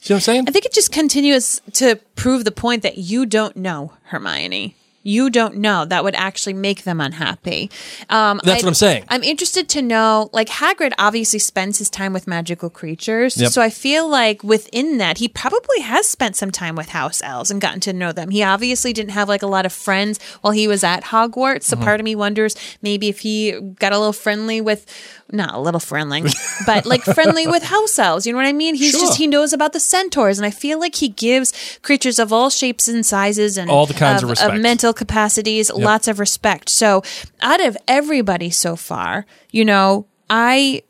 See 0.02 0.14
what 0.14 0.18
I'm 0.18 0.22
saying? 0.22 0.46
I 0.48 0.52
think 0.52 0.66
it 0.66 0.74
just 0.74 0.92
continues 0.92 1.62
to 1.74 1.98
prove 2.16 2.46
the 2.46 2.52
point 2.52 2.84
that 2.84 2.98
you 2.98 3.26
don't 3.26 3.56
know 3.58 3.94
Hermione. 4.04 4.76
You 5.10 5.30
don't 5.30 5.56
know 5.58 5.80
that 5.86 6.04
would 6.04 6.16
actually 6.16 6.54
make 6.54 6.84
them 6.84 7.00
unhappy. 7.02 7.70
Um, 8.10 8.40
That's 8.44 8.64
what 8.64 8.70
I'm 8.70 8.74
saying. 8.76 9.04
I'm 9.10 9.24
interested 9.24 9.68
to 9.70 9.82
know, 9.82 10.30
like 10.34 10.48
Hagrid 10.50 10.94
obviously 10.98 11.40
spends 11.40 11.80
his 11.80 11.90
time 11.90 12.14
with 12.14 12.28
magical 12.28 12.70
creatures, 12.70 13.36
Yep. 13.38 13.52
so 13.52 13.62
I 13.62 13.70
feel 13.70 14.08
like 14.08 14.44
within 14.44 14.98
that 15.00 15.18
he 15.18 15.28
probably 15.28 15.80
has 15.82 16.08
spent 16.08 16.36
some 16.36 16.52
time 16.52 16.76
with 16.76 16.90
house 16.90 17.22
elves 17.24 17.50
and 17.52 17.60
gotten 17.60 17.80
to 17.82 17.94
know 17.94 18.12
them. 18.12 18.30
He 18.30 18.44
obviously 18.44 18.94
didn't 18.94 19.12
have 19.12 19.28
like 19.28 19.42
a 19.42 19.48
lot 19.48 19.66
of 19.66 19.74
friends 19.74 20.20
while 20.42 20.52
he 20.54 20.68
was 20.68 20.84
at 20.84 21.06
Hogwarts, 21.06 21.64
so 21.64 21.76
Mm-hmm. 21.76 21.84
part 21.86 22.00
of 22.00 22.04
me 22.04 22.16
wonders 22.16 22.56
maybe 22.82 23.08
if 23.10 23.20
he 23.20 23.60
got 23.80 23.94
a 23.94 23.98
little 23.98 24.14
friendly 24.14 24.60
with, 24.62 24.86
not 25.32 25.54
a 25.54 25.60
little 25.60 25.80
friendly, 25.80 26.24
but 26.66 26.86
like 26.86 27.04
friendly 27.04 27.48
with 27.48 27.64
house 27.64 27.98
elves. 28.00 28.26
You 28.26 28.34
know 28.34 28.38
what 28.38 28.48
I 28.48 28.54
mean? 28.54 28.76
He's 28.76 28.92
Sure. 28.92 29.02
just 29.02 29.18
he 29.18 29.28
knows 29.28 29.54
about 29.54 29.74
the 29.74 29.80
centaurs, 29.80 30.38
and 30.40 30.46
I 30.46 30.52
feel 30.52 30.80
like 30.80 30.96
he 30.96 31.10
gives 31.10 31.54
creatures 31.82 32.20
of 32.20 32.34
all 32.34 32.50
shapes 32.50 32.88
and 32.88 33.06
sizes 33.06 33.58
and 33.58 33.70
All 33.70 33.86
the 33.86 33.94
kinds 33.94 34.24
of 34.24 34.30
respect. 34.30 34.60
mental 34.62 34.94
capacities, 34.94 35.72
lots 35.72 36.08
of 36.08 36.20
respect. 36.20 36.70
So 36.70 37.04
out 37.42 37.62
of 37.64 37.78
everybody 37.88 38.50
so 38.50 38.76
far, 38.76 39.26
you 39.52 39.64
know, 39.66 40.06
I 40.30 40.84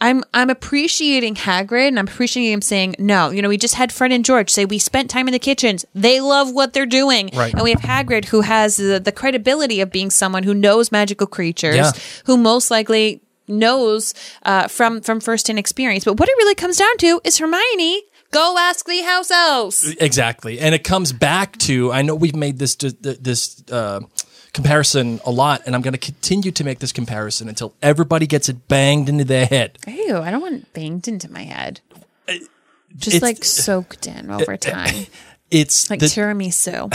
I'm 0.00 0.22
I'm 0.32 0.48
appreciating 0.48 1.34
Hagrid 1.34 1.88
and 1.88 1.98
I'm 1.98 2.06
appreciating 2.06 2.52
him 2.52 2.62
saying 2.62 2.94
no. 3.00 3.30
You 3.30 3.42
know, 3.42 3.48
we 3.48 3.56
just 3.58 3.74
had 3.74 3.90
Fred 3.92 4.12
and 4.12 4.24
George 4.24 4.48
say 4.48 4.64
we 4.64 4.78
spent 4.78 5.10
time 5.10 5.26
in 5.26 5.32
the 5.32 5.40
kitchens. 5.40 5.84
They 5.92 6.20
love 6.20 6.52
what 6.52 6.72
they're 6.72 6.86
doing, 6.86 7.30
Right. 7.34 7.52
and 7.52 7.62
we 7.62 7.70
have 7.70 7.80
Hagrid 7.80 8.26
who 8.26 8.42
has 8.42 8.76
the, 8.76 9.00
the 9.04 9.10
credibility 9.10 9.80
of 9.80 9.90
being 9.90 10.10
someone 10.10 10.44
who 10.44 10.54
knows 10.54 10.92
magical 10.92 11.26
creatures, 11.26 11.74
Yeah. 11.74 11.90
who 12.26 12.36
most 12.36 12.70
likely 12.70 13.22
knows 13.48 14.14
uh, 14.44 14.68
from 14.68 15.00
from 15.00 15.20
firsthand 15.20 15.58
experience. 15.58 16.04
But 16.04 16.18
what 16.18 16.28
it 16.28 16.34
really 16.38 16.54
comes 16.54 16.76
down 16.76 16.96
to 16.98 17.20
is 17.24 17.38
Hermione. 17.38 18.02
Go 18.30 18.56
ask 18.58 18.84
the 18.86 19.00
house 19.02 19.30
elves. 19.30 19.94
Exactly, 20.00 20.60
and 20.60 20.74
it 20.74 20.84
comes 20.84 21.12
back 21.12 21.56
to 21.60 21.90
I 21.90 22.02
know 22.02 22.14
we've 22.14 22.36
made 22.36 22.58
this 22.58 22.74
this 22.76 23.62
uh, 23.70 24.00
comparison 24.52 25.20
a 25.24 25.30
lot, 25.30 25.62
and 25.64 25.74
I'm 25.74 25.80
going 25.82 25.92
to 25.92 25.98
continue 25.98 26.50
to 26.52 26.64
make 26.64 26.78
this 26.80 26.92
comparison 26.92 27.48
until 27.48 27.72
everybody 27.80 28.26
gets 28.26 28.48
it 28.50 28.68
banged 28.68 29.08
into 29.08 29.24
their 29.24 29.46
head. 29.46 29.78
Ew, 29.86 30.18
I 30.18 30.30
don't 30.30 30.42
want 30.42 30.70
banged 30.74 31.08
into 31.08 31.32
my 31.32 31.44
head. 31.44 31.80
Just 32.96 33.16
it's- 33.16 33.22
like 33.22 33.44
soaked 33.44 34.06
in 34.06 34.30
over 34.30 34.56
time, 34.58 35.06
It's 35.50 35.88
like 35.88 36.00
the 36.00 36.06
tiramisu, 36.06 36.90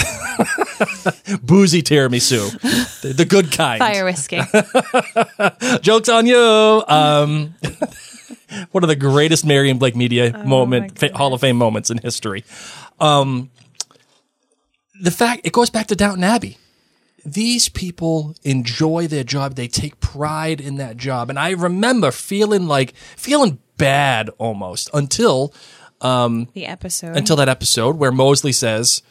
boozy 1.44 1.82
tiramisu, 1.82 3.02
the, 3.02 3.14
the 3.14 3.26
good 3.26 3.52
kind. 3.52 3.80
fire 3.80 4.06
whiskey. 4.06 4.42
Jokes 5.82 6.08
on 6.08 6.28
you. 6.28 6.84
Um, 6.88 7.56
one 8.72 8.84
of 8.84 8.90
the 8.90 8.96
greatest 8.96 9.44
Marion 9.44 9.80
Blake 9.80 9.96
media 9.96 10.32
Oh 10.36 10.44
moment, 10.44 11.00
fa- 11.00 11.16
Hall 11.16 11.34
of 11.34 11.42
Fame 11.42 11.58
moments 11.58 11.90
in 11.90 11.98
history. 11.98 12.44
Um, 13.00 13.50
the 15.02 15.12
fact 15.12 15.42
it 15.46 15.54
goes 15.54 15.72
back 15.72 15.88
to 15.88 15.96
Downton 15.96 16.24
Abbey. 16.24 16.58
These 17.26 17.70
people 17.70 18.36
enjoy 18.44 19.08
their 19.08 19.24
job. 19.24 19.56
They 19.56 19.68
take 19.68 20.00
pride 20.00 20.60
in 20.60 20.76
that 20.76 20.98
job. 20.98 21.30
And 21.30 21.40
I 21.40 21.52
remember 21.52 22.12
feeling 22.12 22.68
like, 22.68 22.94
feeling 23.16 23.60
bad 23.78 24.30
almost 24.38 24.90
until, 24.94 25.54
Um, 26.04 26.48
the 26.54 26.66
episode. 26.66 27.16
until 27.16 27.36
that 27.38 27.50
episode 27.50 27.98
where 27.98 28.12
Molesley 28.12 28.54
says, 28.54 29.02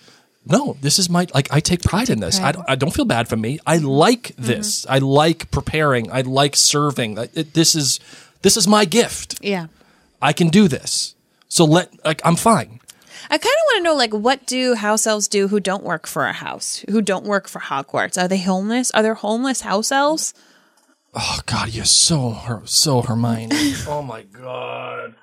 no, 0.45 0.76
this 0.80 0.99
is 0.99 1.09
my, 1.09 1.26
like, 1.34 1.53
I 1.53 1.61
take 1.61 1.82
pride 1.82 2.11
in 2.11 2.20
this. 2.20 2.40
I 2.40 2.53
don't, 2.53 2.68
I 2.68 2.74
don't 2.74 2.93
feel 2.93 3.05
bad 3.05 3.28
for 3.28 3.36
me. 3.36 3.59
I 3.66 3.78
like 3.78 4.22
mm-hmm. 4.22 4.43
this. 4.45 4.86
I 4.88 4.99
like 4.99 5.51
preparing. 5.51 6.11
I 6.11 6.22
like 6.22 6.57
serving. 6.57 7.18
I- 7.18 7.28
it- 7.34 7.55
this 7.55 7.74
is, 7.74 8.01
this 8.43 8.57
is 8.57 8.66
my 8.68 8.84
gift. 8.84 9.38
yeah. 9.43 9.66
I 10.20 10.32
can 10.32 10.49
do 10.49 10.68
this. 10.68 11.14
So 11.49 11.64
let, 11.64 11.93
like, 12.05 12.20
I'm 12.24 12.36
fine. 12.36 12.80
I 13.30 13.38
kind 13.38 13.45
of 13.45 13.66
want 13.66 13.78
to 13.78 13.82
know, 13.82 13.95
like, 13.95 14.12
what 14.12 14.47
do 14.47 14.74
house 14.74 15.07
elves 15.07 15.26
do 15.28 15.49
who 15.49 15.59
don't 15.61 15.82
work 15.82 16.07
for 16.07 16.26
a 16.26 16.32
house, 16.32 16.84
who 16.88 17.03
don't 17.03 17.24
work 17.24 17.49
for 17.49 17.61
Hogwarts? 17.61 18.20
Are 18.20 18.28
they 18.28 18.40
homeless? 18.40 18.90
Are 18.93 19.03
there 19.03 19.14
homeless 19.14 19.62
house 19.62 19.90
elves? 19.90 20.34
Oh 21.14 21.40
God, 21.47 21.70
you're 21.70 21.84
so 21.84 22.30
Her- 22.30 22.62
so 22.66 23.03
Hermione. 23.03 23.74
oh 23.88 24.03
my 24.03 24.22
God. 24.22 25.14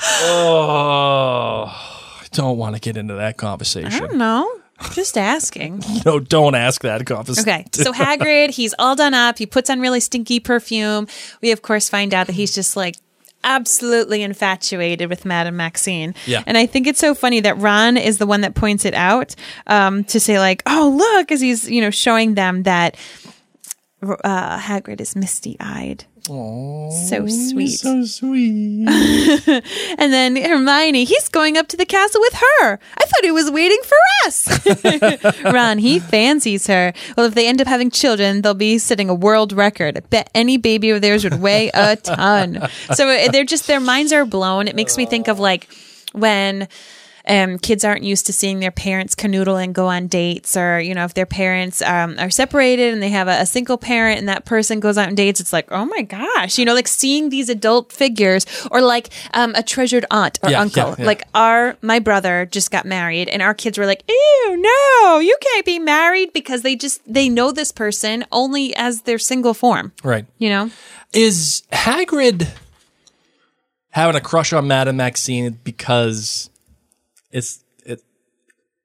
Oh, 0.00 1.64
I 1.68 2.26
don't 2.32 2.56
want 2.56 2.76
to 2.76 2.80
get 2.80 2.96
into 2.96 3.14
that 3.14 3.36
conversation. 3.36 3.92
I 3.92 3.98
don't 3.98 4.16
know. 4.16 4.50
Just 4.92 5.16
asking. 5.16 5.82
No, 6.04 6.18
don't 6.18 6.56
ask 6.56 6.82
that 6.82 7.06
conversation. 7.06 7.48
Okay, 7.48 7.64
so 7.72 7.92
Hagrid, 7.92 8.50
he's 8.50 8.74
all 8.78 8.96
done 8.96 9.14
up. 9.14 9.38
He 9.38 9.46
puts 9.46 9.70
on 9.70 9.80
really 9.80 10.00
stinky 10.00 10.40
perfume. 10.40 11.06
We, 11.40 11.52
of 11.52 11.62
course, 11.62 11.88
find 11.88 12.12
out 12.12 12.26
that 12.26 12.32
he's 12.32 12.52
just 12.54 12.76
like 12.76 12.96
absolutely 13.44 14.22
infatuated 14.22 15.08
with 15.08 15.24
Madame 15.24 15.56
Maxime. 15.56 16.14
Yeah. 16.26 16.42
And 16.46 16.58
I 16.58 16.66
think 16.66 16.86
it's 16.86 16.98
so 16.98 17.14
funny 17.14 17.40
that 17.40 17.58
Ron 17.58 17.96
is 17.96 18.18
the 18.18 18.26
one 18.26 18.40
that 18.40 18.54
points 18.54 18.84
it 18.84 18.94
out 18.94 19.34
um, 19.68 20.04
to 20.04 20.18
say, 20.18 20.38
like, 20.40 20.62
oh, 20.66 20.94
look, 20.96 21.30
as 21.30 21.40
he's, 21.40 21.70
you 21.70 21.80
know, 21.80 21.90
showing 21.90 22.34
them 22.34 22.64
that 22.64 22.96
uh, 24.02 24.58
Hagrid 24.58 25.00
is 25.00 25.14
misty 25.14 25.56
eyed. 25.60 26.04
So 26.26 27.26
sweet. 27.26 27.68
So 27.68 28.04
sweet. 28.04 28.88
And 29.98 30.12
then 30.12 30.36
Hermione, 30.36 31.04
he's 31.04 31.28
going 31.28 31.56
up 31.56 31.68
to 31.68 31.76
the 31.76 31.84
castle 31.86 32.20
with 32.20 32.34
her. 32.34 32.78
I 32.96 33.04
thought 33.04 33.24
he 33.24 33.30
was 33.30 33.50
waiting 33.50 33.80
for 33.82 33.96
us. 34.26 35.44
Ron, 35.44 35.78
he 35.78 35.98
fancies 35.98 36.66
her. 36.66 36.92
Well, 37.16 37.26
if 37.26 37.34
they 37.34 37.46
end 37.48 37.60
up 37.60 37.66
having 37.66 37.90
children, 37.90 38.42
they'll 38.42 38.54
be 38.54 38.78
setting 38.78 39.08
a 39.08 39.14
world 39.14 39.52
record. 39.52 39.96
I 39.96 40.00
bet 40.00 40.30
any 40.34 40.56
baby 40.56 40.90
of 40.90 41.02
theirs 41.02 41.24
would 41.24 41.40
weigh 41.40 41.70
a 41.74 41.96
ton. 41.96 42.68
So 42.94 43.08
uh, 43.08 43.30
they're 43.30 43.44
just, 43.44 43.66
their 43.66 43.80
minds 43.80 44.12
are 44.12 44.24
blown. 44.24 44.68
It 44.68 44.76
makes 44.76 44.96
me 44.96 45.06
think 45.06 45.28
of 45.28 45.38
like 45.38 45.68
when. 46.12 46.68
Um, 47.28 47.58
kids 47.58 47.84
aren't 47.84 48.02
used 48.02 48.26
to 48.26 48.32
seeing 48.32 48.58
their 48.60 48.70
parents 48.72 49.14
canoodle 49.14 49.62
and 49.62 49.74
go 49.74 49.86
on 49.86 50.08
dates, 50.08 50.56
or 50.56 50.80
you 50.80 50.94
know, 50.94 51.04
if 51.04 51.14
their 51.14 51.26
parents 51.26 51.80
um, 51.82 52.16
are 52.18 52.30
separated 52.30 52.92
and 52.92 53.02
they 53.02 53.10
have 53.10 53.28
a, 53.28 53.42
a 53.42 53.46
single 53.46 53.78
parent 53.78 54.18
and 54.18 54.28
that 54.28 54.44
person 54.44 54.80
goes 54.80 54.98
out 54.98 55.08
on 55.08 55.14
dates, 55.14 55.40
it's 55.40 55.52
like, 55.52 55.70
oh 55.70 55.84
my 55.84 56.02
gosh, 56.02 56.58
you 56.58 56.64
know, 56.64 56.74
like 56.74 56.88
seeing 56.88 57.28
these 57.28 57.48
adult 57.48 57.92
figures, 57.92 58.44
or 58.70 58.80
like 58.80 59.08
um, 59.34 59.54
a 59.54 59.62
treasured 59.62 60.04
aunt 60.10 60.38
or 60.42 60.50
Yeah, 60.50 60.60
uncle. 60.60 60.88
yeah, 60.90 60.94
yeah. 60.98 61.04
Like 61.06 61.22
our 61.34 61.76
my 61.82 61.98
brother 62.00 62.46
just 62.50 62.70
got 62.70 62.84
married, 62.86 63.28
and 63.28 63.40
our 63.42 63.54
kids 63.54 63.78
were 63.78 63.86
like, 63.86 64.02
ew, 64.08 64.56
no, 64.58 65.18
you 65.20 65.36
can't 65.40 65.64
be 65.66 65.78
married 65.78 66.32
because 66.32 66.62
they 66.62 66.74
just 66.76 67.00
they 67.06 67.28
know 67.28 67.52
this 67.52 67.70
person 67.72 68.24
only 68.32 68.74
as 68.74 69.02
their 69.02 69.18
single 69.18 69.54
form. 69.54 69.92
right. 70.02 70.26
You 70.38 70.48
know, 70.48 70.70
Is 71.12 71.62
Hagrid 71.72 72.48
having 73.90 74.16
a 74.16 74.20
crush 74.20 74.52
on 74.52 74.66
Madame 74.66 74.96
Maxime 74.96 75.58
because 75.64 76.50
it's 77.32 77.64
it? 77.84 78.02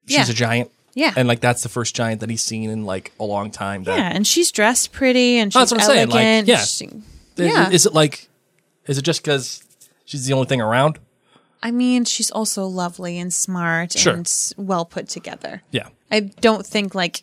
She's 0.06 0.16
Yeah. 0.16 0.24
a 0.30 0.34
giant. 0.34 0.70
Yeah. 0.94 1.12
And 1.16 1.28
like 1.28 1.40
that's 1.40 1.62
the 1.62 1.68
first 1.68 1.94
giant 1.94 2.20
that 2.20 2.30
he's 2.30 2.42
seen 2.42 2.70
in 2.70 2.84
like 2.84 3.12
a 3.20 3.24
long 3.24 3.50
time. 3.52 3.84
That, 3.84 3.98
yeah, 3.98 4.08
and 4.12 4.26
she's 4.26 4.50
dressed 4.50 4.90
pretty 4.92 5.38
and 5.38 5.52
she's 5.52 5.60
That's 5.60 5.70
what 5.72 5.80
I'm 5.82 5.86
saying, 5.86 6.10
elegant. 6.10 6.48
like, 6.48 6.58
yeah. 6.58 6.64
She- 6.64 6.84
Is- 6.86 7.02
yeah. 7.36 7.70
Is 7.70 7.86
it 7.86 7.94
like? 7.94 8.28
Is 8.86 8.98
it 8.98 9.02
just 9.02 9.22
because 9.22 9.62
she's 10.06 10.26
the 10.26 10.32
only 10.32 10.46
thing 10.46 10.60
around? 10.60 10.98
I 11.62 11.70
mean, 11.70 12.04
she's 12.04 12.30
also 12.30 12.64
lovely 12.66 13.18
and 13.18 13.32
smart 13.34 13.92
Sure. 13.92 14.14
and 14.14 14.52
well 14.56 14.84
put 14.84 15.08
together. 15.08 15.62
Yeah. 15.70 15.88
I 16.10 16.20
don't 16.20 16.66
think 16.66 16.94
like. 16.94 17.22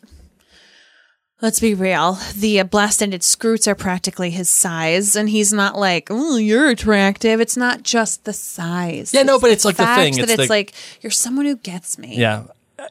Let's 1.42 1.60
be 1.60 1.74
real. 1.74 2.18
The 2.34 2.60
uh, 2.60 2.64
blast-ended 2.64 3.20
skrewts 3.20 3.68
are 3.68 3.74
practically 3.74 4.30
his 4.30 4.48
size, 4.48 5.14
and 5.16 5.28
he's 5.28 5.52
not 5.52 5.76
like, 5.78 6.08
"Oh, 6.10 6.36
you're 6.36 6.70
attractive." 6.70 7.40
It's 7.40 7.58
not 7.58 7.82
just 7.82 8.24
the 8.24 8.32
size. 8.32 9.12
Yeah, 9.12 9.22
no, 9.22 9.38
but 9.38 9.50
it's 9.50 9.64
like 9.64 9.76
the 9.76 9.84
thing, 9.84 10.14
that 10.14 10.22
it's 10.22 10.32
it's, 10.32 10.42
the- 10.44 10.48
like 10.48 10.72
you're 11.02 11.10
someone 11.10 11.44
who 11.44 11.56
gets 11.56 11.98
me. 11.98 12.16
Yeah. 12.16 12.44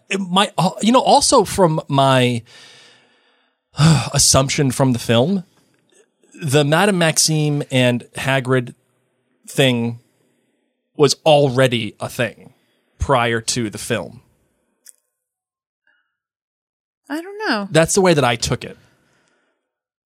It 0.10 0.20
might, 0.20 0.52
you 0.82 0.92
know, 0.92 1.02
also 1.02 1.44
from 1.44 1.80
my 1.88 2.44
assumption 4.14 4.72
from 4.72 4.94
the 4.94 5.00
film, 5.00 5.44
the 6.34 6.64
Madame 6.64 6.98
Maxime 6.98 7.64
and 7.72 8.02
Hagrid 8.16 8.76
thing 9.48 10.00
was 10.96 11.16
already 11.26 11.96
a 12.00 12.10
thing 12.10 12.54
prior 13.00 13.42
to 13.42 13.70
the 13.70 13.78
film. 13.78 14.22
I 17.10 17.22
don't 17.22 17.38
know. 17.50 17.68
That's 17.72 17.94
the 17.94 18.02
way 18.02 18.14
that 18.14 18.24
I 18.24 18.36
took 18.36 18.64
it. 18.64 18.78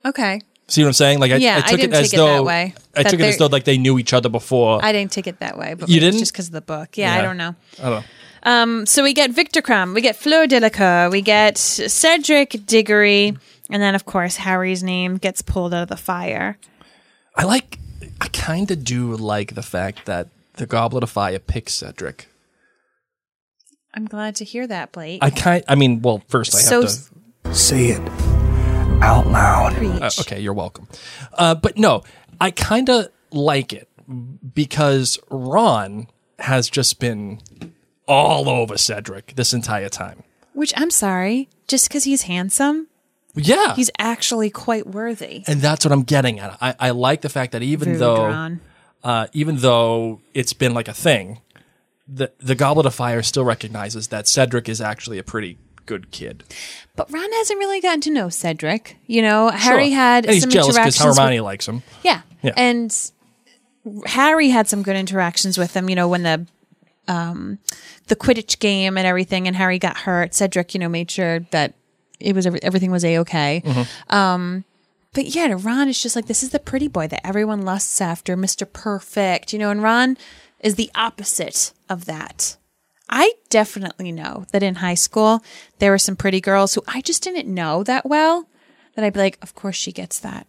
Okay, 0.05 0.41
See 0.69 0.83
what 0.83 0.87
I'm 0.87 0.93
saying? 0.93 1.19
Like 1.19 1.31
I, 1.31 1.37
Yeah, 1.37 1.55
I 1.55 1.57
I 1.57 1.61
took 1.71 1.79
didn't 1.79 1.93
it 1.93 1.97
as 1.97 2.09
take 2.11 2.13
it 2.13 2.17
that 2.21 2.25
though 2.37 2.43
way. 2.43 2.73
I 2.95 3.03
took 3.03 3.19
it 3.19 3.21
as 3.21 3.37
though 3.37 3.47
like 3.47 3.63
they 3.63 3.77
knew 3.77 3.97
each 3.97 4.13
other 4.13 4.29
before. 4.29 4.79
I 4.83 4.91
didn't 4.91 5.11
take 5.11 5.25
it 5.25 5.39
that 5.39 5.57
way, 5.57 5.73
but 5.73 5.89
You 5.89 5.99
didn't? 5.99 6.19
just 6.19 6.31
because 6.31 6.45
of 6.47 6.53
the 6.53 6.61
book. 6.61 6.95
Yeah, 6.95 7.13
I 7.15 7.21
don't 7.21 7.37
know. 7.37 7.55
I 7.79 7.89
don't 7.89 7.91
know. 7.91 8.03
Um, 8.43 8.85
so 8.85 9.03
we 9.03 9.13
get 9.13 9.31
Viktor 9.31 9.61
Krum, 9.61 9.93
we 9.93 9.99
get 10.01 10.15
Fleur 10.15 10.47
Delacour, 10.47 11.09
we 11.11 11.21
get 11.21 11.57
Cedric 11.57 12.65
Diggory, 12.65 13.35
and 13.69 13.81
then 13.81 13.95
of 13.95 14.05
course 14.05 14.37
Harry's 14.37 14.81
name 14.81 15.17
gets 15.17 15.41
pulled 15.41 15.73
out 15.73 15.83
of 15.83 15.89
the 15.89 15.97
fire. 15.97 16.57
I 17.35 17.43
like. 17.43 17.77
I 18.21 18.27
kind 18.27 18.69
of 18.71 18.83
do 18.83 19.15
like 19.15 19.55
the 19.55 19.61
fact 19.63 20.05
that 20.05 20.27
the 20.53 20.65
Goblet 20.65 21.03
of 21.03 21.09
Fire 21.09 21.39
picks 21.39 21.73
Cedric. 21.73 22.28
I'm 23.93 24.05
glad 24.05 24.35
to 24.37 24.45
hear 24.45 24.67
that, 24.67 24.91
Blake. 24.91 25.23
I 25.23 25.29
kind. 25.29 25.63
I 25.67 25.75
mean, 25.75 26.01
well, 26.01 26.23
first 26.27 26.55
I 26.55 26.59
have 26.61 26.81
to. 26.81 26.87
s- 26.87 27.09
Say 27.51 27.87
it 27.87 28.01
out 29.01 29.25
loud. 29.27 29.73
Uh, 30.01 30.09
okay, 30.21 30.39
you're 30.39 30.53
welcome. 30.53 30.87
Uh, 31.33 31.55
but 31.55 31.77
no, 31.77 32.03
I 32.39 32.51
kind 32.51 32.89
of 32.89 33.07
like 33.31 33.73
it 33.73 33.87
because 34.53 35.17
Ron 35.31 36.07
has 36.37 36.69
just 36.69 36.99
been 36.99 37.39
all 38.07 38.49
over 38.49 38.77
Cedric 38.77 39.33
this 39.35 39.53
entire 39.53 39.89
time. 39.89 40.23
Which 40.53 40.73
I'm 40.77 40.91
sorry. 40.91 41.49
just 41.67 41.87
because 41.87 42.03
he's 42.03 42.23
handsome, 42.23 42.87
Yeah. 43.35 43.73
he's 43.75 43.89
actually 43.97 44.49
quite 44.49 44.85
worthy. 44.85 45.43
and 45.47 45.61
that's 45.61 45.85
what 45.85 45.91
I'm 45.91 46.03
getting 46.03 46.39
at. 46.39 46.57
I, 46.61 46.75
I 46.79 46.89
like 46.91 47.21
the 47.21 47.29
fact 47.29 47.53
that 47.53 47.63
even 47.63 47.97
though 47.99 48.57
uh, 49.03 49.27
even 49.33 49.57
though 49.57 50.21
it's 50.33 50.53
been 50.53 50.73
like 50.73 50.87
a 50.89 50.93
thing, 50.93 51.39
the 52.11 52.31
the 52.39 52.55
Goblet 52.55 52.85
of 52.85 52.95
Fire 52.95 53.21
still 53.21 53.45
recognizes 53.45 54.07
that 54.07 54.27
Cedric 54.27 54.67
is 54.67 54.81
actually 54.81 55.17
a 55.19 55.23
pretty 55.23 55.57
good 55.85 56.11
kid. 56.11 56.43
But 56.95 57.11
Ron 57.11 57.31
hasn't 57.31 57.59
really 57.59 57.81
gotten 57.81 58.01
to 58.01 58.11
know 58.11 58.29
Cedric. 58.29 58.97
You 59.07 59.21
know, 59.21 59.49
Harry 59.49 59.89
Sure. 59.89 59.95
had 59.95 60.25
and 60.25 60.33
he's 60.33 60.43
some 60.43 60.49
jealous 60.49 60.75
because 60.75 60.95
interactions. 60.99 61.17
Hermione 61.17 61.39
with, 61.39 61.45
likes 61.45 61.67
him. 61.67 61.83
yeah. 62.03 62.21
Yeah. 62.41 62.53
and 62.55 63.11
Harry 64.05 64.49
had 64.49 64.67
some 64.67 64.81
good 64.83 64.95
interactions 64.95 65.57
with 65.57 65.75
him. 65.75 65.89
You 65.89 65.95
know, 65.95 66.07
when 66.07 66.23
the 66.23 66.45
um, 67.07 67.59
the 68.07 68.15
Quidditch 68.15 68.59
game 68.59 68.97
and 68.97 69.07
everything, 69.07 69.47
and 69.47 69.55
Harry 69.55 69.79
got 69.79 69.97
hurt. 69.97 70.33
Cedric, 70.33 70.73
you 70.73 70.79
know, 70.79 70.89
made 70.89 71.09
sure 71.09 71.39
that 71.51 71.73
it 72.19 72.35
was 72.35 72.45
everything 72.45 72.91
was 72.91 73.03
a 73.05 73.17
okay. 73.19 73.61
Mm-hmm. 73.65 74.15
Um, 74.15 74.63
but 75.13 75.25
yeah, 75.25 75.47
to 75.47 75.57
Ron, 75.57 75.89
it's 75.89 76.01
just 76.01 76.15
like 76.15 76.27
this 76.27 76.43
is 76.43 76.51
the 76.51 76.59
pretty 76.59 76.87
boy 76.87 77.07
that 77.07 77.25
everyone 77.25 77.63
lusts 77.63 77.99
after, 77.99 78.37
Mister 78.37 78.65
Perfect. 78.65 79.53
You 79.53 79.59
know, 79.59 79.71
and 79.71 79.81
Ron 79.81 80.17
is 80.59 80.75
the 80.75 80.91
opposite 80.95 81.73
of 81.89 82.05
that. 82.05 82.57
I 83.09 83.33
definitely 83.49 84.11
know 84.11 84.45
that 84.51 84.61
in 84.63 84.75
high 84.75 84.93
school 84.95 85.43
there 85.79 85.91
were 85.91 85.97
some 85.97 86.15
pretty 86.15 86.41
girls 86.41 86.73
who 86.75 86.83
I 86.87 87.01
just 87.01 87.23
didn't 87.23 87.51
know 87.53 87.83
that 87.83 88.05
well. 88.05 88.47
That 88.95 89.03
I'd 89.05 89.13
be 89.13 89.19
like, 89.19 89.39
of 89.41 89.55
course 89.55 89.75
she 89.75 89.91
gets 89.91 90.19
that. 90.19 90.45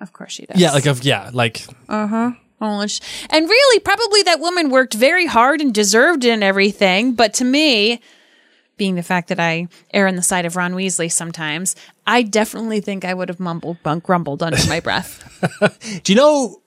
Of 0.00 0.12
course 0.12 0.32
she 0.32 0.46
does. 0.46 0.60
Yeah, 0.60 0.72
like 0.72 0.86
of 0.86 1.02
yeah, 1.04 1.30
like 1.32 1.64
Uh 1.88 2.06
huh. 2.06 2.30
and 2.60 3.48
really, 3.48 3.80
probably 3.80 4.22
that 4.22 4.40
woman 4.40 4.70
worked 4.70 4.94
very 4.94 5.26
hard 5.26 5.60
and 5.60 5.74
deserved 5.74 6.24
it 6.24 6.30
and 6.30 6.42
everything. 6.42 7.14
But 7.14 7.34
to 7.34 7.44
me, 7.44 8.00
being 8.76 8.94
the 8.94 9.02
fact 9.02 9.28
that 9.28 9.38
I 9.40 9.68
err 9.92 10.08
on 10.08 10.16
the 10.16 10.22
side 10.22 10.46
of 10.46 10.56
Ron 10.56 10.74
Weasley 10.74 11.10
sometimes, 11.10 11.76
I 12.06 12.22
definitely 12.22 12.80
think 12.80 13.04
I 13.04 13.14
would 13.14 13.28
have 13.28 13.40
mumbled, 13.40 13.82
bunk, 13.82 14.04
grumbled 14.04 14.42
under 14.42 14.58
my 14.68 14.80
breath. 14.80 15.22
do 16.04 16.12
you 16.12 16.16
know 16.16 16.62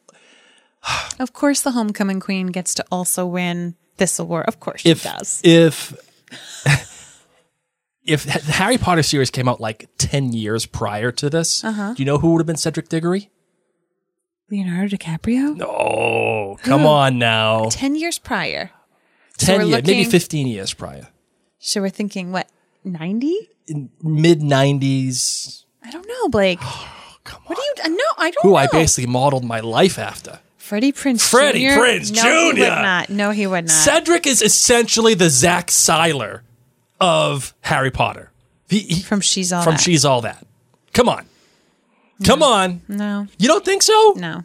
of 1.19 1.33
course, 1.33 1.61
the 1.61 1.71
homecoming 1.71 2.19
queen 2.19 2.47
gets 2.47 2.73
to 2.75 2.85
also 2.91 3.25
win 3.25 3.75
this 3.97 4.19
award. 4.19 4.45
Of 4.47 4.59
course, 4.59 4.81
she 4.81 4.89
if 4.89 5.03
does. 5.03 5.41
if 5.43 5.93
if 8.03 8.23
the 8.23 8.51
Harry 8.53 8.77
Potter 8.77 9.03
series 9.03 9.29
came 9.31 9.47
out 9.47 9.59
like 9.59 9.89
ten 9.97 10.33
years 10.33 10.65
prior 10.65 11.11
to 11.13 11.29
this, 11.29 11.63
Uh-huh. 11.63 11.93
do 11.93 12.01
you 12.01 12.05
know 12.05 12.17
who 12.19 12.31
would 12.31 12.39
have 12.39 12.47
been 12.47 12.57
Cedric 12.57 12.89
Diggory? 12.89 13.29
Leonardo 14.49 14.95
DiCaprio. 14.95 15.55
No, 15.57 16.57
come 16.63 16.85
on 16.85 17.19
now. 17.19 17.65
Ten 17.69 17.95
years 17.95 18.17
prior. 18.17 18.71
Ten 19.37 19.59
we're 19.59 19.65
years, 19.67 19.85
maybe 19.85 20.05
fifteen 20.05 20.47
years 20.47 20.73
prior. 20.73 21.07
So 21.59 21.81
we're 21.81 21.89
thinking 21.89 22.31
what 22.31 22.47
ninety? 22.83 23.49
Mid 24.01 24.41
nineties. 24.41 25.65
I 25.83 25.91
don't 25.91 26.07
know, 26.07 26.29
Blake. 26.29 26.59
Come 27.25 27.41
on. 27.41 27.47
What 27.47 27.57
do 27.57 27.61
you? 27.63 27.73
uh, 27.83 27.87
No, 27.89 28.03
I 28.17 28.31
don't 28.31 28.43
Who 28.43 28.51
know. 28.51 28.55
I 28.55 28.67
basically 28.67 29.07
modeled 29.11 29.43
my 29.43 29.59
life 29.59 29.99
after. 29.99 30.39
Freddie 30.67 30.91
Prinze. 30.91 31.21
Freddie 31.29 31.61
Jr.? 31.67 31.79
Prinze 31.79 32.13
no, 32.15 32.51
He 32.53 32.59
would 32.61 32.69
not. 32.69 33.09
No, 33.09 33.31
he 33.31 33.47
would 33.47 33.65
not. 33.65 33.71
Cedric 33.71 34.27
is 34.27 34.41
essentially 34.41 35.13
the 35.13 35.29
Zack 35.29 35.67
Siler 35.67 36.41
of 36.99 37.53
Harry 37.61 37.89
Potter. 37.91 38.31
He, 38.69 38.79
he- 38.79 39.01
from 39.01 39.21
She's 39.21 39.53
All 39.53 39.63
from 39.63 39.75
That. 39.75 39.79
She's 39.81 40.03
All 40.03 40.21
That. 40.21 40.45
Come 40.93 41.07
on. 41.07 41.25
Come 42.25 42.43
on. 42.43 42.81
No, 42.87 43.27
You 43.37 43.47
don't 43.47 43.63
think 43.63 43.81
so? 43.83 44.13
no. 44.17 44.43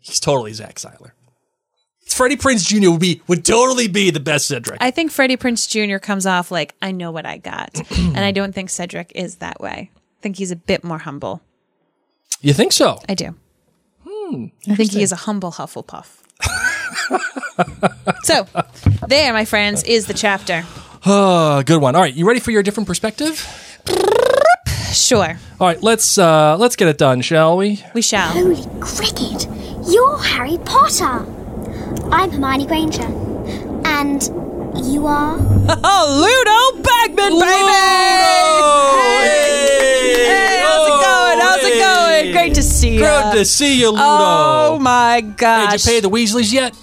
He's 0.00 0.20
totally 0.20 0.52
Zack 0.52 0.76
Siler. 0.76 1.10
Freddie 2.06 2.36
Prinze 2.36 2.64
Jr. 2.66 2.90
would 2.90 3.00
be 3.00 3.20
would 3.26 3.44
totally 3.44 3.88
be 3.88 4.10
the 4.10 4.20
best 4.20 4.46
Cedric. 4.46 4.78
I 4.80 4.90
think 4.92 5.10
Freddie 5.10 5.36
Prinze 5.36 5.68
Jr. 5.68 5.98
comes 5.98 6.24
off 6.26 6.50
like 6.52 6.74
I 6.80 6.92
know 6.92 7.10
what 7.10 7.26
I 7.26 7.38
got, 7.38 7.74
and 7.98 8.18
I 8.18 8.30
don't 8.30 8.54
think 8.54 8.70
Cedric 8.70 9.10
is 9.16 9.36
that 9.36 9.60
way. 9.60 9.90
I 9.94 10.20
think 10.22 10.36
he's 10.36 10.52
a 10.52 10.56
bit 10.56 10.84
more 10.84 10.98
humble. 10.98 11.42
you 12.42 12.52
think 12.52 12.72
so? 12.72 13.00
I 13.08 13.14
do. 13.14 13.34
Hmm, 14.26 14.46
I 14.68 14.74
think 14.74 14.90
he 14.92 15.02
is 15.02 15.12
a 15.12 15.16
humble 15.16 15.52
Hufflepuff. 15.52 16.08
so, 18.24 18.46
there, 19.06 19.32
my 19.32 19.44
friends, 19.44 19.84
is 19.84 20.06
the 20.06 20.14
chapter. 20.14 20.64
Uh, 21.04 21.62
good 21.62 21.80
one. 21.80 21.94
All 21.94 22.02
right, 22.02 22.12
you 22.12 22.26
ready 22.26 22.40
for 22.40 22.50
your 22.50 22.64
different 22.64 22.88
perspective? 22.88 23.46
Sure, 24.92 25.38
All 25.60 25.66
right, 25.68 25.80
let's 25.82 26.16
uh 26.16 26.56
let's 26.56 26.74
get 26.74 26.88
it 26.88 26.96
done, 26.98 27.20
shall 27.20 27.56
we? 27.56 27.84
we 27.94 28.00
shall. 28.02 28.30
Holy 28.30 28.64
cricket! 28.80 29.46
You're 29.86 30.16
Harry 30.18 30.58
Potter! 30.64 31.24
I'm 32.10 32.30
Hermione 32.30 32.66
Granger. 32.66 33.02
And 33.84 34.22
you 34.84 35.06
are? 35.06 35.36
Oh, 35.88 36.04
Ludo 36.22 36.82
Bagman, 36.82 37.32
baby! 37.40 37.46
Hey, 40.26 40.62
how's 40.62 40.86
it 40.86 40.98
going? 41.04 41.38
How's 41.40 41.62
it 41.64 41.78
going? 41.78 42.32
Great 42.32 42.54
to 42.54 42.62
see 42.62 42.94
you. 42.94 43.00
Good 43.00 43.34
to 43.34 43.44
see 43.44 43.80
you, 43.80 43.90
Ludo. 43.90 44.02
Oh 44.04 44.78
my 44.80 45.20
gosh! 45.20 45.72
Did 45.72 45.84
you 45.84 45.90
pay 45.92 46.00
the 46.00 46.10
Weasleys 46.10 46.52
yet? 46.52 46.74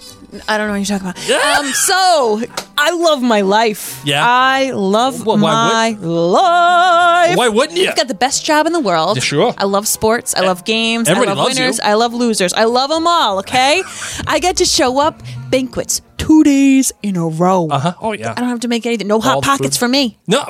I 0.48 0.58
don't 0.58 0.66
know 0.68 0.74
what 0.78 0.88
you're 0.88 0.98
talking 0.98 1.10
about. 1.10 1.64
Um, 1.64 1.72
so 1.72 2.42
I 2.86 2.90
love 2.90 3.22
my 3.22 3.40
life. 3.40 4.00
Yeah? 4.04 4.22
I 4.26 4.70
love 4.72 5.24
Well, 5.24 5.38
why 5.38 5.96
my 5.96 6.06
life. 6.06 7.36
Why 7.38 7.48
wouldn't 7.48 7.78
you? 7.78 7.88
I've 7.88 7.96
got 7.96 8.08
the 8.08 8.14
best 8.26 8.44
job 8.44 8.66
in 8.66 8.72
the 8.72 8.80
world. 8.80 9.16
Yeah, 9.16 9.22
sure. 9.22 9.54
I 9.56 9.64
love 9.64 9.88
sports. 9.88 10.34
I 10.36 10.40
love 10.40 10.64
games. 10.64 11.08
Everybody 11.08 11.30
I 11.30 11.34
love 11.34 11.44
loves 11.46 11.58
winners. 11.58 11.78
you. 11.78 11.84
I 11.90 11.94
love 11.94 12.12
losers. 12.12 12.52
I 12.52 12.64
love 12.64 12.90
them 12.90 13.06
all. 13.06 13.38
Okay. 13.38 13.82
I 14.26 14.38
get 14.38 14.56
to 14.58 14.64
show 14.66 14.98
up 15.00 15.22
banquets 15.50 16.02
two 16.18 16.42
days 16.44 16.92
in 17.02 17.16
a 17.16 17.26
row. 17.26 17.68
Uh 17.70 17.78
huh. 17.78 17.94
Oh 18.00 18.12
yeah. 18.12 18.32
I 18.36 18.40
don't 18.40 18.48
have 18.48 18.60
to 18.60 18.68
make 18.68 18.84
anything. 18.86 19.08
No 19.08 19.16
All 19.16 19.20
hot 19.20 19.40
the 19.40 19.46
pockets 19.46 19.76
food. 19.76 19.86
for 19.86 19.88
me. 19.88 20.18
No, 20.26 20.44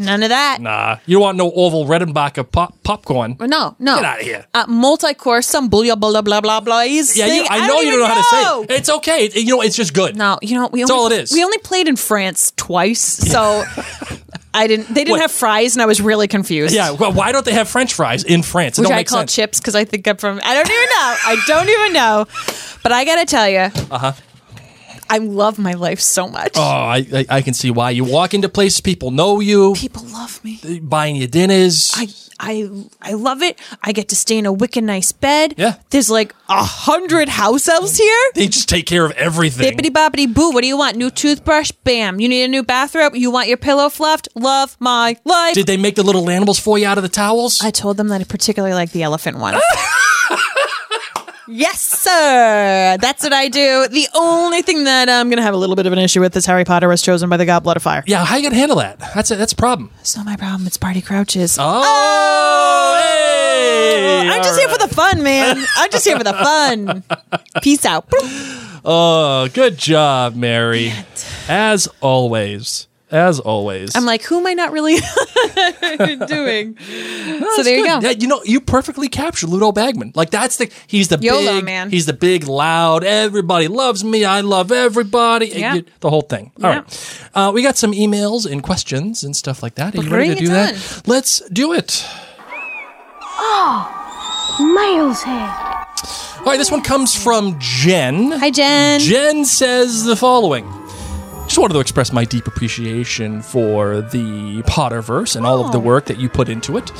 None 0.00 0.22
of 0.22 0.28
that. 0.30 0.58
nah. 0.60 0.96
You 1.06 1.20
want 1.20 1.36
no 1.38 1.48
Orville 1.48 1.84
Redenbacher 1.86 2.50
pop 2.50 2.74
popcorn. 2.82 3.36
No, 3.40 3.76
no. 3.78 3.96
Get 3.96 4.04
outta 4.04 4.22
here. 4.22 4.46
Uh, 4.54 4.64
multi-course, 4.68 5.46
some 5.46 5.68
blah 5.68 5.94
blah 5.94 6.20
blah 6.22 6.40
blah 6.40 6.60
blah. 6.60 6.82
Yeah, 6.82 7.26
you, 7.26 7.46
I 7.48 7.66
know 7.68 7.80
you 7.80 7.90
don't 7.92 8.00
know 8.00 8.06
how 8.06 8.14
to 8.16 8.22
say 8.22 8.42
say 8.42 8.74
it. 8.74 8.78
It's 8.80 8.90
okay. 8.90 9.24
It- 9.26 9.36
you 9.44 9.50
know, 9.56 9.60
it's 9.62 9.76
just 9.76 9.92
good. 9.94 10.16
No, 10.16 10.38
you 10.42 10.54
know 10.56 10.68
we 10.72 10.80
That's 10.80 10.90
only, 10.90 11.00
all 11.04 11.12
it 11.12 11.22
is. 11.22 11.32
We 11.32 11.42
only 11.44 11.58
played 11.74 11.88
in 11.88 11.96
France 11.96 12.52
twice, 12.54 13.00
so 13.00 13.64
I 14.54 14.68
didn't. 14.68 14.94
They 14.94 15.02
didn't 15.02 15.18
have 15.22 15.32
fries, 15.32 15.74
and 15.74 15.82
I 15.82 15.86
was 15.86 16.00
really 16.00 16.28
confused. 16.28 16.72
Yeah. 16.72 16.92
Well, 16.92 17.12
why 17.12 17.32
don't 17.32 17.44
they 17.44 17.52
have 17.54 17.68
French 17.68 17.94
fries 17.94 18.22
in 18.22 18.44
France? 18.44 18.78
It 18.78 18.82
which 18.82 18.88
don't 18.90 18.94
I 18.94 19.00
make 19.00 19.08
call 19.08 19.18
sense. 19.22 19.34
chips 19.34 19.58
because 19.58 19.74
I 19.74 19.84
think 19.84 20.06
I'm 20.06 20.16
from. 20.16 20.40
I 20.44 20.54
don't 20.54 20.70
even 20.70 20.84
know. 20.84 21.16
I 21.26 21.42
don't 21.48 21.68
even 21.68 21.92
know. 21.92 22.26
But 22.84 22.92
I 22.92 23.04
gotta 23.04 23.26
tell 23.26 23.48
you, 23.48 23.58
uh 23.90 23.98
huh. 23.98 24.12
I 25.10 25.18
love 25.18 25.58
my 25.58 25.72
life 25.74 26.00
so 26.00 26.28
much. 26.28 26.52
Oh, 26.56 26.60
I, 26.62 27.06
I 27.12 27.26
I 27.28 27.42
can 27.42 27.54
see 27.54 27.70
why. 27.70 27.90
You 27.90 28.04
walk 28.04 28.34
into 28.34 28.48
places, 28.48 28.80
people 28.80 29.10
know 29.10 29.40
you, 29.40 29.74
People 29.74 30.04
love 30.12 30.42
me. 30.44 30.80
buying 30.80 31.16
you 31.16 31.26
dinners. 31.26 31.92
I 31.94 32.08
I 32.40 32.68
I 33.00 33.12
love 33.12 33.42
it. 33.42 33.58
I 33.82 33.92
get 33.92 34.08
to 34.08 34.16
stay 34.16 34.38
in 34.38 34.46
a 34.46 34.52
wicked 34.52 34.82
nice 34.84 35.12
bed. 35.12 35.54
Yeah. 35.56 35.74
There's 35.90 36.10
like 36.10 36.34
a 36.48 36.64
hundred 36.64 37.28
house 37.28 37.68
elves 37.68 37.96
here. 37.96 38.22
they 38.34 38.48
just 38.48 38.68
take 38.68 38.86
care 38.86 39.04
of 39.04 39.12
everything. 39.12 39.72
Bippity 39.76 39.90
boppity 39.90 40.32
boo. 40.32 40.50
What 40.50 40.62
do 40.62 40.66
you 40.66 40.76
want? 40.76 40.96
New 40.96 41.10
toothbrush? 41.10 41.70
Bam. 41.84 42.18
You 42.20 42.28
need 42.28 42.44
a 42.44 42.48
new 42.48 42.62
bathrobe? 42.64 43.14
You 43.14 43.30
want 43.30 43.48
your 43.48 43.56
pillow 43.56 43.88
fluffed? 43.88 44.28
Love 44.34 44.76
my 44.80 45.16
life. 45.24 45.54
Did 45.54 45.66
they 45.66 45.76
make 45.76 45.94
the 45.94 46.02
little 46.02 46.28
animals 46.28 46.58
for 46.58 46.76
you 46.78 46.86
out 46.86 46.98
of 46.98 47.02
the 47.02 47.08
towels? 47.08 47.60
I 47.62 47.70
told 47.70 47.96
them 47.98 48.08
that 48.08 48.20
I 48.20 48.24
particularly 48.24 48.74
like 48.74 48.90
the 48.90 49.02
elephant 49.04 49.38
one. 49.38 49.54
yes, 51.48 51.80
sir. 51.80 52.96
That's 53.00 53.22
what 53.22 53.32
I 53.32 53.48
do. 53.48 53.86
The 53.88 54.08
only 54.14 54.62
thing 54.62 54.84
that 54.84 55.08
I'm 55.08 55.28
going 55.28 55.36
to 55.38 55.42
have 55.42 55.54
a 55.54 55.56
little 55.56 55.76
bit 55.76 55.86
of 55.86 55.92
an 55.92 55.98
issue 55.98 56.20
with 56.20 56.36
is 56.36 56.46
Harry 56.46 56.64
Potter 56.64 56.88
was 56.88 57.02
chosen 57.02 57.28
by 57.28 57.36
the 57.36 57.46
Goblet 57.46 57.76
of 57.76 57.82
Fire. 57.82 58.02
yeah, 58.06 58.24
how 58.24 58.36
you 58.36 58.42
gonna 58.42 58.54
handle 58.54 58.78
that? 58.78 58.98
That's 59.14 59.30
a, 59.30 59.36
that's 59.36 59.52
a 59.52 59.56
problem. 59.56 59.90
It's 60.00 60.16
not 60.16 60.26
my 60.26 60.36
problem. 60.36 60.66
It's 60.66 60.76
Barty 60.76 61.00
Crouches. 61.02 61.58
Oh, 61.58 61.62
oh, 61.84 63.00
hey! 63.02 64.28
I'm 64.30 64.42
just 64.42 64.58
here 64.58 64.68
for 64.68 64.78
the 64.78 64.92
fun, 64.94 65.22
man. 65.22 65.64
I'm 65.76 65.90
just 65.90 66.04
here 66.04 66.16
for 66.16 66.24
the 66.24 66.32
fun. 66.32 67.04
Peace 67.62 67.84
out. 67.84 68.06
Oh, 68.84 69.48
good 69.52 69.78
job, 69.78 70.34
Mary. 70.34 70.92
As 71.48 71.88
always. 72.00 72.88
As 73.14 73.38
always. 73.38 73.94
I'm 73.94 74.04
like, 74.04 74.22
who 74.24 74.38
am 74.38 74.46
I 74.48 74.54
not 74.54 74.72
really 74.72 74.96
doing? 76.26 76.76
so 76.78 77.62
there 77.62 77.78
you 77.78 77.86
go. 77.86 78.00
Yeah, 78.00 78.10
you 78.10 78.26
know, 78.26 78.42
you 78.44 78.60
perfectly 78.60 79.08
captured 79.08 79.50
Ludo 79.50 79.70
Bagman. 79.70 80.12
Like 80.16 80.30
that's 80.30 80.56
the 80.56 80.68
he's 80.88 81.08
the 81.08 81.18
YOLO, 81.20 81.56
big 81.56 81.64
man. 81.64 81.90
he's 81.90 82.06
the 82.06 82.12
big 82.12 82.48
loud. 82.48 83.04
Everybody 83.04 83.68
loves 83.68 84.02
me. 84.04 84.24
I 84.24 84.40
love 84.40 84.72
everybody. 84.72 85.46
Yeah. 85.46 85.74
you- 85.74 85.84
the 86.00 86.10
whole 86.10 86.22
thing. 86.22 86.50
All 86.62 86.70
Yeah. 86.70 86.78
right, 86.80 87.28
uh, 87.34 87.52
we 87.54 87.62
got 87.62 87.76
some 87.76 87.92
emails 87.92 88.50
and 88.50 88.62
questions 88.64 89.22
and 89.22 89.36
stuff 89.36 89.62
like 89.62 89.76
that. 89.76 89.94
Are 89.96 90.02
you 90.02 90.10
ready 90.10 90.34
to 90.34 90.40
do 90.40 90.48
that? 90.48 90.74
on. 90.74 90.80
Let's 91.06 91.40
do 91.50 91.72
it. 91.72 92.04
Mail's 94.60 95.22
here. 95.22 95.34
All 95.34 96.44
right, 96.46 96.58
this 96.58 96.70
one 96.70 96.82
comes 96.82 97.14
from 97.20 97.56
Jen. 97.58 98.32
Hi, 98.32 98.50
Jen. 98.50 99.00
Jen 99.00 99.44
says 99.44 100.04
the 100.04 100.16
following. 100.16 100.64
Just 101.44 101.58
wanted 101.58 101.74
to 101.74 101.80
express 101.80 102.12
my 102.12 102.24
deep 102.24 102.46
appreciation 102.46 103.42
for 103.42 104.00
the 104.00 104.62
Potterverse 104.62 105.36
and 105.36 105.44
all 105.44 105.64
of 105.64 105.72
the 105.72 105.78
oh. 105.78 105.82
work 105.82 106.06
that 106.06 106.18
you 106.18 106.28
put 106.28 106.48
into 106.48 106.76
it. 106.76 106.90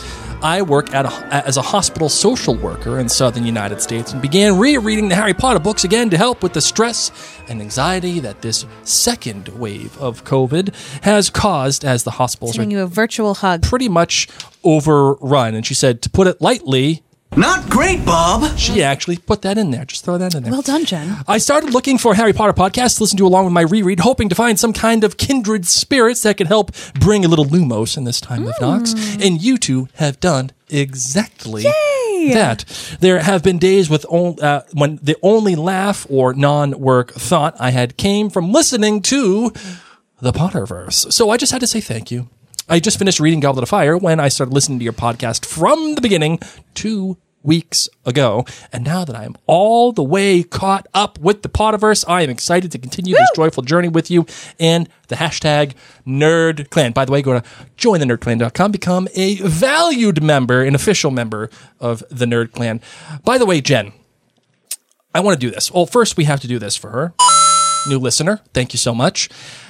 I 0.42 0.60
work 0.60 0.92
at 0.94 1.06
a, 1.06 1.46
as 1.46 1.56
a 1.56 1.62
hospital 1.62 2.10
social 2.10 2.54
worker 2.54 2.98
in 2.98 3.08
southern 3.08 3.46
United 3.46 3.80
States 3.80 4.12
and 4.12 4.20
began 4.20 4.58
rereading 4.58 5.08
the 5.08 5.14
Harry 5.14 5.32
Potter 5.32 5.58
books 5.58 5.84
again 5.84 6.10
to 6.10 6.18
help 6.18 6.42
with 6.42 6.52
the 6.52 6.60
stress 6.60 7.10
and 7.48 7.62
anxiety 7.62 8.20
that 8.20 8.42
this 8.42 8.66
second 8.82 9.48
wave 9.48 9.96
of 9.98 10.24
COVID 10.24 10.74
has 11.02 11.30
caused 11.30 11.84
as 11.84 12.04
the 12.04 12.12
hospitals 12.12 12.52
are 12.52 12.58
Giving 12.58 12.72
you 12.72 12.82
a 12.82 12.86
virtual 12.86 13.34
hug. 13.34 13.62
pretty 13.62 13.88
much 13.88 14.28
overrun. 14.62 15.54
And 15.54 15.64
she 15.64 15.74
said, 15.74 16.02
to 16.02 16.10
put 16.10 16.26
it 16.26 16.42
lightly, 16.42 17.02
Not 17.36 17.68
great, 17.68 18.04
Bob. 18.06 18.56
she 18.56 18.82
actually 18.82 19.16
put 19.16 19.42
that 19.42 19.58
in 19.58 19.72
there. 19.72 19.84
Just 19.84 20.04
throw 20.04 20.18
that 20.18 20.34
in 20.34 20.44
there. 20.44 20.52
Well 20.52 20.62
done, 20.62 20.84
Jen. 20.84 21.16
I 21.26 21.38
started 21.38 21.72
looking 21.72 21.98
for 21.98 22.14
Harry 22.14 22.32
Potter 22.32 22.52
podcasts 22.52 22.96
to 22.96 23.02
listen 23.02 23.18
to 23.18 23.26
along 23.26 23.44
with 23.44 23.52
my 23.52 23.62
reread, 23.62 24.00
hoping 24.00 24.28
to 24.28 24.34
find 24.36 24.58
some 24.58 24.72
kind 24.72 25.02
of 25.02 25.16
kindred 25.16 25.66
spirits 25.66 26.22
that 26.22 26.36
could 26.36 26.46
help 26.46 26.70
bring 27.00 27.24
a 27.24 27.28
little 27.28 27.44
Lumos 27.44 27.96
in 27.96 28.04
this 28.04 28.20
time 28.20 28.46
of 28.46 28.54
Nox. 28.60 28.94
And 29.20 29.42
you 29.42 29.58
two 29.58 29.88
have 29.94 30.20
done 30.20 30.52
exactly 30.70 31.64
that. 32.32 32.64
There 33.00 33.18
have 33.18 33.42
been 33.42 33.58
days 33.58 33.90
with 33.90 34.06
on, 34.08 34.40
uh, 34.40 34.62
when 34.72 35.00
the 35.02 35.16
only 35.22 35.56
laugh 35.56 36.06
or 36.08 36.34
non-work 36.34 37.12
thought 37.12 37.56
I 37.58 37.70
had 37.70 37.96
came 37.96 38.30
from 38.30 38.52
listening 38.52 39.02
to 39.02 39.52
the 40.20 40.32
Potterverse. 40.32 41.12
So 41.12 41.30
I 41.30 41.36
just 41.36 41.50
had 41.52 41.60
to 41.62 41.66
say 41.66 41.80
thank 41.80 42.10
you. 42.12 42.28
I 42.68 42.80
just 42.80 42.98
finished 42.98 43.20
reading 43.20 43.40
Goblet 43.40 43.64
of 43.64 43.68
Fire 43.68 43.98
when 43.98 44.20
I 44.20 44.28
started 44.28 44.54
listening 44.54 44.78
to 44.78 44.84
your 44.84 44.94
podcast 44.94 45.44
from 45.44 45.96
the 45.96 46.00
beginning 46.00 46.38
two 46.72 47.18
weeks 47.44 47.88
ago. 48.04 48.44
And 48.72 48.84
now 48.84 49.04
that 49.04 49.14
I 49.14 49.24
am 49.24 49.36
all 49.46 49.92
the 49.92 50.02
way 50.02 50.42
caught 50.42 50.86
up 50.94 51.18
with 51.18 51.42
the 51.42 51.48
Potterverse, 51.48 52.04
I 52.08 52.22
am 52.22 52.30
excited 52.30 52.72
to 52.72 52.78
continue 52.78 53.14
this 53.14 53.30
joyful 53.36 53.62
journey 53.62 53.88
with 53.88 54.10
you 54.10 54.26
and 54.58 54.88
the 55.08 55.16
hashtag 55.16 55.74
Nerd 56.06 56.70
Clan. 56.70 56.92
By 56.92 57.04
the 57.04 57.12
way, 57.12 57.22
go 57.22 57.38
to 57.38 57.46
jointhenerdclan.com, 57.76 58.72
become 58.72 59.08
a 59.14 59.36
valued 59.36 60.22
member, 60.22 60.62
an 60.62 60.74
official 60.74 61.10
member 61.10 61.50
of 61.78 62.02
the 62.10 62.24
Nerd 62.24 62.52
Clan. 62.52 62.80
By 63.24 63.38
the 63.38 63.46
way, 63.46 63.60
Jen, 63.60 63.92
I 65.14 65.20
want 65.20 65.38
to 65.38 65.46
do 65.46 65.52
this. 65.52 65.70
Well, 65.70 65.86
first 65.86 66.16
we 66.16 66.24
have 66.24 66.40
to 66.40 66.48
do 66.48 66.58
this 66.58 66.76
for 66.76 66.90
her. 66.90 67.14
New 67.86 67.98
listener, 67.98 68.40
thank 68.54 68.72
you 68.72 68.78
so 68.78 68.94
much. 68.94 69.28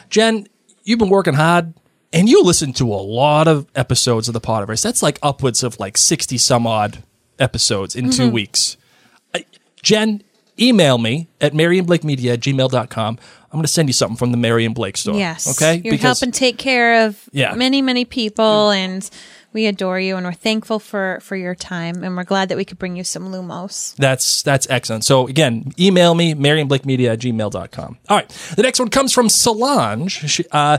Jen, 0.09 0.47
you've 0.85 1.01
been 1.01 1.11
working 1.11 1.35
hard 1.35 1.75
and 2.13 2.29
you 2.29 2.43
listen 2.45 2.73
to 2.75 2.87
a 2.87 3.03
lot 3.03 3.49
of 3.49 3.67
episodes 3.75 4.29
of 4.29 4.35
the 4.35 4.41
Potterverse. 4.41 4.83
That's 4.83 5.03
like 5.03 5.19
upwards 5.21 5.65
of 5.65 5.81
like 5.81 5.99
60 5.99 6.39
some 6.39 6.67
odd 6.67 7.03
episodes 7.39 7.95
in 7.97 8.11
two 8.11 8.31
weeks. 8.31 8.77
I, 9.35 9.45
Jen, 9.83 10.23
email 10.61 10.99
me 10.99 11.29
at 11.41 11.53
marianblakemedia 11.53 12.35
at 12.35 12.41
gmail.com. 12.41 13.19
I'm 13.19 13.59
going 13.59 13.63
to 13.63 13.69
send 13.69 13.89
you 13.89 13.93
something 13.93 14.17
from 14.17 14.33
the 14.33 14.37
Marion 14.37 14.73
Blake 14.73 14.97
store. 14.97 15.15
Yes. 15.17 15.47
Okay? 15.49 15.81
You're 15.85 15.97
helping 15.97 16.33
take 16.33 16.59
care 16.59 17.07
of 17.07 17.29
Yeah. 17.33 17.55
many, 17.55 17.83
many 17.83 18.05
people 18.05 18.71
and 18.71 19.09
we 19.53 19.67
adore 19.67 20.01
you 20.01 20.17
and 20.17 20.27
we're 20.27 20.33
thankful 20.33 20.81
for 20.81 21.21
for 21.23 21.37
your 21.37 21.55
time 21.55 22.03
and 22.03 22.17
we're 22.17 22.25
glad 22.25 22.49
that 22.49 22.57
we 22.57 22.65
could 22.65 22.77
bring 22.81 22.97
you 22.97 23.05
some 23.05 23.31
Lumos. 23.31 23.95
That's 23.95 24.43
that's 24.43 24.69
excellent. 24.69 25.05
So 25.05 25.29
again, 25.29 25.73
email 25.79 26.17
me, 26.17 26.35
marianblakemedia 26.35 27.13
at 27.13 27.21
gmail.com. 27.21 27.99
All 28.09 28.17
right. 28.17 28.29
The 28.57 28.63
next 28.63 28.81
one 28.81 28.89
comes 28.91 29.13
from 29.13 29.29
Solange. 29.29 30.11
She, 30.11 30.45
uh, 30.51 30.79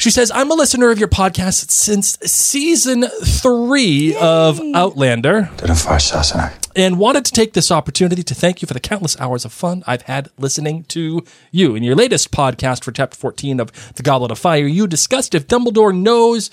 she 0.00 0.10
says, 0.10 0.32
I'm 0.34 0.50
a 0.50 0.54
listener 0.54 0.90
of 0.90 0.98
your 0.98 1.08
podcast 1.08 1.70
since 1.70 2.18
season 2.24 3.02
three 3.22 4.16
of 4.16 4.58
Outlander 4.74 5.50
Did 5.58 5.68
a 5.68 5.74
far 5.74 5.98
Sassenach. 5.98 6.70
and 6.74 6.98
wanted 6.98 7.26
to 7.26 7.32
take 7.32 7.52
this 7.52 7.70
opportunity 7.70 8.22
to 8.22 8.34
thank 8.34 8.62
you 8.62 8.66
for 8.66 8.72
the 8.72 8.80
countless 8.80 9.20
hours 9.20 9.44
of 9.44 9.52
fun 9.52 9.82
I've 9.86 10.02
had 10.02 10.30
listening 10.38 10.84
to 10.84 11.22
you. 11.50 11.74
In 11.74 11.82
your 11.82 11.94
latest 11.94 12.30
podcast 12.32 12.82
for 12.82 12.92
chapter 12.92 13.14
14 13.16 13.60
of 13.60 13.94
The 13.94 14.02
Goblet 14.02 14.30
of 14.30 14.38
Fire, 14.38 14.66
you 14.66 14.86
discussed 14.86 15.34
if 15.34 15.46
Dumbledore 15.46 15.94
knows 15.94 16.50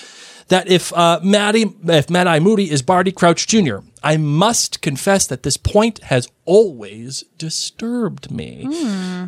that 0.49 0.67
if 0.67 0.91
uh, 0.91 1.21
Maddie, 1.23 1.73
if 1.85 2.09
Mad 2.09 2.27
Eye 2.27 2.39
Moody 2.39 2.69
is 2.69 2.81
Barty 2.81 3.13
Crouch 3.13 3.47
Jr. 3.47 3.77
I 4.03 4.17
must 4.17 4.81
confess 4.81 5.25
that 5.27 5.43
this 5.43 5.55
point 5.55 5.99
has 6.03 6.27
always 6.43 7.23
disturbed 7.37 8.29
me. 8.29 8.65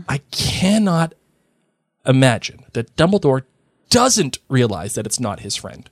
I 0.10 0.20
cannot 0.32 1.14
imagine 2.06 2.66
that 2.74 2.96
Dumbledore 2.98 3.44
doesn't 3.90 4.40
realize 4.50 4.96
that 4.96 5.06
it's 5.06 5.20
not 5.20 5.42
his 5.42 5.56
friend. 5.56 5.90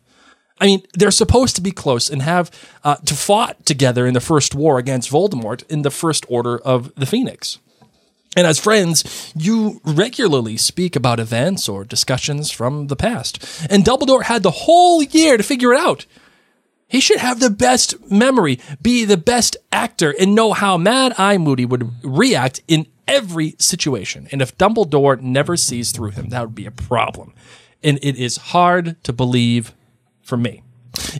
I 0.60 0.66
mean, 0.66 0.84
they're 0.94 1.12
supposed 1.12 1.56
to 1.56 1.62
be 1.62 1.72
close 1.72 2.10
and 2.10 2.22
have 2.22 2.50
uh, 2.84 2.96
to 2.96 3.14
fought 3.14 3.66
together 3.66 4.08
in 4.08 4.14
the 4.14 4.20
first 4.20 4.56
war 4.56 4.80
against 4.80 5.12
Voldemort 5.12 5.64
in 5.70 5.84
the 5.84 5.92
First 5.92 6.26
Order 6.30 6.58
of 6.58 6.94
the 6.96 7.06
Phoenix. 7.06 7.60
And 8.36 8.46
as 8.46 8.60
friends, 8.60 9.34
you 9.36 9.82
regularly 9.84 10.58
speak 10.58 10.96
about 10.96 11.20
events 11.20 11.68
or 11.68 11.84
discussions 11.84 12.52
from 12.52 12.88
the 12.88 12.96
past. 12.96 13.44
And 13.70 13.84
Dumbledore 13.84 14.24
had 14.24 14.44
the 14.44 14.52
whole 14.52 15.02
year 15.02 15.38
to 15.38 15.44
figure 15.44 15.74
it 15.74 15.80
out. 15.80 16.06
He 16.88 17.02
should 17.02 17.18
have 17.18 17.40
the 17.40 17.50
best 17.50 18.12
memory, 18.12 18.60
be 18.82 19.06
the 19.06 19.18
best 19.18 19.58
actor, 19.72 20.14
and 20.20 20.36
know 20.36 20.54
how 20.54 20.78
Mad 20.78 21.14
Eye 21.18 21.38
Moody 21.38 21.66
would 21.66 21.90
react 22.04 22.62
in 22.68 22.88
every 23.08 23.56
situation. 23.60 24.28
And 24.32 24.42
if 24.42 24.58
Dumbledore 24.58 25.20
never 25.20 25.58
sees 25.58 25.92
through 25.92 26.12
him, 26.12 26.30
that 26.30 26.42
would 26.42 26.56
be 26.56 26.66
a 26.66 26.72
problem. 26.72 27.34
And 27.84 28.00
it 28.02 28.16
is 28.16 28.38
hard 28.38 29.02
to 29.04 29.14
believe 29.14 29.74
for 30.22 30.38
me. 30.38 30.64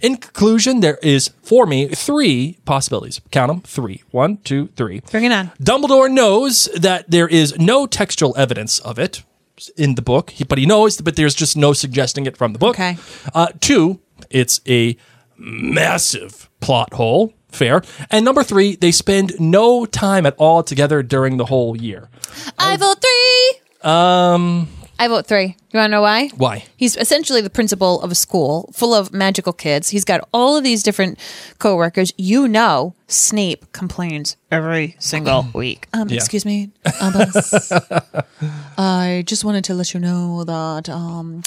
In 0.02 0.18
conclusion, 0.18 0.80
there 0.80 0.98
is, 1.04 1.30
for 1.44 1.66
me, 1.66 1.88
three 1.88 2.58
possibilities. 2.66 3.22
Count 3.32 3.50
them 3.50 3.62
three. 3.62 4.04
One, 4.12 4.38
two, 4.38 4.68
three. 4.76 5.02
Bring 5.12 5.26
it 5.26 5.32
on. 5.32 5.52
Dumbledore 5.62 6.12
knows 6.12 6.66
that 6.76 7.10
there 7.10 7.28
is 7.28 7.58
no 7.60 7.86
textual 7.86 8.36
evidence 8.38 8.80
of 8.80 8.98
it 8.98 9.24
in 9.76 9.96
the 9.96 10.02
book, 10.02 10.34
but 10.50 10.58
he 10.58 10.66
knows, 10.66 11.00
but 11.02 11.16
there's 11.16 11.36
just 11.36 11.56
no 11.56 11.74
suggesting 11.74 12.26
it 12.26 12.38
from 12.38 12.54
the 12.54 12.60
book. 12.60 12.76
Okay. 12.76 12.98
Uh, 13.34 13.48
two, 13.60 14.00
it's 14.30 14.62
a 14.68 14.98
massive 15.38 16.50
plot 16.60 16.94
hole. 16.94 17.34
Fair. 17.50 17.82
And 18.12 18.26
number 18.26 18.44
three, 18.44 18.76
they 18.76 18.92
spend 18.92 19.40
no 19.40 19.86
time 19.86 20.26
at 20.26 20.36
all 20.38 20.64
together 20.64 21.02
during 21.02 21.38
the 21.38 21.46
whole 21.46 21.78
year. 21.78 22.10
I 22.58 22.78
vote 22.78 22.98
three. 23.02 23.90
Um 23.90 24.68
I 25.00 25.08
vote 25.08 25.28
three. 25.28 25.56
You 25.72 25.78
wanna 25.80 25.90
know 25.90 26.02
why? 26.02 26.30
Why? 26.38 26.66
He's 26.76 26.96
essentially 26.98 27.42
the 27.42 27.50
principal 27.50 28.02
of 28.02 28.12
a 28.12 28.16
school 28.16 28.72
full 28.74 28.94
of 28.94 29.14
magical 29.14 29.54
kids. 29.54 29.90
He's 29.90 30.04
got 30.06 30.28
all 30.34 30.58
of 30.58 30.64
these 30.64 30.82
different 30.82 31.20
coworkers. 31.60 32.12
You 32.18 32.48
know, 32.48 32.96
Snape 33.08 33.72
complains 33.74 34.38
every 34.52 34.96
single 35.00 35.48
week. 35.54 35.88
Um, 35.94 36.10
Yeah. 36.10 36.16
excuse 36.16 36.46
me, 36.46 36.72
Albus. 37.00 37.72
I 38.78 39.24
just 39.26 39.44
wanted 39.46 39.64
to 39.66 39.74
let 39.74 39.94
you 39.94 40.00
know 40.00 40.44
that 40.44 40.90
um, 40.90 41.44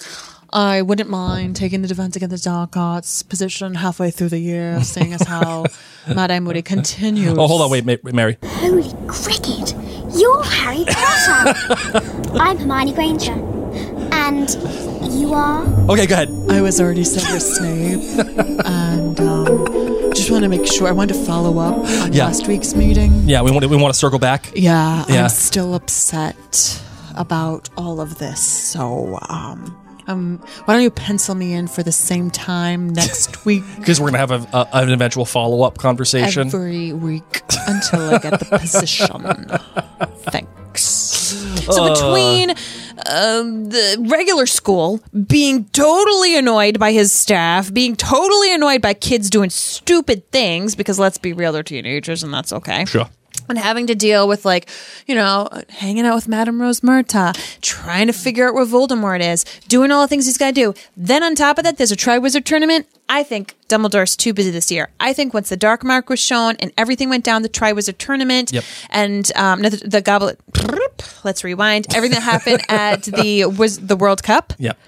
I 0.53 0.82
wouldn't 0.82 1.11
mind 1.11 1.57
taking 1.57 1.82
the 1.82 1.88
defense 1.88 2.16
against 2.16 2.30
the 2.36 2.51
dark 2.51 2.76
arts 2.76 3.22
position 3.22 3.74
halfway 3.74 4.11
through 4.11 4.28
the 4.30 4.38
year, 4.38 4.82
seeing 4.82 5.12
as 5.12 5.22
how 5.22 5.64
Mad 6.14 6.30
Eye 6.30 6.40
Moody 6.40 6.62
continues. 6.62 7.36
Oh, 7.36 7.46
hold 7.46 7.62
on. 7.62 7.70
Wait, 7.70 7.84
Ma- 7.84 8.11
Mary. 8.12 8.36
Holy 8.44 8.92
cricket! 9.09 9.74
You're 10.15 10.43
Harry 10.45 10.85
Potter! 10.87 11.55
I'm 12.39 12.59
Hermione 12.59 12.93
Granger. 12.93 13.33
And 14.13 14.49
you 15.13 15.33
are? 15.33 15.63
Okay, 15.91 16.07
go 16.07 16.15
ahead. 16.15 16.29
I 16.49 16.61
was 16.61 16.81
already 16.81 17.05
said 17.05 17.33
with 17.33 17.43
Snape, 17.43 18.19
and 18.67 19.21
um, 19.21 20.13
just 20.13 20.31
want 20.31 20.43
to 20.43 20.49
make 20.49 20.67
sure. 20.67 20.89
I 20.89 20.93
wanted 20.93 21.15
to 21.15 21.25
follow 21.25 21.59
up 21.59 21.77
on 21.79 22.13
Yeah. 22.13 22.25
last 22.27 22.47
week's 22.49 22.75
meeting. 22.75 23.13
Yeah, 23.29 23.43
we 23.43 23.51
want 23.51 23.63
to, 23.63 23.69
we 23.69 23.77
want 23.77 23.93
to 23.95 23.99
circle 23.99 24.19
back. 24.19 24.51
Yeah, 24.55 25.05
Yeah. 25.09 25.25
I'm 25.25 25.29
still 25.31 25.75
upset 25.75 26.83
about 27.17 27.69
all 27.77 28.01
of 28.01 28.19
this. 28.19 28.41
So, 28.45 29.19
um, 29.29 29.77
um, 30.11 30.39
why 30.65 30.75
don't 30.75 30.83
you 30.83 30.91
pencil 30.91 31.35
me 31.35 31.53
in 31.53 31.69
for 31.69 31.83
the 31.83 31.93
same 31.93 32.31
time 32.31 32.91
next 32.91 33.45
week? 33.45 33.65
Because 33.79 34.01
we're 34.01 34.11
going 34.11 34.27
to 34.27 34.35
have 34.35 34.55
a, 34.55 34.57
a, 34.57 34.69
an 34.83 34.91
eventual 34.91 35.25
follow 35.25 35.63
up 35.63 35.79
conversation. 35.79 36.49
Every 36.49 36.93
week 36.93 37.43
until 37.67 38.15
I 38.15 38.19
get 38.19 38.39
the 38.41 38.47
position. 38.59 39.47
Thanks. 40.31 40.83
So 40.83 41.93
between 41.95 42.51
um, 43.07 43.69
the 43.69 44.07
regular 44.09 44.47
school 44.47 45.01
being 45.27 45.67
totally 45.67 46.37
annoyed 46.37 46.79
by 46.79 46.93
his 46.93 47.13
staff, 47.13 47.73
being 47.73 47.97
totally 47.97 48.53
annoyed 48.55 48.83
by 48.83 48.95
kids 48.95 49.31
doing 49.31 49.51
stupid 49.51 50.31
things, 50.31 50.75
because 50.75 50.99
let's 50.99 51.19
be 51.19 51.33
real, 51.33 51.53
they're 51.53 51.63
teenagers 51.63 52.23
and 52.23 52.33
that's 52.33 52.53
okay. 52.53 52.85
Sure. 52.85 53.09
And 53.49 53.59
having 53.59 53.89
to 53.89 53.97
deal 53.97 54.28
with 54.28 54.45
like, 54.45 54.68
you 55.09 55.14
know, 55.16 55.49
hanging 55.70 56.07
out 56.07 56.14
with 56.14 56.28
Madame 56.28 56.61
Rosmerta, 56.61 57.35
trying 57.61 58.07
to 58.07 58.12
figure 58.12 58.47
out 58.47 58.55
where 58.55 58.64
Voldemort 58.64 59.20
is, 59.20 59.45
doing 59.66 59.91
all 59.91 60.03
the 60.03 60.09
things 60.09 60.26
he's 60.26 60.39
got 60.39 60.49
to 60.49 60.53
do. 60.53 60.74
Then 60.97 61.24
on 61.24 61.35
top 61.35 61.59
of 61.59 61.64
that, 61.64 61.76
there's 61.76 61.91
a 61.91 61.97
Triwizard 61.97 62.45
tournament. 62.45 62.87
I 63.09 63.24
think 63.24 63.57
Dumbledore's 63.68 64.14
too 64.14 64.33
busy 64.33 64.51
this 64.53 64.70
year. 64.70 64.91
I 65.01 65.12
think 65.12 65.35
once 65.35 65.49
the 65.49 65.57
Dark 65.57 65.83
Mark 65.83 66.09
was 66.09 66.20
shown 66.20 66.55
and 66.61 66.70
everything 66.78 67.09
went 67.09 67.24
down 67.24 67.43
the 67.43 67.49
Triwizard 67.49 67.99
tournament 67.99 68.53
Yep. 68.53 68.62
and 68.91 69.33
um, 69.37 69.62
the, 69.62 69.70
the 69.85 70.01
Goblet. 70.01 70.39
Let's 71.24 71.43
rewind. 71.43 71.93
Everything 71.93 72.14
that 72.14 72.22
happened 72.22 72.62
at 72.68 73.03
the 73.03 73.47
was 73.47 73.78
the 73.81 73.97
World 73.97 74.22
Cup. 74.22 74.53
Yep. 74.59 74.78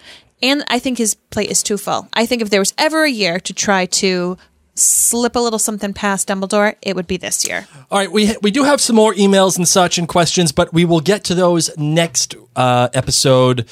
And 0.41 0.65
I 0.69 0.79
think 0.79 0.99
his 0.99 1.15
plate 1.15 1.51
is 1.51 1.65
too 1.65 1.79
full. 1.79 2.09
I 2.13 2.27
think 2.27 2.43
if 2.43 2.51
there 2.51 2.61
was 2.61 2.75
ever 2.79 3.03
a 3.05 3.11
year 3.11 3.41
to 3.41 3.53
try 3.53 3.87
to 3.87 4.37
slip 4.75 5.37
a 5.37 5.39
little 5.39 5.59
something 5.59 5.93
past 5.93 6.29
Dumbledore, 6.29 6.77
it 6.83 6.97
would 6.97 7.07
be 7.07 7.17
this 7.17 7.47
year. 7.47 7.67
All 7.91 7.99
right, 7.99 8.11
we 8.11 8.35
we 8.43 8.51
do 8.51 8.65
have 8.65 8.81
some 8.81 8.97
more 8.97 9.15
emails 9.15 9.57
and 9.57 9.69
such 9.69 9.99
and 9.99 10.09
questions, 10.09 10.53
but 10.53 10.73
we 10.73 10.85
will 10.85 11.01
get 11.01 11.25
to 11.25 11.35
those 11.35 11.77
next 11.77 12.35
uh, 12.57 12.89
episode. 12.95 13.69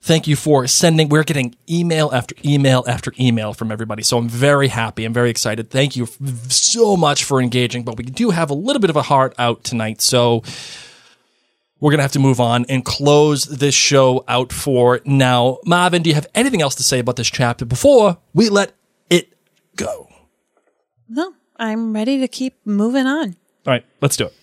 Thank 0.00 0.28
you 0.28 0.36
for 0.36 0.68
sending. 0.68 1.08
We're 1.08 1.24
getting 1.24 1.56
email 1.68 2.10
after 2.12 2.36
email 2.44 2.84
after 2.86 3.12
email 3.18 3.52
from 3.54 3.72
everybody, 3.72 4.04
so 4.04 4.18
I'm 4.18 4.28
very 4.28 4.68
happy. 4.68 5.04
I'm 5.04 5.12
very 5.12 5.30
excited. 5.30 5.68
Thank 5.68 5.96
you 5.96 6.06
so 6.48 6.96
much 6.96 7.24
for 7.24 7.40
engaging. 7.42 7.82
But 7.82 7.96
we 7.96 8.04
do 8.04 8.30
have 8.30 8.50
a 8.50 8.54
little 8.54 8.80
bit 8.80 8.90
of 8.90 8.96
a 8.96 9.02
heart 9.02 9.34
out 9.36 9.64
tonight, 9.64 10.00
so 10.00 10.44
we're 11.80 11.90
gonna 11.90 12.02
have 12.04 12.12
to 12.12 12.20
move 12.20 12.40
on 12.40 12.64
and 12.68 12.84
close 12.84 13.44
this 13.44 13.74
show 13.74 14.24
out 14.28 14.52
for 14.52 15.00
now. 15.04 15.58
Marvin, 15.66 16.02
do 16.02 16.08
you 16.10 16.14
have 16.14 16.28
anything 16.34 16.62
else 16.62 16.76
to 16.76 16.82
say 16.82 17.00
about 17.00 17.16
this 17.16 17.28
chapter 17.28 17.64
before 17.64 18.16
we 18.32 18.48
let 18.48 18.72
it 19.10 19.32
go? 19.74 20.05
No, 21.08 21.34
I'm 21.56 21.92
ready 21.92 22.18
to 22.20 22.28
keep 22.28 22.54
moving 22.64 23.06
on. 23.06 23.36
All 23.66 23.72
right, 23.72 23.84
let's 24.00 24.16
do 24.16 24.26
it. 24.26 24.34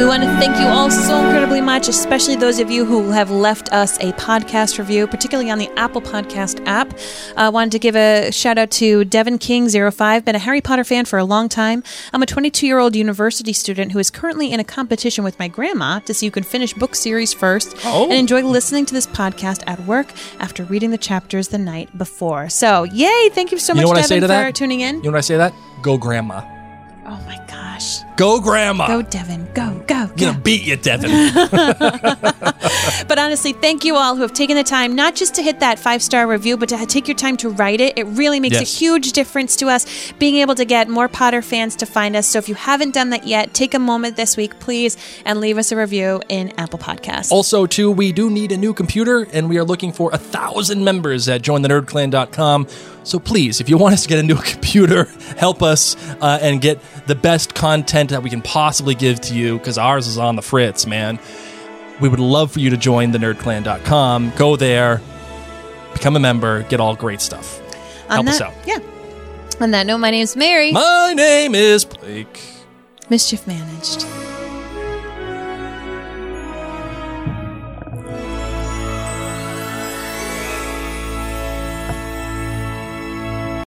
We 0.00 0.06
want 0.06 0.22
to 0.22 0.28
thank 0.38 0.56
you 0.58 0.64
all 0.66 0.90
so 0.90 1.22
incredibly 1.22 1.60
much, 1.60 1.86
especially 1.86 2.34
those 2.34 2.58
of 2.58 2.70
you 2.70 2.86
who 2.86 3.10
have 3.10 3.30
left 3.30 3.70
us 3.70 3.98
a 3.98 4.12
podcast 4.12 4.78
review, 4.78 5.06
particularly 5.06 5.50
on 5.50 5.58
the 5.58 5.68
Apple 5.78 6.00
Podcast 6.00 6.66
app. 6.66 6.98
I 7.36 7.44
uh, 7.46 7.50
wanted 7.50 7.72
to 7.72 7.78
give 7.78 7.94
a 7.96 8.30
shout 8.32 8.56
out 8.56 8.70
to 8.72 9.04
Devin 9.04 9.38
King05, 9.38 10.24
been 10.24 10.34
a 10.34 10.38
Harry 10.38 10.62
Potter 10.62 10.84
fan 10.84 11.04
for 11.04 11.18
a 11.18 11.24
long 11.24 11.50
time. 11.50 11.82
I'm 12.14 12.22
a 12.22 12.26
22 12.26 12.66
year 12.66 12.78
old 12.78 12.96
university 12.96 13.52
student 13.52 13.92
who 13.92 13.98
is 13.98 14.10
currently 14.10 14.50
in 14.50 14.58
a 14.58 14.64
competition 14.64 15.22
with 15.22 15.38
my 15.38 15.48
grandma 15.48 15.98
to 16.00 16.14
see 16.14 16.26
who 16.26 16.30
can 16.30 16.44
finish 16.44 16.72
book 16.72 16.94
series 16.94 17.34
first 17.34 17.76
Oh. 17.84 18.04
and 18.04 18.14
enjoy 18.14 18.42
listening 18.42 18.86
to 18.86 18.94
this 18.94 19.06
podcast 19.06 19.62
at 19.66 19.80
work 19.80 20.10
after 20.38 20.64
reading 20.64 20.92
the 20.92 20.98
chapters 20.98 21.48
the 21.48 21.58
night 21.58 21.96
before. 21.98 22.48
So, 22.48 22.84
yay! 22.84 23.28
Thank 23.34 23.52
you 23.52 23.58
so 23.58 23.74
You 23.74 23.76
much, 23.76 23.82
know 23.82 23.88
what 23.88 23.98
I 23.98 24.00
Devin, 24.00 24.08
say 24.08 24.20
to 24.20 24.26
for 24.26 24.28
that? 24.28 24.54
tuning 24.54 24.80
in. 24.80 24.96
You 24.96 25.02
know 25.02 25.10
what 25.10 25.18
I 25.18 25.20
say 25.20 25.34
to 25.34 25.38
that? 25.38 25.54
Go, 25.82 25.98
grandma. 25.98 26.40
Oh 27.12 27.20
my 27.26 27.40
gosh. 27.48 27.98
Go, 28.16 28.40
grandma. 28.40 28.86
Go, 28.86 29.02
Devin. 29.02 29.48
Go, 29.52 29.82
go, 29.86 30.06
go. 30.06 30.14
gonna 30.16 30.38
beat 30.38 30.62
you, 30.62 30.76
Devin. 30.76 31.10
But 33.08 33.18
honestly, 33.18 33.52
thank 33.52 33.84
you 33.84 33.96
all 33.96 34.14
who 34.14 34.22
have 34.22 34.32
taken 34.32 34.56
the 34.56 34.62
time 34.62 34.94
not 34.94 35.16
just 35.16 35.34
to 35.34 35.42
hit 35.42 35.58
that 35.60 35.78
five 35.80 36.00
star 36.02 36.26
review, 36.28 36.56
but 36.56 36.68
to 36.68 36.86
take 36.86 37.08
your 37.08 37.16
time 37.16 37.36
to 37.38 37.48
write 37.50 37.80
it. 37.80 37.98
It 37.98 38.04
really 38.04 38.38
makes 38.38 38.54
Yes. 38.60 38.62
a 38.72 38.78
huge 38.78 39.12
difference 39.12 39.56
to 39.56 39.66
us 39.68 40.12
being 40.18 40.36
able 40.36 40.54
to 40.54 40.64
get 40.64 40.88
more 40.88 41.08
Potter 41.08 41.42
fans 41.42 41.74
to 41.76 41.86
find 41.86 42.14
us. 42.14 42.28
So 42.28 42.38
if 42.38 42.48
you 42.48 42.54
haven't 42.54 42.94
done 42.94 43.10
that 43.10 43.26
yet, 43.26 43.52
take 43.52 43.74
a 43.74 43.78
moment 43.80 44.16
this 44.16 44.36
week, 44.36 44.58
please, 44.60 44.96
and 45.24 45.40
leave 45.40 45.58
us 45.58 45.72
a 45.72 45.76
review 45.76 46.22
in 46.28 46.52
Apple 46.56 46.78
Podcasts. 46.78 47.32
also, 47.32 47.66
too, 47.66 47.90
we 47.90 48.12
do 48.12 48.30
need 48.30 48.52
a 48.52 48.56
new 48.56 48.72
computer, 48.72 49.26
and 49.32 49.48
we 49.48 49.58
are 49.58 49.64
looking 49.64 49.92
for 49.92 50.10
a 50.12 50.18
thousand 50.18 50.84
members 50.84 51.28
at 51.28 51.42
jointhenerdclan.com. 51.42 52.68
So 53.02 53.18
please, 53.18 53.60
if 53.60 53.68
you 53.68 53.78
want 53.78 53.94
us 53.94 54.02
to 54.02 54.08
get 54.08 54.18
into 54.18 54.38
a 54.38 54.42
computer, 54.42 55.04
help 55.36 55.62
us 55.62 55.96
uh, 56.20 56.38
and 56.40 56.60
get 56.60 56.78
the 57.06 57.14
best 57.14 57.54
content 57.54 58.10
that 58.10 58.22
we 58.22 58.30
can 58.30 58.42
possibly 58.42 58.94
give 58.94 59.20
to 59.22 59.34
you, 59.34 59.58
because 59.58 59.78
ours 59.78 60.06
is 60.06 60.18
on 60.18 60.36
the 60.36 60.42
fritz, 60.42 60.86
man. 60.86 61.18
We 62.00 62.08
would 62.08 62.20
love 62.20 62.52
for 62.52 62.60
you 62.60 62.70
to 62.70 62.76
join 62.76 63.12
thenerdclan.com. 63.12 64.32
Go 64.36 64.56
there, 64.56 65.00
become 65.92 66.16
a 66.16 66.20
member, 66.20 66.62
get 66.64 66.80
all 66.80 66.96
great 66.96 67.20
stuff. 67.20 67.60
On 68.08 68.24
Help 68.24 68.28
us 68.28 68.40
out. 68.40 68.54
Yeah. 68.66 68.78
On 69.60 69.70
that 69.72 69.86
note, 69.86 69.98
my 69.98 70.10
name's 70.10 70.36
Mary. 70.36 70.72
My 70.72 71.12
name 71.14 71.54
is 71.54 71.84
Blake. 71.84 72.40
Mischief 73.10 73.46
managed. 73.46 74.06